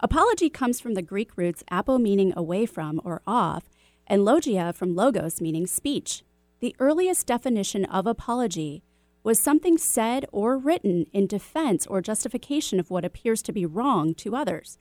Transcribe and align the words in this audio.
Apology 0.00 0.50
comes 0.50 0.80
from 0.80 0.94
the 0.94 1.02
Greek 1.02 1.36
roots 1.36 1.62
apo 1.70 1.98
meaning 1.98 2.32
away 2.36 2.66
from 2.66 3.00
or 3.04 3.22
off, 3.26 3.64
and 4.06 4.24
logia 4.24 4.72
from 4.72 4.94
logos 4.94 5.40
meaning 5.40 5.66
speech. 5.66 6.24
The 6.60 6.76
earliest 6.78 7.26
definition 7.26 7.84
of 7.86 8.06
apology 8.06 8.82
was 9.22 9.40
something 9.40 9.78
said 9.78 10.26
or 10.32 10.58
written 10.58 11.06
in 11.12 11.26
defense 11.26 11.86
or 11.86 12.02
justification 12.02 12.78
of 12.78 12.90
what 12.90 13.04
appears 13.04 13.40
to 13.42 13.52
be 13.52 13.64
wrong 13.64 14.14
to 14.16 14.36
others, 14.36 14.78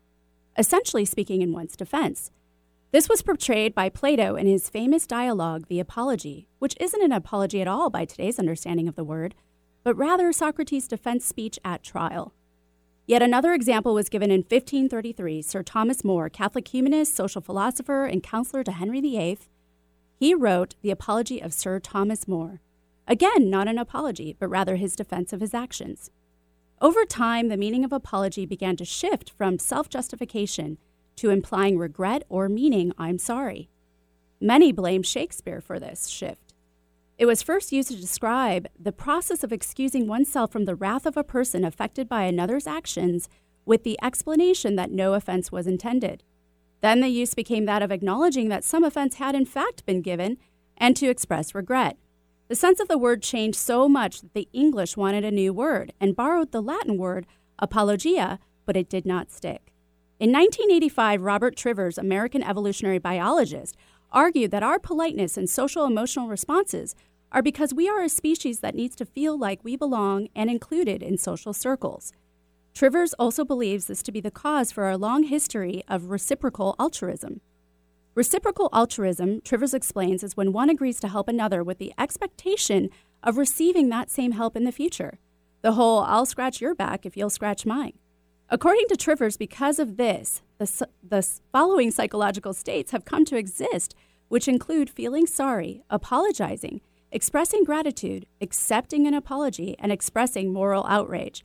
essentially 0.58 1.06
speaking 1.06 1.42
in 1.42 1.54
one's 1.54 1.78
defense. 1.78 2.32
This 2.92 3.08
was 3.08 3.22
portrayed 3.22 3.74
by 3.74 3.90
Plato 3.90 4.36
in 4.36 4.46
his 4.46 4.70
famous 4.70 5.08
dialogue, 5.08 5.68
The 5.68 5.80
Apology, 5.80 6.48
which 6.60 6.76
isn't 6.80 7.02
an 7.02 7.12
apology 7.12 7.62
at 7.62 7.68
all 7.68 7.90
by 7.90 8.06
today's 8.06 8.38
understanding 8.38 8.88
of 8.88 8.96
the 8.96 9.04
word, 9.04 9.34
but 9.84 9.96
rather 9.96 10.32
Socrates' 10.32 10.88
defense 10.88 11.26
speech 11.26 11.58
at 11.64 11.82
trial. 11.82 12.34
Yet 13.06 13.22
another 13.22 13.54
example 13.54 13.94
was 13.94 14.10
given 14.10 14.32
in 14.32 14.42
1533. 14.42 15.42
Sir 15.42 15.64
Thomas 15.64 16.04
More, 16.04 16.30
Catholic 16.30 16.68
humanist, 16.68 17.16
social 17.16 17.42
philosopher, 17.42 18.06
and 18.06 18.24
counselor 18.24 18.64
to 18.64 18.72
Henry 18.72 19.02
VIII, 19.02 19.40
he 20.20 20.34
wrote 20.34 20.76
The 20.82 20.92
Apology 20.92 21.42
of 21.42 21.54
Sir 21.54 21.80
Thomas 21.80 22.28
More, 22.28 22.62
Again, 23.08 23.50
not 23.50 23.68
an 23.68 23.78
apology, 23.78 24.36
but 24.40 24.48
rather 24.48 24.78
his 24.78 24.96
defense 24.96 25.34
of 25.34 25.42
his 25.42 25.54
actions. 25.54 26.10
Over 26.82 27.06
time, 27.06 27.50
the 27.50 27.58
meaning 27.58 27.84
of 27.84 27.92
apology 27.92 28.46
began 28.46 28.78
to 28.78 28.86
shift 28.86 29.32
from 29.32 29.60
self 29.60 29.90
justification 29.90 30.78
to 31.18 31.30
implying 31.30 31.78
regret 31.78 32.24
or 32.30 32.48
meaning, 32.50 32.94
I'm 32.98 33.18
sorry. 33.18 33.70
Many 34.40 34.72
blame 34.72 35.04
Shakespeare 35.04 35.62
for 35.62 35.80
this 35.80 36.08
shift. 36.08 36.43
It 37.18 37.26
was 37.28 37.44
first 37.44 37.72
used 37.72 37.90
to 37.90 37.96
describe 37.96 38.68
the 38.80 38.92
process 38.92 39.44
of 39.44 39.54
excusing 39.54 40.08
oneself 40.08 40.52
from 40.52 40.66
the 40.66 40.76
wrath 40.76 41.06
of 41.06 41.16
a 41.16 41.24
person 41.24 41.64
affected 41.64 42.10
by 42.10 42.24
another's 42.24 42.66
actions 42.66 43.30
with 43.66 43.84
the 43.84 44.00
explanation 44.02 44.76
that 44.76 44.92
no 44.92 45.14
offense 45.14 45.52
was 45.52 45.68
intended. 45.68 46.24
Then 46.82 47.02
the 47.02 47.08
use 47.08 47.34
became 47.34 47.66
that 47.66 47.84
of 47.84 47.92
acknowledging 47.92 48.50
that 48.50 48.64
some 48.64 48.84
offense 48.84 49.16
had 49.16 49.36
in 49.36 49.46
fact 49.46 49.86
been 49.86 50.02
given 50.02 50.38
and 50.76 50.98
to 50.98 51.08
express 51.08 51.56
regret. 51.56 51.98
The 52.50 52.56
sense 52.56 52.80
of 52.80 52.88
the 52.88 52.98
word 52.98 53.22
changed 53.22 53.58
so 53.58 53.88
much 53.88 54.22
that 54.22 54.34
the 54.34 54.50
English 54.52 54.98
wanted 54.98 55.24
a 55.24 55.32
new 55.32 55.54
word 55.54 55.94
and 56.02 56.16
borrowed 56.16 56.52
the 56.52 56.62
Latin 56.62 56.98
word 56.98 57.26
apologia, 57.60 58.40
but 58.66 58.76
it 58.76 58.90
did 58.90 59.06
not 59.06 59.32
stick. 59.32 59.72
In 60.20 60.32
1985, 60.32 61.22
Robert 61.22 61.56
Trivers, 61.56 61.98
American 61.98 62.44
evolutionary 62.44 63.00
biologist, 63.00 63.76
argued 64.14 64.52
that 64.52 64.64
our 64.64 64.80
politeness 64.80 65.38
and 65.38 65.50
social 65.50 65.86
emotional 65.86 66.28
responses 66.28 66.96
are 67.32 67.42
because 67.42 67.74
we 67.74 67.90
are 67.90 68.04
a 68.04 68.10
species 68.10 68.60
that 68.60 68.76
needs 68.76 68.96
to 68.96 69.06
feel 69.06 69.38
like 69.38 69.64
we 69.64 69.76
belong 69.76 70.28
and 70.36 70.50
included 70.50 71.02
in 71.02 71.18
social 71.18 71.52
circles. 71.52 72.14
Trivers 72.74 73.14
also 73.16 73.44
believes 73.44 73.86
this 73.88 74.04
to 74.04 74.12
be 74.12 74.22
the 74.22 74.32
cause 74.32 74.72
for 74.72 74.86
our 74.86 74.98
long 74.98 75.24
history 75.24 75.84
of 75.88 76.10
reciprocal 76.10 76.76
altruism. 76.80 77.42
Reciprocal 78.16 78.70
altruism, 78.72 79.42
Trivers 79.42 79.74
explains, 79.74 80.24
is 80.24 80.38
when 80.38 80.54
one 80.54 80.70
agrees 80.70 81.00
to 81.00 81.08
help 81.08 81.28
another 81.28 81.64
with 81.64 81.80
the 81.80 81.94
expectation 81.98 82.90
of 83.24 83.38
receiving 83.38 83.90
that 83.90 84.12
same 84.12 84.34
help 84.34 84.56
in 84.56 84.66
the 84.66 84.72
future. 84.72 85.18
The 85.62 85.72
whole, 85.74 86.02
I'll 86.02 86.26
scratch 86.26 86.62
your 86.62 86.76
back 86.76 87.06
if 87.06 87.18
you'll 87.18 87.30
scratch 87.32 87.66
mine. 87.66 87.94
According 88.54 88.86
to 88.90 88.96
Trivers, 88.96 89.36
because 89.36 89.80
of 89.80 89.98
this, 89.98 90.44
the, 90.60 90.88
the 91.02 91.28
following 91.52 91.90
psychological 91.90 92.54
states 92.54 92.92
have 92.92 93.04
come 93.04 93.26
to 93.26 93.36
exist, 93.36 93.96
which 94.28 94.48
include 94.48 94.92
feeling 94.92 95.26
sorry, 95.26 95.82
apologizing, 95.90 96.82
expressing 97.12 97.64
gratitude, 97.64 98.28
accepting 98.42 99.08
an 99.08 99.16
apology, 99.16 99.76
and 99.80 99.92
expressing 99.92 100.54
moral 100.54 100.86
outrage. 100.88 101.44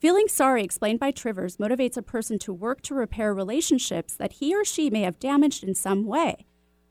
Feeling 0.00 0.26
sorry, 0.26 0.64
explained 0.64 0.98
by 0.98 1.12
Trivers, 1.12 1.58
motivates 1.58 1.96
a 1.96 2.02
person 2.02 2.40
to 2.40 2.52
work 2.52 2.82
to 2.82 2.94
repair 2.96 3.32
relationships 3.32 4.14
that 4.14 4.32
he 4.32 4.52
or 4.52 4.64
she 4.64 4.90
may 4.90 5.02
have 5.02 5.20
damaged 5.20 5.62
in 5.62 5.76
some 5.76 6.06
way. 6.06 6.44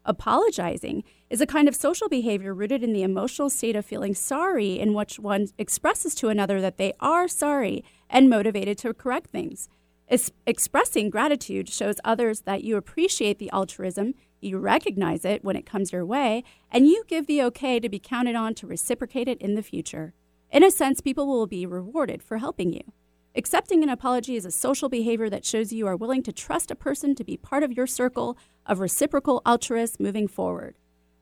Apologizing 0.06 1.04
is 1.30 1.42
a 1.42 1.46
kind 1.46 1.68
of 1.68 1.76
social 1.76 2.08
behavior 2.08 2.54
rooted 2.54 2.86
in 2.86 2.94
the 2.94 3.04
emotional 3.04 3.50
state 3.50 3.76
of 3.76 3.86
feeling 3.86 4.16
sorry, 4.16 4.80
in 4.80 4.94
which 4.94 5.20
one 5.20 5.50
expresses 5.58 6.16
to 6.16 6.30
another 6.30 6.62
that 6.62 6.78
they 6.78 6.94
are 7.02 7.28
sorry 7.28 7.84
and 8.10 8.30
motivated 8.30 8.78
to 8.80 8.94
correct 8.94 9.32
things. 9.32 9.70
Es- 10.10 10.32
expressing 10.46 11.10
gratitude 11.10 11.68
shows 11.68 12.00
others 12.04 12.42
that 12.42 12.64
you 12.64 12.78
appreciate 12.78 13.40
the 13.40 13.52
altruism, 13.52 14.14
you 14.40 14.58
recognize 14.58 15.26
it 15.26 15.44
when 15.44 15.56
it 15.56 15.66
comes 15.66 15.92
your 15.92 16.06
way, 16.06 16.44
and 16.72 16.88
you 16.88 17.04
give 17.08 17.28
the 17.28 17.42
okay 17.44 17.80
to 17.80 17.90
be 17.90 18.00
counted 18.00 18.36
on 18.36 18.54
to 18.54 18.68
reciprocate 18.68 19.28
it 19.28 19.42
in 19.42 19.56
the 19.56 19.64
future. 19.64 20.14
In 20.50 20.64
a 20.64 20.72
sense, 20.72 21.02
people 21.02 21.28
will 21.28 21.48
be 21.48 21.66
rewarded 21.66 22.24
for 22.24 22.38
helping 22.38 22.72
you. 22.72 22.94
Accepting 23.36 23.84
an 23.84 23.90
apology 23.90 24.36
is 24.36 24.46
a 24.46 24.52
social 24.52 24.90
behavior 24.90 25.30
that 25.30 25.46
shows 25.46 25.74
you 25.74 25.86
are 25.86 25.96
willing 25.96 26.24
to 26.24 26.32
trust 26.32 26.72
a 26.72 26.76
person 26.76 27.14
to 27.16 27.24
be 27.24 27.38
part 27.38 27.62
of 27.64 27.74
your 27.74 27.86
circle 27.86 28.38
of 28.66 28.80
reciprocal 28.80 29.42
altruists 29.46 30.00
moving 30.00 30.28
forward. 30.28 30.76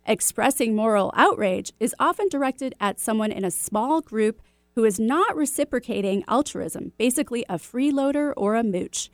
Expressing 0.06 0.76
moral 0.76 1.12
outrage 1.16 1.74
is 1.80 1.96
often 2.00 2.30
directed 2.30 2.76
at 2.80 3.00
someone 3.00 3.32
in 3.32 3.44
a 3.44 3.52
small 3.52 4.02
group 4.02 4.40
who 4.76 4.84
is 4.84 5.00
not 5.00 5.36
reciprocating 5.36 6.24
altruism, 6.28 6.92
basically 6.98 7.46
a 7.48 7.56
freeloader 7.56 8.34
or 8.36 8.56
a 8.56 8.64
mooch. 8.64 9.10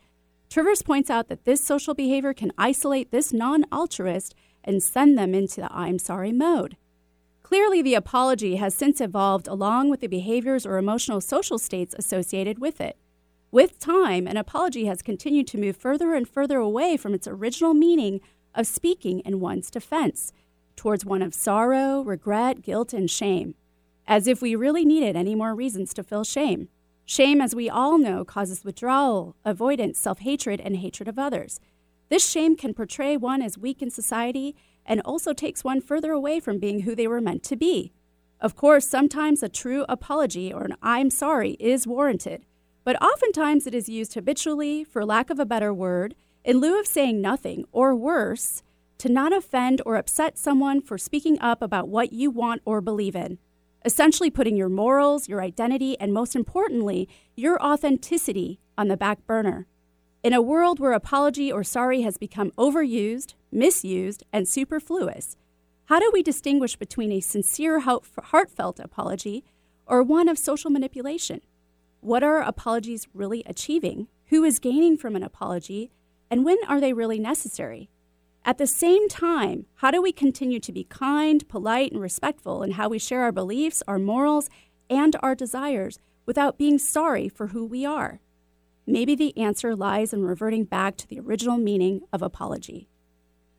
Trivers 0.50 0.82
points 0.82 1.08
out 1.08 1.28
that 1.28 1.44
this 1.44 1.64
social 1.64 1.94
behavior 1.94 2.34
can 2.34 2.52
isolate 2.58 3.10
this 3.10 3.32
non 3.32 3.64
altruist 3.72 4.34
and 4.64 4.82
send 4.82 5.16
them 5.16 5.34
into 5.34 5.60
the 5.60 5.72
I'm 5.72 5.98
sorry 5.98 6.32
mode. 6.32 6.76
Clearly, 7.42 7.82
the 7.82 7.94
apology 7.94 8.56
has 8.56 8.74
since 8.74 9.00
evolved 9.00 9.46
along 9.46 9.90
with 9.90 10.00
the 10.00 10.06
behaviors 10.08 10.66
or 10.66 10.78
emotional 10.78 11.20
social 11.20 11.58
states 11.58 11.94
associated 11.98 12.58
with 12.58 12.80
it. 12.80 12.96
With 13.50 13.78
time, 13.78 14.26
an 14.26 14.36
apology 14.36 14.86
has 14.86 15.02
continued 15.02 15.46
to 15.48 15.58
move 15.58 15.76
further 15.76 16.14
and 16.14 16.28
further 16.28 16.58
away 16.58 16.96
from 16.96 17.14
its 17.14 17.28
original 17.28 17.74
meaning 17.74 18.20
of 18.54 18.66
speaking 18.66 19.20
in 19.20 19.40
one's 19.40 19.70
defense, 19.70 20.32
towards 20.76 21.04
one 21.04 21.22
of 21.22 21.34
sorrow, 21.34 22.02
regret, 22.02 22.62
guilt, 22.62 22.92
and 22.92 23.10
shame, 23.10 23.54
as 24.06 24.26
if 24.26 24.42
we 24.42 24.54
really 24.54 24.84
needed 24.84 25.16
any 25.16 25.34
more 25.34 25.54
reasons 25.54 25.94
to 25.94 26.02
feel 26.02 26.24
shame. 26.24 26.68
Shame, 27.04 27.40
as 27.40 27.54
we 27.54 27.68
all 27.68 27.98
know, 27.98 28.24
causes 28.24 28.64
withdrawal, 28.64 29.36
avoidance, 29.44 29.98
self 29.98 30.20
hatred, 30.20 30.60
and 30.60 30.76
hatred 30.76 31.08
of 31.08 31.18
others. 31.18 31.60
This 32.08 32.28
shame 32.28 32.56
can 32.56 32.74
portray 32.74 33.16
one 33.16 33.42
as 33.42 33.58
weak 33.58 33.82
in 33.82 33.90
society 33.90 34.54
and 34.84 35.00
also 35.00 35.32
takes 35.32 35.64
one 35.64 35.80
further 35.80 36.12
away 36.12 36.40
from 36.40 36.58
being 36.58 36.80
who 36.80 36.94
they 36.94 37.06
were 37.06 37.20
meant 37.20 37.42
to 37.44 37.56
be. 37.56 37.92
Of 38.40 38.56
course, 38.56 38.88
sometimes 38.88 39.42
a 39.42 39.48
true 39.48 39.84
apology 39.88 40.52
or 40.52 40.64
an 40.64 40.76
I'm 40.82 41.10
sorry 41.10 41.52
is 41.60 41.86
warranted, 41.86 42.44
but 42.84 43.00
oftentimes 43.02 43.66
it 43.66 43.74
is 43.74 43.88
used 43.88 44.14
habitually, 44.14 44.84
for 44.84 45.04
lack 45.04 45.30
of 45.30 45.38
a 45.38 45.46
better 45.46 45.72
word, 45.72 46.14
in 46.44 46.58
lieu 46.58 46.78
of 46.78 46.86
saying 46.86 47.20
nothing, 47.20 47.64
or 47.70 47.94
worse, 47.94 48.62
to 48.98 49.08
not 49.08 49.32
offend 49.32 49.80
or 49.86 49.96
upset 49.96 50.36
someone 50.36 50.80
for 50.80 50.98
speaking 50.98 51.38
up 51.40 51.62
about 51.62 51.88
what 51.88 52.12
you 52.12 52.30
want 52.30 52.62
or 52.64 52.80
believe 52.80 53.14
in, 53.14 53.38
essentially 53.84 54.30
putting 54.30 54.56
your 54.56 54.68
morals, 54.68 55.28
your 55.28 55.42
identity, 55.42 55.98
and 55.98 56.12
most 56.12 56.36
importantly, 56.36 57.08
your 57.36 57.62
authenticity 57.62 58.60
on 58.78 58.88
the 58.88 58.96
back 58.96 59.26
burner. 59.26 59.66
In 60.22 60.32
a 60.32 60.42
world 60.42 60.78
where 60.78 60.92
apology 60.92 61.50
or 61.50 61.64
sorry 61.64 62.02
has 62.02 62.16
become 62.16 62.52
overused, 62.52 63.34
misused, 63.50 64.22
and 64.32 64.48
superfluous, 64.48 65.36
how 65.86 65.98
do 65.98 66.10
we 66.12 66.22
distinguish 66.22 66.76
between 66.76 67.10
a 67.10 67.20
sincere, 67.20 67.80
heartfelt 67.80 68.78
apology 68.78 69.44
or 69.86 70.02
one 70.02 70.28
of 70.28 70.38
social 70.38 70.70
manipulation? 70.70 71.40
What 72.00 72.22
are 72.22 72.40
apologies 72.40 73.08
really 73.12 73.42
achieving? 73.46 74.08
Who 74.26 74.44
is 74.44 74.58
gaining 74.58 74.96
from 74.96 75.16
an 75.16 75.22
apology? 75.22 75.90
And 76.30 76.44
when 76.44 76.58
are 76.68 76.80
they 76.80 76.92
really 76.92 77.18
necessary? 77.18 77.90
At 78.44 78.58
the 78.58 78.66
same 78.66 79.08
time, 79.08 79.66
how 79.76 79.92
do 79.92 80.02
we 80.02 80.10
continue 80.10 80.58
to 80.58 80.72
be 80.72 80.82
kind, 80.82 81.48
polite, 81.48 81.92
and 81.92 82.00
respectful 82.00 82.64
in 82.64 82.72
how 82.72 82.88
we 82.88 82.98
share 82.98 83.22
our 83.22 83.30
beliefs, 83.30 83.84
our 83.86 84.00
morals, 84.00 84.50
and 84.90 85.14
our 85.22 85.36
desires 85.36 86.00
without 86.26 86.58
being 86.58 86.76
sorry 86.76 87.28
for 87.28 87.48
who 87.48 87.64
we 87.64 87.86
are? 87.86 88.20
Maybe 88.84 89.14
the 89.14 89.36
answer 89.38 89.76
lies 89.76 90.12
in 90.12 90.24
reverting 90.24 90.64
back 90.64 90.96
to 90.96 91.06
the 91.06 91.20
original 91.20 91.56
meaning 91.56 92.00
of 92.12 92.20
apology. 92.20 92.88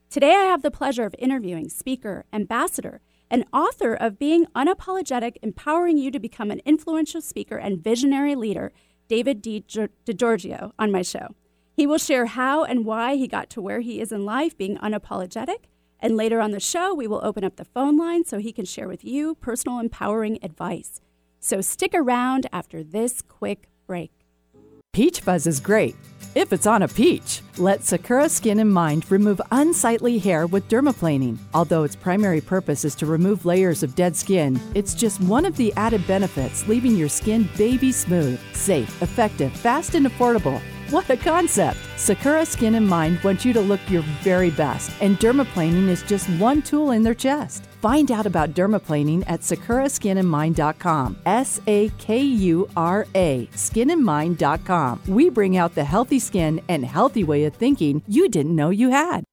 Today, 0.09 0.35
I 0.35 0.47
have 0.47 0.63
the 0.63 0.69
pleasure 0.69 1.05
of 1.05 1.15
interviewing 1.17 1.69
speaker, 1.69 2.25
ambassador, 2.33 2.99
and 3.31 3.45
author 3.53 3.93
of 3.93 4.19
Being 4.19 4.47
Unapologetic, 4.53 5.37
Empowering 5.41 5.97
You 5.97 6.11
to 6.11 6.19
Become 6.19 6.51
an 6.51 6.61
Influential 6.65 7.21
Speaker 7.21 7.55
and 7.55 7.81
Visionary 7.81 8.35
Leader, 8.35 8.73
David 9.07 9.41
D. 9.41 9.63
DiGiorgio, 9.65 10.73
on 10.77 10.91
my 10.91 11.03
show. 11.03 11.35
He 11.75 11.87
will 11.87 11.97
share 11.97 12.27
how 12.27 12.63
and 12.63 12.85
why 12.85 13.15
he 13.15 13.27
got 13.27 13.49
to 13.51 13.61
where 13.61 13.79
he 13.81 13.99
is 13.99 14.11
in 14.11 14.25
life 14.25 14.55
being 14.55 14.77
unapologetic. 14.77 15.65
And 15.99 16.15
later 16.15 16.39
on 16.39 16.51
the 16.51 16.59
show, 16.59 16.93
we 16.93 17.07
will 17.07 17.21
open 17.23 17.43
up 17.43 17.55
the 17.55 17.65
phone 17.65 17.97
line 17.97 18.25
so 18.25 18.37
he 18.37 18.51
can 18.51 18.65
share 18.65 18.87
with 18.87 19.03
you 19.03 19.35
personal 19.35 19.79
empowering 19.79 20.37
advice. 20.43 21.01
So 21.39 21.61
stick 21.61 21.93
around 21.93 22.47
after 22.51 22.83
this 22.83 23.21
quick 23.21 23.69
break. 23.87 24.11
Peach 24.91 25.21
fuzz 25.21 25.47
is 25.47 25.59
great 25.59 25.95
if 26.35 26.53
it's 26.53 26.67
on 26.67 26.83
a 26.83 26.87
peach. 26.87 27.41
Let 27.57 27.83
Sakura 27.83 28.29
Skin 28.29 28.59
and 28.59 28.71
Mind 28.71 29.09
remove 29.11 29.41
unsightly 29.51 30.19
hair 30.19 30.45
with 30.45 30.67
dermaplaning. 30.67 31.37
Although 31.53 31.83
its 31.83 31.95
primary 31.95 32.41
purpose 32.41 32.85
is 32.85 32.95
to 32.95 33.05
remove 33.05 33.45
layers 33.45 33.81
of 33.81 33.95
dead 33.95 34.15
skin, 34.15 34.59
it's 34.75 34.93
just 34.93 35.21
one 35.21 35.45
of 35.45 35.57
the 35.57 35.73
added 35.75 36.05
benefits, 36.05 36.67
leaving 36.67 36.95
your 36.95 37.09
skin 37.09 37.49
baby 37.57 37.91
smooth, 37.91 38.39
safe, 38.53 39.01
effective, 39.01 39.51
fast, 39.51 39.95
and 39.95 40.05
affordable. 40.05 40.61
What 40.93 41.09
a 41.09 41.17
concept! 41.17 41.79
Sakura 41.97 42.45
Skin 42.45 42.75
and 42.75 42.87
Mind 42.87 43.17
wants 43.23 43.43
you 43.43 43.51
to 43.53 43.61
look 43.61 43.79
your 43.89 44.03
very 44.21 44.51
best, 44.51 44.91
and 45.01 45.17
dermaplaning 45.17 45.87
is 45.87 46.03
just 46.03 46.29
one 46.39 46.61
tool 46.61 46.91
in 46.91 47.01
their 47.01 47.15
chest. 47.15 47.65
Find 47.81 48.11
out 48.11 48.27
about 48.27 48.51
dermaplaning 48.51 49.23
at 49.25 49.39
sakuraskinandmind.com. 49.39 51.17
S 51.25 51.59
A 51.65 51.89
K 51.97 52.21
U 52.21 52.69
R 52.77 53.07
A, 53.15 53.47
skinandmind.com. 53.53 55.01
We 55.07 55.29
bring 55.29 55.57
out 55.57 55.73
the 55.73 55.83
healthy 55.83 56.19
skin 56.19 56.61
and 56.69 56.85
healthy 56.85 57.23
way 57.23 57.45
of 57.45 57.55
thinking 57.55 58.03
you 58.07 58.29
didn't 58.29 58.55
know 58.55 58.69
you 58.69 58.91
had. 58.91 59.23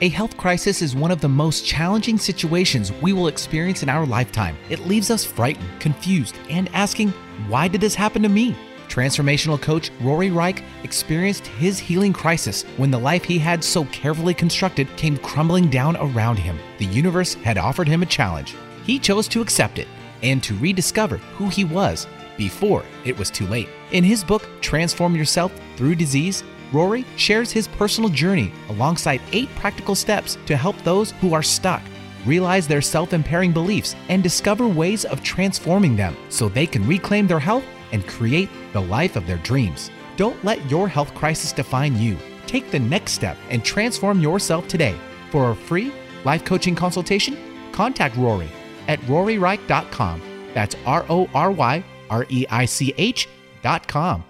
A 0.00 0.08
health 0.08 0.36
crisis 0.36 0.82
is 0.82 0.96
one 0.96 1.12
of 1.12 1.20
the 1.20 1.28
most 1.28 1.64
challenging 1.64 2.18
situations 2.18 2.90
we 3.00 3.12
will 3.12 3.28
experience 3.28 3.84
in 3.84 3.88
our 3.88 4.04
lifetime. 4.04 4.56
It 4.68 4.88
leaves 4.88 5.12
us 5.12 5.24
frightened, 5.24 5.70
confused, 5.78 6.34
and 6.50 6.68
asking, 6.74 7.10
why 7.46 7.68
did 7.68 7.80
this 7.80 7.94
happen 7.94 8.20
to 8.22 8.28
me? 8.28 8.56
Transformational 8.94 9.60
coach 9.60 9.90
Rory 10.00 10.30
Reich 10.30 10.62
experienced 10.84 11.48
his 11.48 11.80
healing 11.80 12.12
crisis 12.12 12.62
when 12.76 12.92
the 12.92 12.98
life 12.98 13.24
he 13.24 13.40
had 13.40 13.64
so 13.64 13.86
carefully 13.86 14.34
constructed 14.34 14.86
came 14.96 15.16
crumbling 15.16 15.68
down 15.68 15.96
around 15.96 16.36
him. 16.36 16.56
The 16.78 16.84
universe 16.84 17.34
had 17.34 17.58
offered 17.58 17.88
him 17.88 18.04
a 18.04 18.06
challenge. 18.06 18.54
He 18.84 19.00
chose 19.00 19.26
to 19.28 19.42
accept 19.42 19.80
it 19.80 19.88
and 20.22 20.40
to 20.44 20.54
rediscover 20.58 21.16
who 21.16 21.48
he 21.48 21.64
was 21.64 22.06
before 22.36 22.84
it 23.04 23.18
was 23.18 23.32
too 23.32 23.48
late. 23.48 23.68
In 23.90 24.04
his 24.04 24.22
book, 24.22 24.48
Transform 24.60 25.16
Yourself 25.16 25.52
Through 25.74 25.96
Disease, 25.96 26.44
Rory 26.72 27.04
shares 27.16 27.50
his 27.50 27.66
personal 27.66 28.10
journey 28.10 28.52
alongside 28.68 29.20
eight 29.32 29.52
practical 29.56 29.96
steps 29.96 30.38
to 30.46 30.56
help 30.56 30.80
those 30.84 31.10
who 31.20 31.34
are 31.34 31.42
stuck 31.42 31.82
realize 32.24 32.68
their 32.68 32.80
self 32.80 33.12
impairing 33.12 33.50
beliefs 33.50 33.96
and 34.08 34.22
discover 34.22 34.68
ways 34.68 35.04
of 35.04 35.20
transforming 35.24 35.96
them 35.96 36.16
so 36.28 36.48
they 36.48 36.66
can 36.66 36.86
reclaim 36.86 37.26
their 37.26 37.40
health 37.40 37.64
and 37.94 38.06
create 38.06 38.50
the 38.74 38.80
life 38.80 39.16
of 39.16 39.26
their 39.26 39.38
dreams. 39.38 39.90
Don't 40.16 40.44
let 40.44 40.70
your 40.70 40.88
health 40.88 41.14
crisis 41.14 41.52
define 41.52 41.96
you. 41.96 42.18
Take 42.46 42.70
the 42.70 42.78
next 42.78 43.12
step 43.12 43.38
and 43.48 43.64
transform 43.64 44.20
yourself 44.20 44.68
today. 44.68 44.96
For 45.30 45.50
a 45.50 45.56
free 45.56 45.94
life 46.24 46.44
coaching 46.44 46.74
consultation, 46.74 47.38
contact 47.72 48.16
Rory 48.16 48.50
at 48.88 49.00
roryreich.com. 49.02 50.20
That's 50.52 50.76
R 50.84 51.06
O 51.08 51.30
R 51.34 51.50
Y 51.50 51.84
R 52.10 52.26
E 52.28 52.44
I 52.50 52.64
C 52.66 52.92
H.com. 52.98 54.24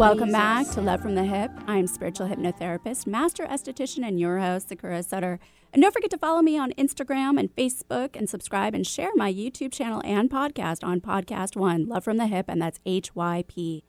Welcome 0.00 0.32
back 0.32 0.66
to 0.70 0.80
Love 0.80 1.02
from 1.02 1.14
the 1.14 1.20
Hyp. 1.20 1.50
I'm 1.66 1.86
spiritual 1.86 2.26
hypnotherapist, 2.26 3.06
master 3.06 3.44
esthetician, 3.44 4.02
and 4.02 4.18
your 4.18 4.38
host, 4.38 4.70
Sakura 4.70 5.02
Sutter. 5.02 5.38
And 5.74 5.82
don't 5.82 5.92
forget 5.92 6.08
to 6.12 6.16
follow 6.16 6.40
me 6.40 6.56
on 6.56 6.72
Instagram 6.78 7.38
and 7.38 7.54
Facebook 7.54 8.16
and 8.16 8.26
subscribe 8.26 8.74
and 8.74 8.86
share 8.86 9.10
my 9.14 9.30
YouTube 9.30 9.72
channel 9.72 10.00
and 10.02 10.30
podcast 10.30 10.82
on 10.82 11.02
Podcast 11.02 11.54
One, 11.54 11.86
Love 11.86 12.02
from 12.02 12.16
the 12.16 12.24
Hyp, 12.24 12.46
and 12.48 12.62
that's 12.62 12.80
HYP. 12.86 13.82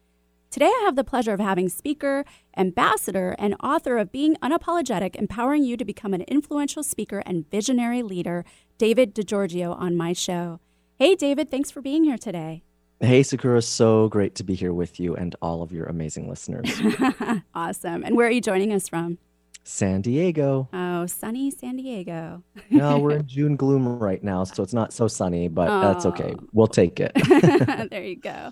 Today, 0.49 0.65
I 0.65 0.81
have 0.83 0.97
the 0.97 1.05
pleasure 1.05 1.31
of 1.31 1.39
having 1.39 1.69
speaker, 1.69 2.25
ambassador, 2.57 3.33
and 3.39 3.55
author 3.63 3.97
of 3.97 4.11
Being 4.11 4.35
Unapologetic, 4.43 5.15
empowering 5.15 5.63
you 5.63 5.77
to 5.77 5.85
become 5.85 6.13
an 6.13 6.23
influential 6.23 6.83
speaker 6.83 7.23
and 7.25 7.49
visionary 7.49 8.03
leader, 8.03 8.43
David 8.77 9.15
DiGiorgio, 9.15 9.79
on 9.79 9.95
my 9.95 10.11
show. 10.11 10.59
Hey, 10.99 11.15
David, 11.15 11.49
thanks 11.49 11.71
for 11.71 11.81
being 11.81 12.03
here 12.03 12.17
today. 12.17 12.63
Hey, 13.03 13.23
Sakura, 13.23 13.63
so 13.63 14.09
great 14.09 14.35
to 14.35 14.43
be 14.43 14.53
here 14.53 14.73
with 14.73 14.99
you 14.99 15.15
and 15.15 15.35
all 15.41 15.63
of 15.63 15.71
your 15.71 15.85
amazing 15.87 16.29
listeners. 16.29 16.69
awesome. 17.55 18.03
And 18.03 18.15
where 18.15 18.27
are 18.27 18.31
you 18.31 18.41
joining 18.41 18.71
us 18.73 18.87
from? 18.87 19.17
San 19.63 20.01
Diego. 20.01 20.69
Oh, 20.71 21.07
sunny 21.07 21.49
San 21.49 21.77
Diego. 21.77 22.43
no, 22.69 22.99
we're 22.99 23.13
in 23.13 23.27
June 23.27 23.55
gloom 23.55 23.97
right 23.97 24.23
now, 24.23 24.43
so 24.43 24.61
it's 24.61 24.73
not 24.73 24.93
so 24.93 25.07
sunny, 25.07 25.47
but 25.47 25.67
oh. 25.67 25.81
that's 25.81 26.05
okay. 26.05 26.35
Oh. 26.37 26.43
We'll 26.53 26.67
take 26.67 26.99
it. 26.99 27.11
there 27.89 28.03
you 28.03 28.17
go. 28.17 28.51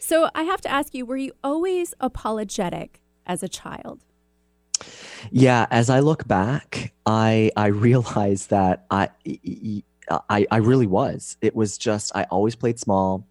So 0.00 0.30
I 0.34 0.44
have 0.44 0.62
to 0.62 0.70
ask 0.70 0.94
you, 0.94 1.04
were 1.04 1.18
you 1.18 1.32
always 1.44 1.92
apologetic 2.00 3.02
as 3.26 3.42
a 3.42 3.48
child? 3.48 4.00
Yeah, 5.30 5.66
as 5.70 5.90
I 5.90 6.00
look 6.00 6.26
back, 6.26 6.94
I 7.04 7.50
I 7.54 7.66
realize 7.66 8.46
that 8.46 8.86
I 8.90 9.10
I 10.30 10.46
I 10.50 10.56
really 10.56 10.86
was. 10.86 11.36
It 11.42 11.54
was 11.54 11.76
just 11.76 12.12
I 12.16 12.24
always 12.24 12.56
played 12.56 12.78
small. 12.78 13.26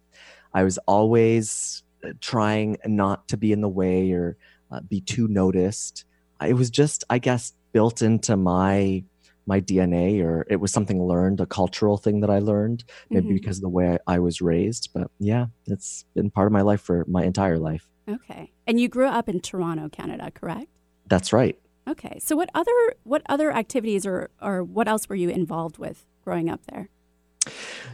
I 0.54 0.64
was 0.64 0.78
always 0.86 1.82
uh, 2.04 2.12
trying 2.20 2.76
not 2.86 3.28
to 3.28 3.36
be 3.36 3.52
in 3.52 3.60
the 3.60 3.68
way 3.68 4.12
or 4.12 4.36
uh, 4.70 4.80
be 4.80 5.00
too 5.00 5.28
noticed. 5.28 6.04
It 6.46 6.54
was 6.54 6.70
just 6.70 7.04
i 7.10 7.18
guess 7.18 7.52
built 7.72 8.02
into 8.02 8.36
my 8.36 9.04
my 9.46 9.60
dna 9.60 10.22
or 10.22 10.46
it 10.48 10.56
was 10.56 10.72
something 10.72 11.02
learned 11.02 11.40
a 11.40 11.46
cultural 11.46 11.96
thing 11.96 12.20
that 12.20 12.30
i 12.30 12.38
learned 12.38 12.84
maybe 13.10 13.26
mm-hmm. 13.26 13.34
because 13.34 13.58
of 13.58 13.62
the 13.62 13.68
way 13.68 13.98
I, 14.06 14.14
I 14.14 14.18
was 14.20 14.40
raised 14.40 14.90
but 14.94 15.10
yeah 15.18 15.46
it's 15.66 16.04
been 16.14 16.30
part 16.30 16.46
of 16.46 16.52
my 16.52 16.62
life 16.62 16.80
for 16.80 17.04
my 17.08 17.24
entire 17.24 17.58
life. 17.58 17.86
Okay. 18.08 18.52
And 18.66 18.80
you 18.80 18.88
grew 18.88 19.06
up 19.06 19.28
in 19.28 19.40
toronto 19.40 19.88
canada 19.88 20.30
correct? 20.30 20.68
That's 21.06 21.32
right. 21.32 21.58
Okay. 21.88 22.18
So 22.20 22.36
what 22.36 22.50
other 22.54 22.94
what 23.02 23.22
other 23.28 23.52
activities 23.52 24.06
or 24.06 24.30
or 24.40 24.62
what 24.62 24.88
else 24.88 25.08
were 25.08 25.16
you 25.16 25.28
involved 25.28 25.78
with 25.78 26.06
growing 26.22 26.48
up 26.48 26.60
there 26.66 26.88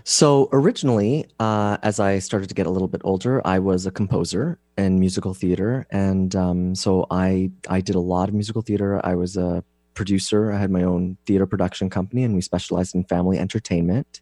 so 0.05 0.49
originally, 0.53 1.27
uh, 1.41 1.79
as 1.83 2.01
I 2.01 2.19
started 2.19 2.49
to 2.49 2.55
get 2.55 2.67
a 2.67 2.71
little 2.71 2.89
bit 2.89 3.01
older, 3.05 3.45
I 3.47 3.59
was 3.59 3.87
a 3.87 3.91
composer 3.91 4.59
in 4.77 5.01
musical 5.01 5.35
theater, 5.35 5.87
and 5.91 6.35
um, 6.37 6.75
so 6.75 7.07
I 7.11 7.51
I 7.69 7.81
did 7.81 7.97
a 7.97 8.01
lot 8.01 8.29
of 8.29 8.35
musical 8.35 8.63
theater. 8.63 9.01
I 9.05 9.15
was 9.15 9.37
a 9.37 9.65
producer. 9.95 10.53
I 10.53 10.59
had 10.59 10.71
my 10.71 10.83
own 10.83 11.17
theater 11.27 11.47
production 11.47 11.91
company, 11.91 12.23
and 12.25 12.35
we 12.35 12.41
specialized 12.41 12.95
in 12.95 13.05
family 13.05 13.39
entertainment. 13.39 14.21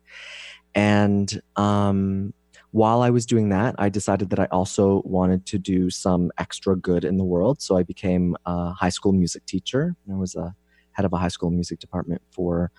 And 0.74 1.40
um, 1.56 2.32
while 2.70 3.02
I 3.02 3.10
was 3.10 3.26
doing 3.26 3.50
that, 3.50 3.74
I 3.78 3.88
decided 3.88 4.30
that 4.30 4.40
I 4.40 4.46
also 4.46 5.02
wanted 5.04 5.46
to 5.46 5.58
do 5.58 5.90
some 5.90 6.32
extra 6.38 6.76
good 6.76 7.04
in 7.04 7.18
the 7.18 7.24
world. 7.24 7.62
So 7.62 7.76
I 7.76 7.82
became 7.82 8.36
a 8.46 8.72
high 8.72 8.88
school 8.88 9.12
music 9.12 9.46
teacher. 9.46 9.94
I 10.10 10.14
was 10.16 10.34
a 10.34 10.54
head 10.92 11.04
of 11.04 11.12
a 11.12 11.18
high 11.18 11.28
school 11.28 11.50
music 11.50 11.78
department 11.78 12.22
for 12.30 12.72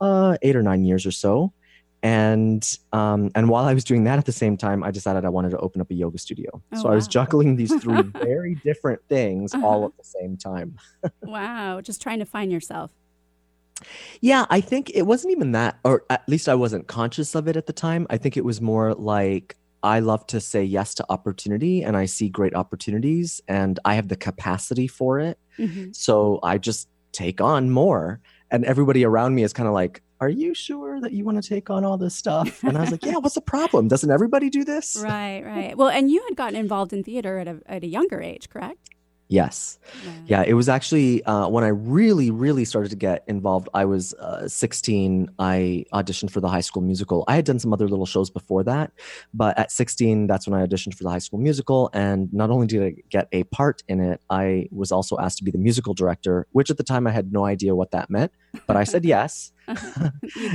uh, 0.00 0.36
eight 0.42 0.54
or 0.54 0.62
nine 0.62 0.84
years 0.84 1.06
or 1.06 1.10
so 1.10 1.52
and 2.02 2.78
um, 2.92 3.30
and 3.34 3.48
while 3.48 3.64
I 3.64 3.74
was 3.74 3.84
doing 3.84 4.04
that 4.04 4.18
at 4.18 4.24
the 4.24 4.32
same 4.32 4.56
time, 4.56 4.82
I 4.82 4.90
decided 4.90 5.24
I 5.24 5.28
wanted 5.28 5.50
to 5.50 5.58
open 5.58 5.80
up 5.80 5.90
a 5.90 5.94
yoga 5.94 6.18
studio. 6.18 6.50
Oh, 6.72 6.76
so 6.76 6.84
wow. 6.84 6.92
I 6.92 6.94
was 6.94 7.06
juggling 7.06 7.56
these 7.56 7.74
three 7.74 8.02
very 8.14 8.56
different 8.56 9.00
things 9.08 9.54
uh-huh. 9.54 9.66
all 9.66 9.84
at 9.84 9.96
the 9.96 10.04
same 10.04 10.36
time. 10.36 10.76
wow, 11.22 11.80
just 11.80 12.02
trying 12.02 12.18
to 12.18 12.26
find 12.26 12.50
yourself. 12.50 12.90
Yeah, 14.20 14.46
I 14.50 14.60
think 14.60 14.90
it 14.90 15.02
wasn't 15.02 15.32
even 15.32 15.52
that, 15.52 15.78
or 15.84 16.04
at 16.10 16.28
least 16.28 16.48
I 16.48 16.54
wasn't 16.54 16.86
conscious 16.86 17.34
of 17.34 17.48
it 17.48 17.56
at 17.56 17.66
the 17.66 17.72
time. 17.72 18.06
I 18.10 18.16
think 18.16 18.36
it 18.36 18.44
was 18.44 18.60
more 18.60 18.94
like 18.94 19.56
I 19.82 20.00
love 20.00 20.26
to 20.28 20.40
say 20.40 20.62
yes 20.62 20.94
to 20.94 21.06
opportunity 21.08 21.82
and 21.82 21.96
I 21.96 22.06
see 22.06 22.28
great 22.28 22.54
opportunities 22.54 23.40
and 23.48 23.78
I 23.84 23.94
have 23.94 24.08
the 24.08 24.16
capacity 24.16 24.86
for 24.86 25.18
it. 25.18 25.38
Mm-hmm. 25.58 25.92
So 25.92 26.38
I 26.42 26.58
just 26.58 26.88
take 27.10 27.40
on 27.40 27.70
more. 27.70 28.20
And 28.50 28.64
everybody 28.64 29.04
around 29.04 29.34
me 29.34 29.42
is 29.42 29.52
kind 29.52 29.66
of 29.66 29.74
like, 29.74 30.02
are 30.22 30.28
you 30.28 30.54
sure 30.54 31.00
that 31.00 31.10
you 31.10 31.24
want 31.24 31.42
to 31.42 31.48
take 31.48 31.68
on 31.68 31.84
all 31.84 31.98
this 31.98 32.14
stuff? 32.14 32.62
And 32.72 32.78
I 32.78 32.82
was 32.82 32.92
like, 32.92 33.04
yeah, 33.04 33.16
what's 33.16 33.34
the 33.34 33.40
problem? 33.40 33.88
Doesn't 33.88 34.10
everybody 34.10 34.48
do 34.50 34.64
this? 34.64 34.96
Right, 35.02 35.42
right. 35.44 35.76
Well, 35.76 35.88
and 35.88 36.08
you 36.08 36.22
had 36.28 36.36
gotten 36.36 36.54
involved 36.54 36.92
in 36.92 37.02
theater 37.02 37.38
at 37.38 37.48
a, 37.48 37.60
at 37.66 37.82
a 37.82 37.88
younger 37.88 38.20
age, 38.20 38.48
correct? 38.48 38.90
Yes. 39.32 39.78
Yeah. 40.04 40.12
yeah, 40.26 40.44
it 40.46 40.52
was 40.52 40.68
actually 40.68 41.24
uh, 41.24 41.48
when 41.48 41.64
I 41.64 41.68
really, 41.68 42.30
really 42.30 42.66
started 42.66 42.90
to 42.90 42.96
get 42.96 43.24
involved. 43.26 43.66
I 43.72 43.86
was 43.86 44.12
uh, 44.14 44.46
16. 44.46 45.30
I 45.38 45.86
auditioned 45.94 46.30
for 46.30 46.40
the 46.40 46.50
high 46.50 46.60
school 46.60 46.82
musical. 46.82 47.24
I 47.26 47.36
had 47.36 47.46
done 47.46 47.58
some 47.58 47.72
other 47.72 47.88
little 47.88 48.04
shows 48.04 48.28
before 48.28 48.62
that, 48.64 48.92
but 49.32 49.58
at 49.58 49.72
16, 49.72 50.26
that's 50.26 50.46
when 50.46 50.60
I 50.60 50.66
auditioned 50.66 50.96
for 50.96 51.04
the 51.04 51.08
high 51.08 51.18
school 51.18 51.38
musical. 51.38 51.88
And 51.94 52.30
not 52.34 52.50
only 52.50 52.66
did 52.66 52.82
I 52.82 52.94
get 53.08 53.28
a 53.32 53.44
part 53.44 53.82
in 53.88 54.00
it, 54.00 54.20
I 54.28 54.68
was 54.70 54.92
also 54.92 55.16
asked 55.18 55.38
to 55.38 55.44
be 55.44 55.50
the 55.50 55.56
musical 55.56 55.94
director, 55.94 56.46
which 56.52 56.68
at 56.68 56.76
the 56.76 56.84
time 56.84 57.06
I 57.06 57.10
had 57.10 57.32
no 57.32 57.46
idea 57.46 57.74
what 57.74 57.92
that 57.92 58.10
meant, 58.10 58.32
but 58.66 58.76
I 58.76 58.84
said 58.84 59.02
yes. 59.02 59.50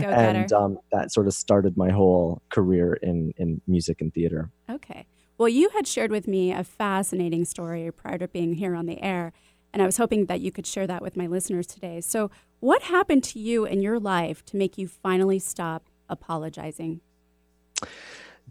and 0.03 0.53
um, 0.53 0.77
that 0.91 1.11
sort 1.11 1.25
of 1.25 1.33
started 1.33 1.77
my 1.77 1.89
whole 1.89 2.43
career 2.49 2.93
in, 3.01 3.33
in 3.37 3.59
music 3.65 4.01
and 4.01 4.13
theater. 4.13 4.51
Okay. 4.69 5.07
Well, 5.37 5.49
you 5.49 5.69
had 5.69 5.85
shared 5.85 6.09
with 6.09 6.27
me 6.27 6.51
a 6.51 6.63
fascinating 6.63 7.45
story 7.45 7.91
prior 7.91 8.17
to 8.17 8.27
being 8.27 8.53
here 8.53 8.73
on 8.73 8.87
the 8.87 9.01
air, 9.03 9.33
and 9.71 9.83
I 9.83 9.85
was 9.85 9.97
hoping 9.97 10.25
that 10.25 10.41
you 10.41 10.51
could 10.51 10.65
share 10.65 10.87
that 10.87 11.03
with 11.03 11.15
my 11.15 11.27
listeners 11.27 11.67
today. 11.67 12.01
So, 12.01 12.31
what 12.59 12.81
happened 12.83 13.23
to 13.25 13.39
you 13.39 13.63
in 13.63 13.81
your 13.81 13.99
life 13.99 14.43
to 14.45 14.57
make 14.57 14.79
you 14.79 14.87
finally 14.87 15.37
stop 15.37 15.89
apologizing? 16.09 17.01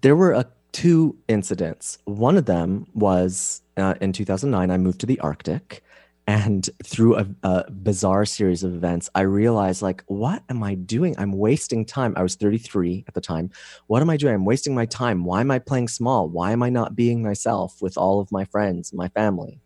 There 0.01 0.15
were 0.15 0.33
a 0.33 0.47
two 0.71 1.17
incidents. 1.27 1.99
One 2.05 2.37
of 2.37 2.45
them 2.45 2.87
was 2.95 3.63
uh, 3.77 3.95
in 4.01 4.13
2009, 4.13 4.71
I 4.71 4.77
moved 4.77 5.01
to 5.01 5.07
the 5.07 5.19
Arctic. 5.21 5.83
And 6.29 6.69
through 6.83 7.19
a, 7.19 7.27
a, 7.45 7.71
bizarre 7.71 8.25
series 8.25 8.65
of 8.65 8.75
events, 8.75 9.09
I 9.15 9.21
realized, 9.21 9.81
like, 9.81 10.03
what 10.07 10.43
am 10.49 10.63
I 10.63 10.75
doing? 10.75 11.15
I'm 11.19 11.33
wasting 11.33 11.85
time. 11.85 12.15
I 12.17 12.23
was 12.23 12.35
33 12.35 13.05
at 13.07 13.15
the 13.15 13.21
time. 13.21 13.51
What 13.87 14.03
am 14.03 14.11
I 14.11 14.17
doing? 14.17 14.35
I'm 14.35 14.45
wasting 14.45 14.75
my 14.75 14.87
time. 14.87 15.25
Why 15.25 15.41
am 15.41 15.53
I 15.53 15.61
playing 15.61 15.87
small? 15.87 16.29
Why 16.29 16.51
am 16.51 16.65
I 16.65 16.69
not 16.69 16.97
being 16.97 17.23
myself 17.23 17.81
with 17.81 17.97
all 17.97 18.19
of 18.21 18.33
my 18.33 18.45
friends, 18.47 18.93
my 18.93 19.09
family? 19.09 19.61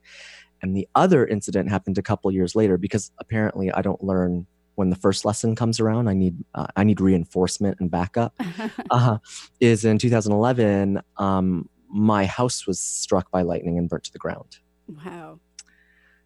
And 0.61 0.76
the 0.76 0.87
other 0.95 1.26
incident 1.26 1.71
happened 1.71 1.97
a 1.97 2.02
couple 2.02 2.31
years 2.31 2.55
later 2.55 2.76
because 2.76 3.11
apparently 3.19 3.73
I 3.73 3.81
don't 3.81 4.05
learn 4.05 4.47
when 4.75 4.90
the 4.90 4.97
first 4.97 5.25
lesson 5.25 5.55
comes 5.55 5.81
around. 5.81 6.09
I 6.09 6.14
need 6.14 6.45
uh, 6.55 6.67
I 6.76 6.85
need 6.85 7.00
reinforcement 7.00 7.79
and 7.81 7.90
backup. 7.90 8.35
uh, 8.90 9.19
is 9.61 9.85
in 9.85 9.99
2011. 9.99 11.00
Um, 11.17 11.69
my 11.88 12.26
house 12.26 12.67
was 12.67 12.79
struck 12.79 13.31
by 13.31 13.43
lightning 13.43 13.79
and 13.79 13.88
burnt 13.88 14.05
to 14.05 14.12
the 14.12 14.19
ground. 14.19 14.59
Wow. 14.88 15.40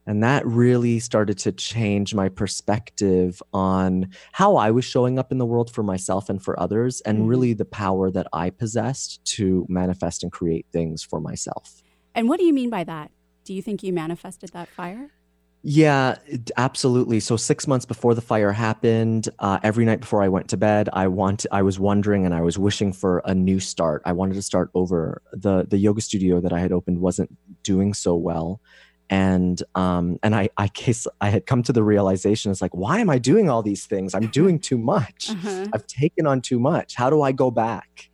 And 0.07 0.23
that 0.23 0.47
really 0.47 0.99
started 1.01 1.39
to 1.39 1.53
change 1.53 2.15
my 2.15 2.29
perspective 2.29 3.43
on 3.53 4.11
how 4.33 4.57
I 4.57 4.71
was 4.71 4.85
showing 4.85 5.19
up 5.19 5.33
in 5.33 5.39
the 5.39 5.47
world 5.47 5.71
for 5.71 5.83
myself 5.83 6.29
and 6.29 6.43
for 6.43 6.59
others, 6.61 7.01
and 7.03 7.19
mm-hmm. 7.19 7.29
really 7.29 7.53
the 7.55 7.65
power 7.65 8.11
that 8.11 8.27
I 8.33 8.51
possessed 8.51 9.25
to 9.37 9.67
manifest 9.69 10.23
and 10.23 10.31
create 10.31 10.67
things 10.73 11.03
for 11.03 11.21
myself. 11.21 11.83
And 12.15 12.29
what 12.29 12.39
do 12.39 12.45
you 12.45 12.53
mean 12.53 12.71
by 12.71 12.85
that? 12.85 13.11
Do 13.45 13.55
you 13.55 13.63
think 13.63 13.83
you 13.83 13.93
manifested 13.93 14.51
that 14.53 14.69
fire? 14.69 15.11
Yeah, 15.67 16.17
absolutely. 16.59 17.21
So 17.21 17.39
six 17.39 17.67
months 17.67 17.87
before 17.87 18.15
the 18.15 18.21
fire 18.21 18.53
happened, 18.53 19.31
uh, 19.39 19.61
every 19.63 19.87
night 19.87 20.01
before 20.01 20.23
I 20.23 20.29
went 20.29 20.49
to 20.51 20.59
bed, 20.59 20.91
I 20.93 21.07
want 21.09 21.47
I 21.51 21.63
was 21.63 21.81
wondering 21.81 22.27
and 22.27 22.35
I 22.35 22.43
was 22.43 22.59
wishing 22.59 22.93
for 22.93 23.23
a 23.25 23.35
new 23.35 23.59
start. 23.61 24.03
I 24.05 24.13
wanted 24.13 24.35
to 24.35 24.43
start 24.43 24.71
over. 24.75 25.23
the 25.33 25.67
The 25.67 25.79
yoga 25.79 26.03
studio 26.03 26.39
that 26.43 26.53
I 26.53 26.61
had 26.61 26.71
opened 26.71 27.01
wasn't 27.01 27.35
doing 27.63 27.95
so 27.95 28.15
well, 28.15 28.61
and 29.11 29.63
um 29.75 30.19
and 30.23 30.35
i 30.35 30.49
i 30.57 30.69
guess 30.69 31.07
i 31.21 31.29
had 31.29 31.47
come 31.47 31.63
to 31.63 31.73
the 31.73 31.83
realization 31.83 32.51
it's 32.51 32.63
like 32.63 32.75
why 32.75 33.01
am 33.01 33.11
i 33.11 33.19
doing 33.19 33.51
all 33.51 33.63
these 33.63 33.87
things? 33.87 34.15
I'm 34.15 34.29
doing 34.29 34.59
too 34.59 34.79
much. 34.79 35.31
Uh-huh. 35.31 35.67
i've 35.75 35.87
taken 35.87 36.27
on 36.27 36.41
too 36.41 36.59
much. 36.59 36.95
How 36.95 37.11
do 37.11 37.23
i 37.23 37.33
go 37.33 37.51
back? 37.51 38.11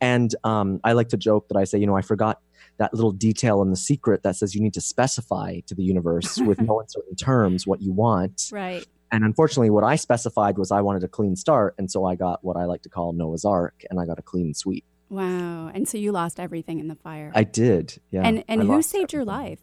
And 0.00 0.34
um 0.44 0.80
i 0.84 0.92
like 0.92 1.08
to 1.08 1.16
joke 1.16 1.48
that 1.48 1.56
i 1.56 1.64
say 1.64 1.78
you 1.78 1.86
know 1.86 1.96
i 1.96 2.02
forgot 2.02 2.40
that 2.78 2.92
little 2.92 3.12
detail 3.12 3.62
in 3.62 3.70
the 3.70 3.76
secret 3.76 4.22
that 4.22 4.36
says 4.36 4.54
you 4.54 4.60
need 4.60 4.74
to 4.74 4.80
specify 4.80 5.60
to 5.66 5.74
the 5.74 5.82
universe 5.82 6.38
with 6.38 6.60
no 6.60 6.80
uncertain 6.82 7.16
terms 7.16 7.66
what 7.66 7.80
you 7.80 7.92
want. 7.92 8.50
Right. 8.52 8.86
And 9.12 9.24
unfortunately 9.24 9.70
what 9.70 9.84
i 9.84 9.96
specified 9.96 10.58
was 10.58 10.70
i 10.70 10.80
wanted 10.80 11.04
a 11.04 11.08
clean 11.08 11.36
start 11.36 11.74
and 11.78 11.90
so 11.90 12.04
i 12.04 12.16
got 12.16 12.44
what 12.44 12.56
i 12.56 12.64
like 12.64 12.82
to 12.82 12.88
call 12.88 13.12
noah's 13.12 13.44
ark 13.44 13.84
and 13.88 14.00
i 14.00 14.04
got 14.04 14.18
a 14.18 14.22
clean 14.22 14.52
sweep. 14.52 14.84
Wow. 15.08 15.70
And 15.72 15.88
so 15.88 15.98
you 15.98 16.10
lost 16.10 16.40
everything 16.40 16.80
in 16.80 16.88
the 16.88 16.96
fire. 16.96 17.30
I 17.34 17.44
did. 17.44 17.98
Yeah. 18.10 18.22
And 18.22 18.44
and 18.48 18.62
who 18.62 18.82
saved 18.82 19.14
everything. 19.14 19.18
your 19.18 19.24
life 19.24 19.60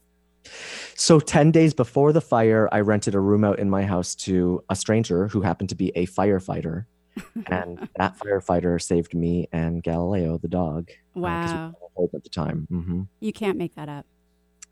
so 0.95 1.19
10 1.19 1.51
days 1.51 1.73
before 1.73 2.13
the 2.13 2.21
fire, 2.21 2.69
I 2.71 2.81
rented 2.81 3.15
a 3.15 3.19
room 3.19 3.43
out 3.43 3.59
in 3.59 3.69
my 3.69 3.83
house 3.83 4.15
to 4.15 4.63
a 4.69 4.75
stranger 4.75 5.27
who 5.27 5.41
happened 5.41 5.69
to 5.69 5.75
be 5.75 5.91
a 5.95 6.05
firefighter. 6.07 6.85
and 7.47 7.87
that 7.97 8.17
firefighter 8.17 8.81
saved 8.81 9.13
me 9.13 9.47
and 9.51 9.83
Galileo, 9.83 10.37
the 10.37 10.47
dog. 10.47 10.89
Uh, 11.15 11.19
wow. 11.19 11.75
Uh, 11.97 12.03
at 12.15 12.23
the 12.23 12.29
time. 12.29 12.67
Mm-hmm. 12.71 13.01
You 13.19 13.33
can't 13.33 13.57
make 13.57 13.75
that 13.75 13.87
up. 13.87 14.05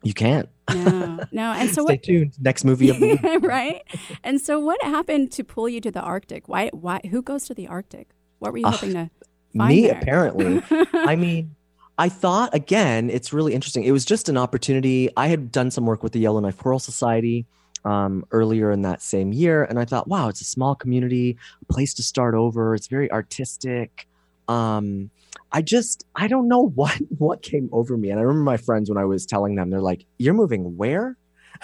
You 0.02 0.14
can't. 0.14 0.48
No, 0.68 1.20
no. 1.32 1.52
And 1.52 1.68
so 1.70 1.84
stay 1.84 1.94
what, 1.94 2.02
tuned. 2.02 2.34
Next 2.40 2.64
movie, 2.64 2.90
right? 3.40 3.82
And 4.24 4.40
so, 4.40 4.58
what 4.58 4.82
happened 4.82 5.30
to 5.32 5.44
pull 5.44 5.68
you 5.68 5.80
to 5.80 5.90
the 5.92 6.00
Arctic? 6.00 6.48
Why? 6.48 6.70
Why? 6.72 7.00
Who 7.10 7.22
goes 7.22 7.46
to 7.46 7.54
the 7.54 7.68
Arctic? 7.68 8.08
What 8.40 8.52
were 8.52 8.58
you 8.58 8.66
uh, 8.66 8.72
hoping 8.72 8.94
to 8.94 9.10
find 9.56 9.68
Me, 9.68 9.86
there? 9.86 9.98
apparently. 10.00 10.62
I 10.92 11.14
mean, 11.14 11.54
I 11.98 12.08
thought 12.08 12.54
again, 12.54 13.10
it's 13.10 13.32
really 13.32 13.54
interesting. 13.54 13.84
It 13.84 13.92
was 13.92 14.04
just 14.04 14.28
an 14.28 14.36
opportunity. 14.36 15.10
I 15.16 15.28
had 15.28 15.52
done 15.52 15.70
some 15.70 15.86
work 15.86 16.02
with 16.02 16.12
the 16.12 16.20
Yellowknife 16.20 16.56
Choral 16.56 16.78
Society 16.78 17.46
um, 17.84 18.24
earlier 18.30 18.70
in 18.70 18.82
that 18.82 19.02
same 19.02 19.32
year, 19.32 19.64
and 19.64 19.78
I 19.78 19.84
thought, 19.84 20.08
wow, 20.08 20.28
it's 20.28 20.40
a 20.40 20.44
small 20.44 20.74
community, 20.74 21.36
a 21.60 21.72
place 21.72 21.94
to 21.94 22.02
start 22.02 22.34
over. 22.34 22.74
It's 22.74 22.86
very 22.86 23.10
artistic. 23.10 24.08
Um, 24.48 25.10
I 25.50 25.62
just 25.62 26.06
I 26.16 26.28
don't 26.28 26.48
know 26.48 26.68
what 26.74 26.96
what 27.18 27.42
came 27.42 27.68
over 27.72 27.96
me, 27.96 28.10
and 28.10 28.18
I 28.18 28.22
remember 28.22 28.44
my 28.44 28.56
friends 28.56 28.88
when 28.88 28.98
I 28.98 29.04
was 29.04 29.26
telling 29.26 29.54
them, 29.56 29.70
they're 29.70 29.80
like, 29.80 30.04
"You're 30.18 30.34
moving 30.34 30.76
where?" 30.76 31.16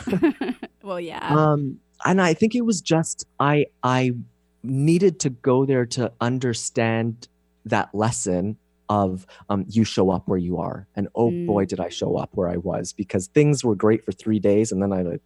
well, 0.83 1.01
yeah. 1.01 1.27
Um, 1.27 1.81
and 2.05 2.21
I 2.21 2.35
think 2.35 2.55
it 2.55 2.65
was 2.65 2.81
just 2.81 3.27
I 3.41 3.67
I 3.83 4.13
needed 4.63 5.21
to 5.21 5.31
go 5.31 5.65
there 5.65 5.87
to 5.87 6.13
understand 6.21 7.29
that 7.65 7.95
lesson 7.95 8.57
of 8.89 9.27
um, 9.49 9.65
you 9.69 9.85
show 9.85 10.11
up 10.11 10.29
where 10.29 10.39
you 10.39 10.59
are. 10.59 10.87
And 10.95 11.09
oh 11.15 11.31
mm. 11.31 11.47
boy, 11.47 11.65
did 11.65 11.81
I 11.81 11.89
show 11.89 12.17
up 12.17 12.31
where 12.33 12.49
I 12.49 12.57
was 12.57 12.93
because 12.93 13.27
things 13.29 13.65
were 13.65 13.75
great 13.75 14.05
for 14.05 14.13
three 14.13 14.39
days. 14.39 14.73
And 14.73 14.83
then 14.83 14.93
I 14.93 15.19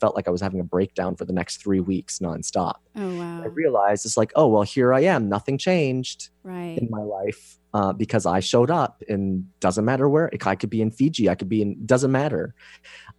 felt 0.00 0.14
like 0.14 0.28
I 0.28 0.30
was 0.30 0.40
having 0.40 0.60
a 0.60 0.64
breakdown 0.64 1.16
for 1.16 1.24
the 1.24 1.32
next 1.32 1.58
three 1.58 1.80
weeks 1.80 2.18
nonstop. 2.18 2.76
Oh, 2.96 3.18
wow. 3.18 3.42
I 3.42 3.46
realized 3.46 4.06
it's 4.06 4.16
like, 4.16 4.32
oh, 4.34 4.48
well, 4.48 4.62
here 4.62 4.92
I 4.92 5.00
am. 5.00 5.28
Nothing 5.28 5.58
changed 5.58 6.30
right. 6.42 6.78
in 6.78 6.88
my 6.90 7.02
life 7.02 7.58
uh, 7.74 7.92
because 7.92 8.26
I 8.26 8.40
showed 8.40 8.70
up 8.70 9.02
and 9.08 9.46
doesn't 9.60 9.84
matter 9.84 10.08
where. 10.08 10.30
I 10.44 10.54
could 10.54 10.70
be 10.70 10.80
in 10.80 10.90
Fiji. 10.90 11.28
I 11.28 11.34
could 11.34 11.48
be 11.48 11.62
in, 11.62 11.84
doesn't 11.84 12.12
matter. 12.12 12.54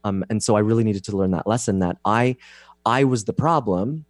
Um, 0.04 0.26
and 0.30 0.42
so 0.42 0.56
I 0.56 0.60
really 0.60 0.84
needed 0.84 1.04
to 1.06 1.18
learn 1.18 1.32
that 1.32 1.48
lesson 1.48 1.80
that 1.80 1.98
I, 2.06 2.38
I 2.86 3.04
was 3.04 3.26
the 3.26 3.34
problem 3.34 4.06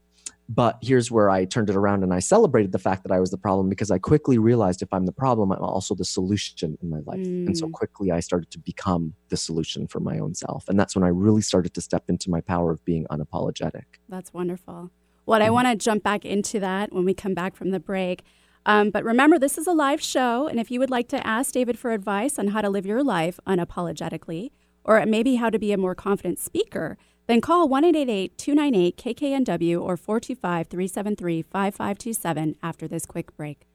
but 0.50 0.78
here's 0.82 1.12
where 1.12 1.30
I 1.30 1.46
turned 1.46 1.70
it 1.70 1.76
around 1.76 2.04
and 2.04 2.14
I 2.14 2.20
celebrated 2.20 2.72
the 2.72 2.80
fact 2.80 3.04
that 3.04 3.12
I 3.12 3.20
was 3.20 3.32
the 3.32 3.38
problem 3.38 3.68
because 3.68 3.92
I 3.92 3.98
quickly 3.98 4.38
realized 4.38 4.82
if 4.82 4.94
I'm 4.94 5.06
the 5.06 5.12
problem, 5.12 5.52
I'm 5.52 5.62
also 5.62 5.94
the 5.94 6.06
solution 6.06 6.78
in 6.82 6.90
my 6.90 7.00
life. 7.06 7.20
Mm. 7.20 7.48
And 7.48 7.58
so 7.58 7.68
mm. 7.68 7.72
quickly 7.74 8.12
I 8.12 8.22
started 8.22 8.50
to 8.52 8.60
become 8.60 9.14
the 9.30 9.36
solution 9.36 9.88
for 9.88 10.00
my 10.00 10.20
own 10.20 10.34
self. 10.36 10.70
And 10.70 10.80
that's 10.80 10.96
when 10.96 11.04
I 11.04 11.10
really 11.10 11.42
started 11.42 11.74
to 11.74 11.82
step 11.82 12.06
into 12.08 12.30
my 12.30 12.40
power 12.40 12.72
of 12.72 12.84
being 12.86 13.06
unapologetic. 13.12 13.84
That's 14.08 14.34
wonderful. 14.34 14.90
Well, 15.26 15.42
I 15.42 15.48
mm. 15.48 15.54
want 15.54 15.68
to 15.68 15.76
jump 15.76 16.04
back 16.04 16.24
into 16.24 16.60
that 16.62 16.94
when 16.94 17.04
we 17.04 17.14
come 17.14 17.34
back 17.34 17.56
from 17.56 17.72
the 17.72 17.80
break. 17.80 18.24
Um, 18.66 18.90
but 18.90 19.04
remember, 19.04 19.38
this 19.38 19.58
is 19.58 19.68
a 19.68 19.74
live 19.74 20.02
show. 20.02 20.48
And 20.48 20.60
if 20.60 20.72
you 20.72 20.80
would 20.80 20.90
like 20.90 21.10
to 21.10 21.28
ask 21.28 21.54
David 21.54 21.78
for 21.78 21.92
advice 21.92 22.40
on 22.40 22.50
how 22.50 22.62
to 22.62 22.70
live 22.70 22.86
your 22.86 23.04
life 23.04 23.40
unapologetically, 23.46 24.52
or 24.86 25.06
maybe 25.06 25.36
how 25.36 25.50
to 25.50 25.60
be 25.60 25.74
a 25.74 25.78
more 25.78 25.96
confident 25.96 26.40
speaker, 26.40 26.98
then 27.28 27.42
call 27.42 27.68
1 27.68 27.84
298 27.84 28.98
KKNW 28.98 29.82
or 29.82 29.96
425 29.98 30.68
373 30.68 31.42
5527 31.44 32.56
after 32.64 32.88
this 32.88 33.06
quick 33.06 33.36
break. 33.36 33.68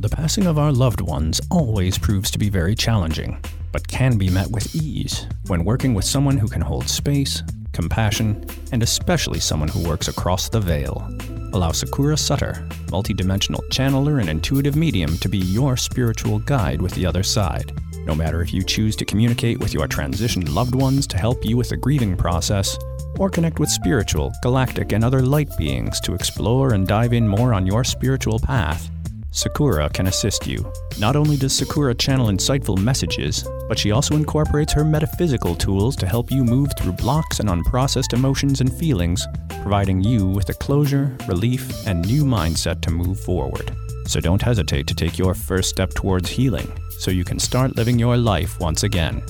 The 0.00 0.08
passing 0.08 0.46
of 0.46 0.58
our 0.58 0.72
loved 0.72 1.00
ones 1.00 1.40
always 1.50 1.98
proves 1.98 2.30
to 2.30 2.38
be 2.38 2.50
very 2.50 2.74
challenging, 2.74 3.42
but 3.72 3.88
can 3.88 4.16
be 4.16 4.30
met 4.30 4.50
with 4.50 4.74
ease 4.74 5.26
when 5.48 5.64
working 5.64 5.92
with 5.92 6.04
someone 6.04 6.38
who 6.38 6.48
can 6.48 6.62
hold 6.62 6.88
space, 6.88 7.42
compassion, 7.72 8.44
and 8.70 8.82
especially 8.82 9.40
someone 9.40 9.68
who 9.68 9.88
works 9.88 10.08
across 10.08 10.48
the 10.48 10.60
veil. 10.60 11.04
Allow 11.52 11.72
Sakura 11.72 12.16
Sutter, 12.16 12.64
multidimensional 12.86 13.60
channeler 13.70 14.20
and 14.20 14.28
intuitive 14.28 14.76
medium, 14.76 15.18
to 15.18 15.28
be 15.28 15.38
your 15.38 15.76
spiritual 15.76 16.38
guide 16.38 16.80
with 16.80 16.92
the 16.92 17.04
other 17.04 17.22
side 17.22 17.72
no 18.06 18.14
matter 18.14 18.42
if 18.42 18.52
you 18.52 18.62
choose 18.62 18.96
to 18.96 19.04
communicate 19.04 19.58
with 19.58 19.74
your 19.74 19.88
transitioned 19.88 20.52
loved 20.54 20.74
ones 20.74 21.06
to 21.08 21.18
help 21.18 21.44
you 21.44 21.56
with 21.56 21.68
the 21.68 21.76
grieving 21.76 22.16
process, 22.16 22.78
or 23.18 23.30
connect 23.30 23.58
with 23.58 23.68
spiritual, 23.68 24.32
galactic, 24.42 24.92
and 24.92 25.04
other 25.04 25.22
light 25.22 25.50
beings 25.56 26.00
to 26.00 26.14
explore 26.14 26.74
and 26.74 26.86
dive 26.86 27.12
in 27.12 27.26
more 27.26 27.52
on 27.54 27.66
your 27.66 27.84
spiritual 27.84 28.38
path, 28.38 28.90
Sakura 29.30 29.90
can 29.90 30.06
assist 30.06 30.46
you. 30.46 30.70
Not 30.98 31.14
only 31.14 31.36
does 31.36 31.56
Sakura 31.56 31.94
channel 31.94 32.28
insightful 32.28 32.78
messages, 32.78 33.46
but 33.68 33.78
she 33.78 33.92
also 33.92 34.16
incorporates 34.16 34.72
her 34.72 34.84
metaphysical 34.84 35.54
tools 35.54 35.96
to 35.96 36.06
help 36.06 36.30
you 36.30 36.42
move 36.44 36.70
through 36.76 36.92
blocks 36.92 37.38
and 37.38 37.48
unprocessed 37.48 38.14
emotions 38.14 38.60
and 38.60 38.72
feelings, 38.72 39.26
providing 39.62 40.02
you 40.02 40.26
with 40.26 40.48
a 40.48 40.54
closure, 40.54 41.16
relief, 41.28 41.86
and 41.86 42.06
new 42.06 42.24
mindset 42.24 42.80
to 42.80 42.90
move 42.90 43.20
forward. 43.20 43.70
So 44.06 44.18
don't 44.18 44.40
hesitate 44.40 44.86
to 44.86 44.94
take 44.94 45.18
your 45.18 45.34
first 45.34 45.68
step 45.68 45.90
towards 45.90 46.30
healing 46.30 46.72
so 46.98 47.10
you 47.10 47.24
can 47.24 47.38
start 47.38 47.76
living 47.76 47.98
your 47.98 48.16
life 48.16 48.58
once 48.60 48.82
again. 48.82 49.22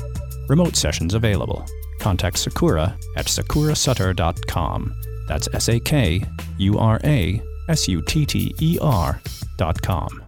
Remote 0.48 0.76
sessions 0.76 1.14
available. 1.14 1.64
Contact 2.00 2.38
Sakura 2.38 2.96
at 3.16 3.26
sakurasutter.com. 3.26 4.94
That's 5.26 5.48
S 5.52 5.68
A 5.68 5.78
K 5.78 6.24
U 6.58 6.78
R 6.78 7.00
A 7.04 7.42
S 7.68 7.88
U 7.88 8.02
T 8.02 8.24
T 8.24 8.54
E 8.60 8.78
R.com. 8.80 10.27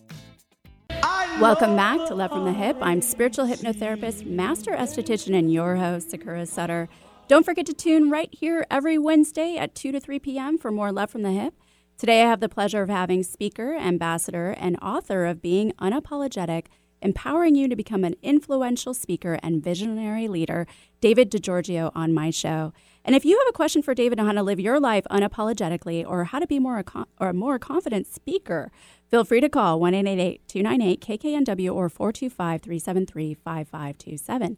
Welcome 1.39 1.75
back 1.75 2.05
to 2.07 2.13
Love 2.13 2.31
from 2.31 2.45
the 2.45 2.51
Hyp. 2.51 2.77
I'm 2.81 3.01
spiritual 3.01 3.45
hypnotherapist, 3.47 4.25
master 4.25 4.71
esthetician, 4.71 5.37
and 5.37 5.51
your 5.51 5.75
host, 5.77 6.11
Sakura 6.11 6.45
Sutter. 6.45 6.87
Don't 7.27 7.45
forget 7.45 7.65
to 7.67 7.73
tune 7.73 8.11
right 8.11 8.29
here 8.31 8.65
every 8.69 8.97
Wednesday 8.97 9.57
at 9.57 9.73
2 9.73 9.91
to 9.93 9.99
3 9.99 10.19
p.m. 10.19 10.57
for 10.57 10.71
more 10.71 10.91
Love 10.91 11.09
from 11.09 11.23
the 11.23 11.29
Hyp. 11.29 11.53
Today, 11.97 12.21
I 12.21 12.29
have 12.29 12.41
the 12.41 12.49
pleasure 12.49 12.81
of 12.81 12.89
having 12.89 13.23
speaker, 13.23 13.75
ambassador, 13.75 14.51
and 14.51 14.77
author 14.81 15.25
of 15.25 15.41
Being 15.41 15.71
Unapologetic, 15.79 16.67
empowering 17.01 17.55
you 17.55 17.67
to 17.67 17.75
become 17.75 18.03
an 18.03 18.15
influential 18.21 18.93
speaker 18.93 19.39
and 19.41 19.63
visionary 19.63 20.27
leader, 20.27 20.67
David 20.99 21.31
DiGiorgio, 21.31 21.91
on 21.95 22.13
my 22.13 22.29
show. 22.29 22.73
And 23.03 23.15
if 23.15 23.25
you 23.25 23.37
have 23.39 23.47
a 23.49 23.53
question 23.53 23.81
for 23.81 23.95
David 23.95 24.19
on 24.19 24.27
how 24.27 24.33
to 24.33 24.43
live 24.43 24.59
your 24.59 24.79
life 24.79 25.05
unapologetically 25.09 26.05
or 26.07 26.25
how 26.25 26.37
to 26.37 26.45
be 26.45 26.59
more 26.59 26.83
or 27.19 27.29
a 27.29 27.33
more 27.33 27.57
confident 27.57 28.05
speaker, 28.05 28.71
feel 29.11 29.25
free 29.25 29.41
to 29.41 29.49
call 29.49 29.79
1 29.79 29.91
298 29.91 31.01
KKNW 31.01 31.75
or 31.75 31.89
425 31.89 32.61
373 32.61 33.33
5527. 33.35 34.57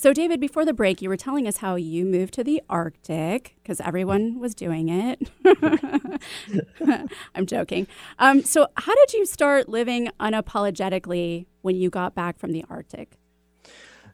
So, 0.00 0.12
David, 0.12 0.38
before 0.38 0.64
the 0.64 0.72
break, 0.72 1.02
you 1.02 1.08
were 1.08 1.16
telling 1.16 1.48
us 1.48 1.56
how 1.56 1.74
you 1.74 2.04
moved 2.04 2.32
to 2.34 2.44
the 2.44 2.62
Arctic 2.70 3.56
because 3.60 3.80
everyone 3.80 4.38
was 4.38 4.54
doing 4.54 4.88
it. 4.88 5.28
I'm 7.34 7.46
joking. 7.46 7.88
Um, 8.20 8.44
so, 8.44 8.68
how 8.76 8.94
did 8.94 9.12
you 9.14 9.26
start 9.26 9.68
living 9.68 10.08
unapologetically 10.20 11.46
when 11.62 11.74
you 11.74 11.90
got 11.90 12.14
back 12.14 12.38
from 12.38 12.52
the 12.52 12.64
Arctic? 12.70 13.18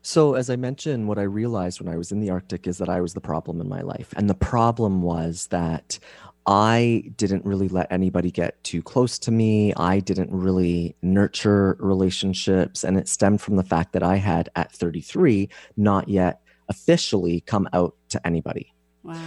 So, 0.00 0.34
as 0.34 0.48
I 0.48 0.56
mentioned, 0.56 1.06
what 1.06 1.18
I 1.18 1.22
realized 1.22 1.82
when 1.82 1.92
I 1.92 1.98
was 1.98 2.10
in 2.10 2.20
the 2.20 2.30
Arctic 2.30 2.66
is 2.66 2.78
that 2.78 2.88
I 2.88 3.02
was 3.02 3.12
the 3.12 3.20
problem 3.20 3.60
in 3.60 3.68
my 3.68 3.82
life. 3.82 4.14
And 4.16 4.30
the 4.30 4.34
problem 4.34 5.02
was 5.02 5.48
that 5.48 5.98
I 6.46 7.04
didn't 7.16 7.44
really 7.44 7.68
let 7.68 7.90
anybody 7.90 8.30
get 8.30 8.62
too 8.64 8.82
close 8.82 9.18
to 9.20 9.30
me. 9.30 9.72
I 9.74 10.00
didn't 10.00 10.30
really 10.30 10.94
nurture 11.00 11.76
relationships. 11.78 12.84
And 12.84 12.98
it 12.98 13.08
stemmed 13.08 13.40
from 13.40 13.56
the 13.56 13.62
fact 13.62 13.92
that 13.94 14.02
I 14.02 14.16
had, 14.16 14.50
at 14.54 14.70
33, 14.72 15.48
not 15.76 16.08
yet 16.08 16.40
officially 16.68 17.40
come 17.40 17.68
out 17.72 17.94
to 18.10 18.26
anybody. 18.26 18.72
Wow. 19.02 19.20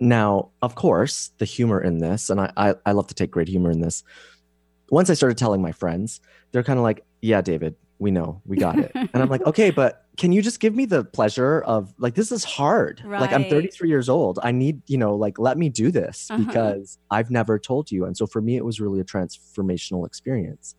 Now, 0.00 0.50
of 0.62 0.74
course, 0.74 1.30
the 1.38 1.44
humor 1.44 1.80
in 1.80 1.98
this, 1.98 2.30
and 2.30 2.40
I, 2.40 2.52
I, 2.56 2.74
I 2.86 2.92
love 2.92 3.08
to 3.08 3.14
take 3.14 3.30
great 3.30 3.48
humor 3.48 3.70
in 3.70 3.80
this. 3.80 4.02
Once 4.90 5.10
I 5.10 5.14
started 5.14 5.38
telling 5.38 5.62
my 5.62 5.72
friends, 5.72 6.20
they're 6.52 6.62
kind 6.62 6.78
of 6.78 6.82
like, 6.82 7.04
yeah, 7.20 7.40
David, 7.40 7.74
we 7.98 8.10
know, 8.10 8.42
we 8.44 8.56
got 8.56 8.78
it. 8.78 8.92
and 8.94 9.10
I'm 9.14 9.28
like, 9.28 9.46
okay, 9.46 9.70
but 9.70 10.03
can 10.16 10.32
you 10.32 10.42
just 10.42 10.60
give 10.60 10.74
me 10.74 10.84
the 10.86 11.04
pleasure 11.04 11.60
of 11.62 11.92
like 11.98 12.14
this 12.14 12.30
is 12.30 12.44
hard. 12.44 13.02
Right. 13.04 13.20
like 13.20 13.32
i'm 13.32 13.44
33 13.44 13.88
years 13.88 14.08
old. 14.08 14.38
I 14.42 14.52
need 14.52 14.82
you 14.86 14.98
know 14.98 15.14
like 15.14 15.38
let 15.38 15.58
me 15.58 15.68
do 15.68 15.90
this 15.90 16.30
uh-huh. 16.30 16.44
because 16.44 16.98
i've 17.10 17.30
never 17.30 17.58
told 17.58 17.90
you. 17.90 18.04
And 18.04 18.16
so 18.16 18.26
for 18.26 18.40
me 18.40 18.56
it 18.56 18.64
was 18.64 18.80
really 18.80 19.00
a 19.00 19.04
transformational 19.04 20.06
experience. 20.06 20.74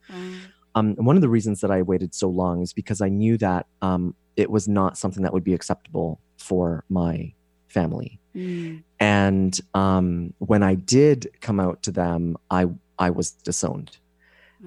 Um, 0.76 0.96
one 0.96 1.16
of 1.16 1.22
the 1.22 1.30
reasons 1.30 1.62
that 1.62 1.72
i 1.72 1.82
waited 1.82 2.14
so 2.14 2.30
long 2.30 2.62
is 2.62 2.74
because 2.74 3.02
i 3.02 3.10
knew 3.10 3.38
that 3.38 3.68
um, 3.82 4.16
it 4.36 4.50
was 4.52 4.68
not 4.68 4.98
something 4.98 5.24
that 5.24 5.34
would 5.34 5.44
be 5.44 5.54
acceptable 5.54 6.20
for 6.38 6.84
my 6.90 7.34
family. 7.68 8.20
Mm. 8.36 8.84
and 9.00 9.62
um, 9.74 10.34
when 10.40 10.62
i 10.62 10.76
did 10.76 11.30
come 11.40 11.58
out 11.58 11.82
to 11.84 11.92
them 11.92 12.36
i 12.52 12.66
i 13.00 13.10
was 13.10 13.32
disowned 13.32 13.98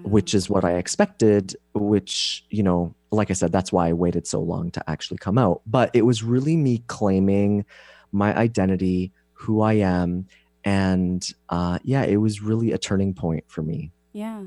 which 0.02 0.34
is 0.34 0.48
what 0.48 0.64
I 0.64 0.74
expected, 0.74 1.56
which, 1.74 2.44
you 2.50 2.62
know, 2.62 2.94
like 3.10 3.30
I 3.30 3.34
said, 3.34 3.52
that's 3.52 3.72
why 3.72 3.88
I 3.88 3.92
waited 3.92 4.26
so 4.26 4.40
long 4.40 4.70
to 4.72 4.90
actually 4.90 5.18
come 5.18 5.38
out. 5.38 5.62
But 5.66 5.90
it 5.94 6.02
was 6.02 6.22
really 6.22 6.56
me 6.56 6.82
claiming 6.86 7.64
my 8.12 8.36
identity, 8.36 9.12
who 9.32 9.60
I 9.60 9.74
am. 9.74 10.26
And 10.64 11.26
uh, 11.48 11.78
yeah, 11.82 12.02
it 12.02 12.16
was 12.16 12.42
really 12.42 12.72
a 12.72 12.78
turning 12.78 13.14
point 13.14 13.44
for 13.48 13.62
me. 13.62 13.92
Yeah. 14.12 14.44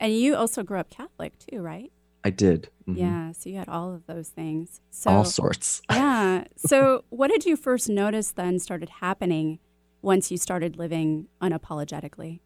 And 0.00 0.12
you 0.12 0.34
also 0.34 0.62
grew 0.62 0.78
up 0.78 0.90
Catholic 0.90 1.38
too, 1.38 1.60
right? 1.62 1.92
I 2.24 2.30
did. 2.30 2.68
Mm-hmm. 2.88 2.98
Yeah. 2.98 3.32
So 3.32 3.48
you 3.48 3.56
had 3.56 3.68
all 3.68 3.94
of 3.94 4.06
those 4.06 4.28
things. 4.28 4.80
So, 4.90 5.10
all 5.10 5.24
sorts. 5.24 5.82
yeah. 5.90 6.44
So 6.56 7.04
what 7.10 7.30
did 7.30 7.44
you 7.44 7.56
first 7.56 7.88
notice 7.88 8.30
then 8.30 8.58
started 8.58 8.88
happening 9.00 9.58
once 10.02 10.30
you 10.30 10.36
started 10.36 10.76
living 10.76 11.28
unapologetically? 11.40 12.40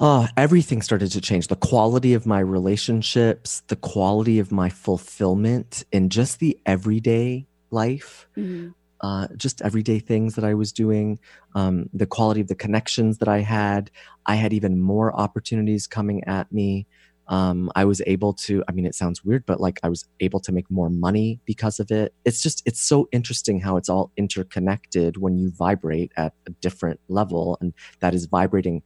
Oh, 0.00 0.26
everything 0.36 0.82
started 0.82 1.10
to 1.12 1.20
change. 1.20 1.48
The 1.48 1.56
quality 1.56 2.14
of 2.14 2.26
my 2.26 2.40
relationships, 2.40 3.62
the 3.68 3.76
quality 3.76 4.38
of 4.38 4.50
my 4.50 4.68
fulfillment 4.68 5.84
in 5.92 6.08
just 6.08 6.38
the 6.38 6.58
everyday 6.66 7.46
life, 7.70 8.26
mm-hmm. 8.36 8.70
uh, 9.00 9.28
just 9.36 9.62
everyday 9.62 9.98
things 9.98 10.34
that 10.34 10.44
I 10.44 10.54
was 10.54 10.72
doing, 10.72 11.18
um, 11.54 11.88
the 11.92 12.06
quality 12.06 12.40
of 12.40 12.48
the 12.48 12.54
connections 12.54 13.18
that 13.18 13.28
I 13.28 13.40
had. 13.40 13.90
I 14.26 14.36
had 14.36 14.52
even 14.52 14.80
more 14.80 15.14
opportunities 15.14 15.86
coming 15.86 16.24
at 16.24 16.50
me. 16.52 16.86
Um, 17.28 17.70
I 17.76 17.84
was 17.84 18.02
able 18.06 18.34
to, 18.34 18.64
I 18.68 18.72
mean, 18.72 18.84
it 18.84 18.94
sounds 18.94 19.24
weird, 19.24 19.46
but 19.46 19.60
like 19.60 19.78
I 19.82 19.88
was 19.88 20.06
able 20.20 20.40
to 20.40 20.52
make 20.52 20.70
more 20.70 20.90
money 20.90 21.40
because 21.44 21.78
of 21.80 21.90
it. 21.90 22.12
It's 22.24 22.42
just, 22.42 22.62
it's 22.66 22.80
so 22.80 23.08
interesting 23.12 23.60
how 23.60 23.76
it's 23.76 23.88
all 23.88 24.10
interconnected 24.16 25.16
when 25.16 25.38
you 25.38 25.50
vibrate 25.50 26.12
at 26.16 26.34
a 26.46 26.50
different 26.50 27.00
level. 27.08 27.56
And 27.60 27.72
that 28.00 28.12
is 28.12 28.26
vibrating 28.26 28.82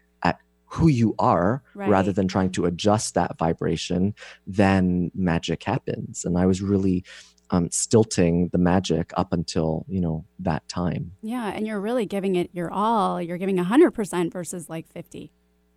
who 0.66 0.88
you 0.88 1.14
are 1.18 1.62
right. 1.74 1.88
rather 1.88 2.12
than 2.12 2.28
trying 2.28 2.50
to 2.52 2.66
adjust 2.66 3.14
that 3.14 3.38
vibration, 3.38 4.14
then 4.46 5.10
magic 5.14 5.62
happens. 5.64 6.24
And 6.24 6.36
I 6.36 6.46
was 6.46 6.60
really 6.60 7.04
um, 7.50 7.70
stilting 7.70 8.48
the 8.48 8.58
magic 8.58 9.12
up 9.16 9.32
until 9.32 9.86
you 9.88 10.00
know 10.00 10.24
that 10.40 10.66
time. 10.68 11.12
Yeah, 11.22 11.48
and 11.48 11.66
you're 11.66 11.80
really 11.80 12.06
giving 12.06 12.34
it 12.34 12.50
your 12.52 12.72
all. 12.72 13.22
You're 13.22 13.38
giving 13.38 13.56
hundred 13.58 13.92
percent 13.92 14.32
versus 14.32 14.68
like 14.68 14.88
50 14.88 15.32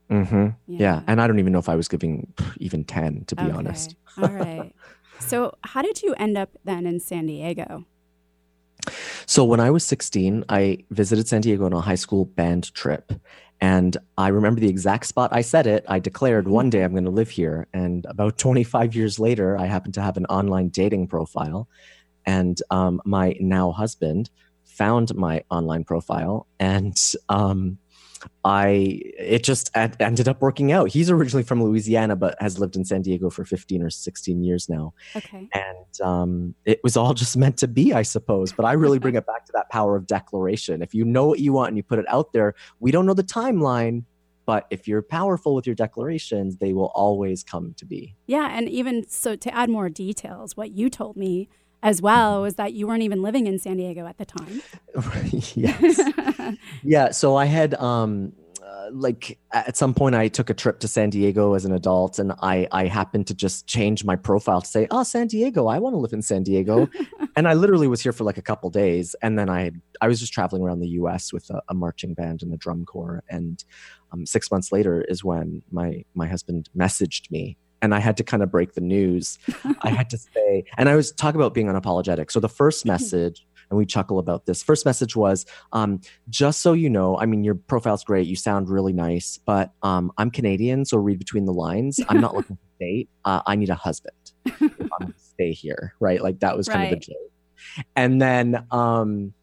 Mm-hmm. 0.10 0.36
Yeah. 0.68 0.80
yeah. 0.80 1.02
and 1.08 1.22
I 1.22 1.28
don't 1.28 1.40
even 1.40 1.54
know 1.54 1.60
if 1.60 1.70
I 1.70 1.76
was 1.76 1.88
giving 1.88 2.34
even 2.58 2.84
ten, 2.84 3.26
to 3.26 3.36
be 3.36 3.44
okay. 3.44 3.52
honest. 3.52 3.96
all 4.18 4.30
right. 4.30 4.74
So, 5.20 5.56
how 5.64 5.82
did 5.82 6.02
you 6.02 6.16
end 6.16 6.38
up 6.38 6.50
then 6.64 6.86
in 6.86 7.00
San 7.00 7.26
Diego? 7.28 7.86
So, 9.26 9.44
when 9.44 9.60
I 9.60 9.70
was 9.70 9.86
16, 9.86 10.46
I 10.50 10.80
visited 10.90 11.28
San 11.28 11.42
Diego 11.42 11.66
on 11.66 11.74
a 11.74 11.82
high 11.82 11.96
school 11.96 12.26
band 12.26 12.74
trip. 12.74 13.12
And 13.62 13.98
I 14.18 14.30
remember 14.30 14.62
the 14.62 14.70
exact 14.70 15.06
spot 15.06 15.32
I 15.34 15.42
said 15.42 15.68
it. 15.68 15.84
I 15.88 16.00
declared 16.00 16.48
one 16.48 16.70
day 16.70 16.84
I'm 16.84 16.92
going 16.92 17.04
to 17.04 17.10
live 17.10 17.30
here. 17.30 17.68
And 17.74 18.06
about 18.06 18.38
25 18.38 18.96
years 18.96 19.20
later, 19.20 19.58
I 19.58 19.66
happened 19.66 19.94
to 19.96 20.02
have 20.02 20.18
an 20.18 20.26
online 20.28 20.70
dating 20.70 21.08
profile. 21.08 21.68
And 22.26 22.62
um, 22.70 23.02
my 23.06 23.36
now 23.40 23.72
husband 23.72 24.30
found 24.64 25.14
my 25.16 25.44
online 25.50 25.84
profile 25.84 26.48
and 26.60 26.98
um, 27.28 27.78
I 28.44 29.02
it 29.18 29.44
just 29.44 29.70
ended 29.76 30.28
up 30.28 30.42
working 30.42 30.72
out. 30.72 30.90
He's 30.90 31.10
originally 31.10 31.44
from 31.44 31.64
Louisiana, 31.64 32.16
but 32.16 32.36
has 32.40 32.60
lived 32.60 32.76
in 32.76 32.86
San 32.86 33.02
Diego 33.02 33.30
for 33.30 33.46
15 33.46 33.84
or 33.84 33.90
16 33.90 34.44
years 34.44 34.70
now. 34.70 34.94
Okay. 35.16 35.50
And 35.54 36.02
um, 36.02 36.56
it 36.66 36.80
was 36.84 36.98
all 36.98 37.14
just 37.14 37.38
meant 37.38 37.58
to 37.58 37.68
be, 37.68 37.94
I 37.94 38.04
suppose. 38.04 38.52
But 38.52 38.66
I 38.66 38.74
really 38.74 39.00
bring 39.00 39.16
it 39.16 39.26
back 39.26 39.46
to 39.46 39.52
that 39.54 39.70
power 39.70 39.96
of 39.96 40.08
declaration. 40.08 40.82
If 40.82 40.94
you 40.94 41.06
know 41.06 41.26
what 41.26 41.40
you 41.40 41.54
want 41.54 41.70
and 41.70 41.78
you 41.78 41.84
put 41.84 42.00
it 42.00 42.06
out 42.08 42.34
there, 42.34 42.56
we 42.80 42.92
don't 42.92 43.06
know 43.06 43.14
the 43.14 43.24
timeline, 43.24 44.04
but 44.46 44.66
if 44.70 44.88
you're 44.88 45.02
powerful 45.02 45.54
with 45.54 45.68
your 45.68 45.76
declarations, 45.76 46.58
they 46.58 46.74
will 46.74 46.92
always 46.96 47.44
come 47.44 47.74
to 47.78 47.86
be. 47.86 48.16
Yeah. 48.28 48.50
And 48.52 48.68
even 48.70 49.08
so, 49.08 49.36
to 49.36 49.54
add 49.54 49.70
more 49.70 49.90
details, 49.90 50.58
what 50.58 50.72
you 50.72 50.90
told 50.90 51.16
me 51.16 51.50
as 51.82 52.02
well 52.02 52.42
was 52.42 52.56
that 52.56 52.74
you 52.74 52.88
weren't 52.88 53.04
even 53.04 53.22
living 53.22 53.48
in 53.48 53.60
San 53.60 53.78
Diego 53.78 54.06
at 54.06 54.18
the 54.18 54.26
time. 54.26 54.62
yes. 55.56 56.00
yeah. 56.84 57.12
So 57.12 57.36
I 57.36 57.46
had 57.46 57.74
um, 57.76 58.34
uh, 58.64 58.90
like 58.92 59.40
at 59.54 59.78
some 59.78 59.94
point 59.94 60.16
I 60.16 60.28
took 60.28 60.50
a 60.50 60.54
trip 60.54 60.80
to 60.80 60.88
San 60.88 61.10
Diego 61.10 61.54
as 61.54 61.66
an 61.66 61.72
adult 61.72 62.20
and 62.20 62.34
I 62.42 62.68
I 62.72 62.88
happened 62.88 63.28
to 63.28 63.34
just 63.34 63.68
change 63.68 64.04
my 64.04 64.16
profile 64.16 64.62
to 64.62 64.68
say, 64.68 64.88
"Oh, 64.92 65.04
San 65.04 65.28
Diego, 65.28 65.68
I 65.68 65.80
want 65.80 65.94
to 65.94 65.98
live 65.98 66.14
in 66.14 66.22
San 66.22 66.44
Diego." 66.44 66.90
and 67.36 67.48
I 67.48 67.54
literally 67.54 67.88
was 67.88 68.02
here 68.02 68.12
for 68.12 68.24
like 68.26 68.38
a 68.38 68.42
couple 68.42 68.70
days 68.70 69.16
and 69.22 69.40
then 69.40 69.50
I 69.50 69.72
I 70.02 70.08
was 70.08 70.20
just 70.20 70.34
traveling 70.34 70.64
around 70.64 70.80
the 70.80 70.90
US 70.90 71.32
with 71.32 71.50
a, 71.50 71.62
a 71.70 71.74
marching 71.74 72.14
band 72.14 72.44
and 72.44 72.54
a 72.54 72.58
drum 72.58 72.86
corps 72.86 73.24
and 73.30 73.64
um, 74.12 74.26
6 74.26 74.52
months 74.52 74.72
later 74.72 75.02
is 75.08 75.24
when 75.24 75.62
my 75.72 76.04
my 76.14 76.28
husband 76.28 76.70
messaged 76.76 77.32
me 77.32 77.58
and 77.82 77.94
I 77.96 78.00
had 78.00 78.18
to 78.18 78.24
kind 78.24 78.44
of 78.44 78.52
break 78.52 78.74
the 78.74 78.82
news. 78.82 79.40
I 79.82 79.90
had 79.90 80.10
to 80.12 80.18
say, 80.18 80.66
and 80.78 80.90
I 80.90 80.96
was 80.96 81.12
talk 81.12 81.36
about 81.36 81.54
being 81.54 81.68
unapologetic. 81.68 82.32
So 82.32 82.40
the 82.40 82.50
first 82.50 82.86
message 82.86 83.46
and 83.70 83.78
we 83.78 83.86
chuckle 83.86 84.20
about 84.20 84.46
this. 84.46 84.64
First 84.64 84.86
message 84.86 85.16
was 85.16 85.46
um, 85.74 86.02
just 86.30 86.62
so 86.62 86.74
you 86.74 86.90
know, 86.90 87.18
I 87.18 87.26
mean, 87.26 87.44
your 87.44 87.56
profile's 87.56 88.04
great. 88.04 88.28
You 88.28 88.36
sound 88.36 88.70
really 88.70 88.94
nice, 88.94 89.40
but 89.46 89.72
um, 89.84 90.12
I'm 90.18 90.32
Canadian, 90.32 90.86
so 90.86 90.98
read 90.98 91.20
between 91.20 91.46
the 91.46 91.54
lines. 91.54 92.00
I'm 92.10 92.22
not 92.22 92.36
looking 92.36 92.56
for 92.56 92.64
a 92.64 92.80
date. 92.84 93.10
Uh, 93.26 93.42
I 93.46 93.56
need 93.56 93.70
a 93.70 93.76
husband 93.76 94.16
if 94.46 94.62
I'm 94.62 94.70
going 95.00 95.14
to 95.14 95.20
stay 95.20 95.52
here, 95.52 95.94
right? 96.00 96.22
Like 96.22 96.40
that 96.40 96.58
was 96.58 96.68
kind 96.68 96.82
right. 96.82 96.94
of 96.94 97.00
the 97.00 97.06
joke. 97.06 97.86
And 97.96 98.22
then 98.22 98.66
um, 98.72 99.34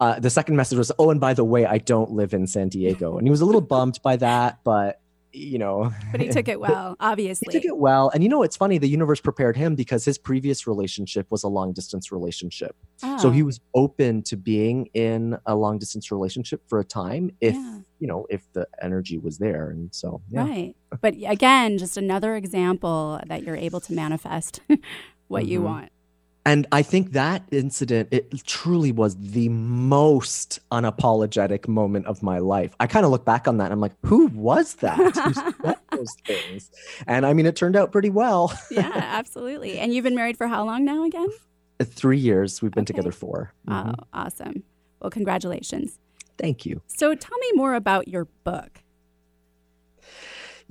uh, 0.00 0.20
the 0.20 0.30
second 0.30 0.56
message 0.56 0.76
was, 0.76 0.92
oh, 0.98 1.10
and 1.10 1.20
by 1.20 1.34
the 1.34 1.44
way, 1.44 1.64
I 1.64 1.78
don't 1.78 2.10
live 2.10 2.34
in 2.34 2.46
San 2.46 2.68
Diego. 2.68 3.16
And 3.16 3.26
he 3.26 3.30
was 3.30 3.40
a 3.40 3.46
little 3.46 3.60
bummed 3.60 4.00
by 4.02 4.16
that, 4.16 4.58
but 4.64 5.00
you 5.32 5.58
know 5.58 5.92
but 6.10 6.20
he 6.20 6.28
took 6.28 6.48
it 6.48 6.60
well 6.60 6.96
obviously 7.00 7.46
he 7.52 7.58
took 7.58 7.66
it 7.66 7.76
well 7.76 8.10
and 8.12 8.22
you 8.22 8.28
know 8.28 8.42
it's 8.42 8.56
funny 8.56 8.78
the 8.78 8.88
universe 8.88 9.20
prepared 9.20 9.56
him 9.56 9.74
because 9.74 10.04
his 10.04 10.18
previous 10.18 10.66
relationship 10.66 11.26
was 11.30 11.42
a 11.42 11.48
long 11.48 11.72
distance 11.72 12.10
relationship 12.10 12.76
oh. 13.02 13.18
so 13.18 13.30
he 13.30 13.42
oh. 13.42 13.46
was 13.46 13.60
open 13.74 14.22
to 14.22 14.36
being 14.36 14.86
in 14.94 15.36
a 15.46 15.54
long 15.54 15.78
distance 15.78 16.10
relationship 16.10 16.62
for 16.68 16.80
a 16.80 16.84
time 16.84 17.30
if 17.40 17.54
yeah. 17.54 17.78
you 17.98 18.06
know 18.06 18.26
if 18.30 18.42
the 18.52 18.66
energy 18.82 19.18
was 19.18 19.38
there 19.38 19.70
and 19.70 19.94
so 19.94 20.20
yeah. 20.28 20.42
right 20.42 20.76
but 21.00 21.14
again 21.26 21.78
just 21.78 21.96
another 21.96 22.36
example 22.36 23.20
that 23.26 23.42
you're 23.42 23.56
able 23.56 23.80
to 23.80 23.92
manifest 23.92 24.60
what 25.28 25.44
mm-hmm. 25.44 25.52
you 25.52 25.62
want 25.62 25.90
and 26.46 26.66
I 26.72 26.82
think 26.82 27.12
that 27.12 27.42
incident, 27.50 28.08
it 28.10 28.44
truly 28.46 28.92
was 28.92 29.14
the 29.16 29.48
most 29.50 30.58
unapologetic 30.72 31.68
moment 31.68 32.06
of 32.06 32.22
my 32.22 32.38
life. 32.38 32.74
I 32.80 32.86
kind 32.86 33.04
of 33.04 33.10
look 33.10 33.26
back 33.26 33.46
on 33.46 33.58
that 33.58 33.64
and 33.64 33.74
I'm 33.74 33.80
like, 33.80 33.92
who 34.04 34.28
was 34.28 34.74
that? 34.76 35.78
those 35.92 36.14
things? 36.26 36.70
And 37.06 37.26
I 37.26 37.34
mean, 37.34 37.44
it 37.44 37.56
turned 37.56 37.76
out 37.76 37.92
pretty 37.92 38.08
well. 38.08 38.58
yeah, 38.70 38.90
absolutely. 38.94 39.78
And 39.78 39.92
you've 39.92 40.04
been 40.04 40.14
married 40.14 40.38
for 40.38 40.46
how 40.46 40.64
long 40.64 40.84
now 40.84 41.04
again? 41.04 41.28
Three 41.82 42.18
years. 42.18 42.62
We've 42.62 42.72
been 42.72 42.82
okay. 42.82 42.94
together 42.94 43.12
4 43.12 43.52
mm-hmm. 43.68 43.90
Oh, 43.90 44.04
awesome. 44.14 44.62
Well, 45.00 45.10
congratulations. 45.10 45.98
Thank 46.38 46.64
you. 46.64 46.80
So 46.86 47.14
tell 47.14 47.38
me 47.38 47.52
more 47.54 47.74
about 47.74 48.08
your 48.08 48.24
book. 48.44 48.82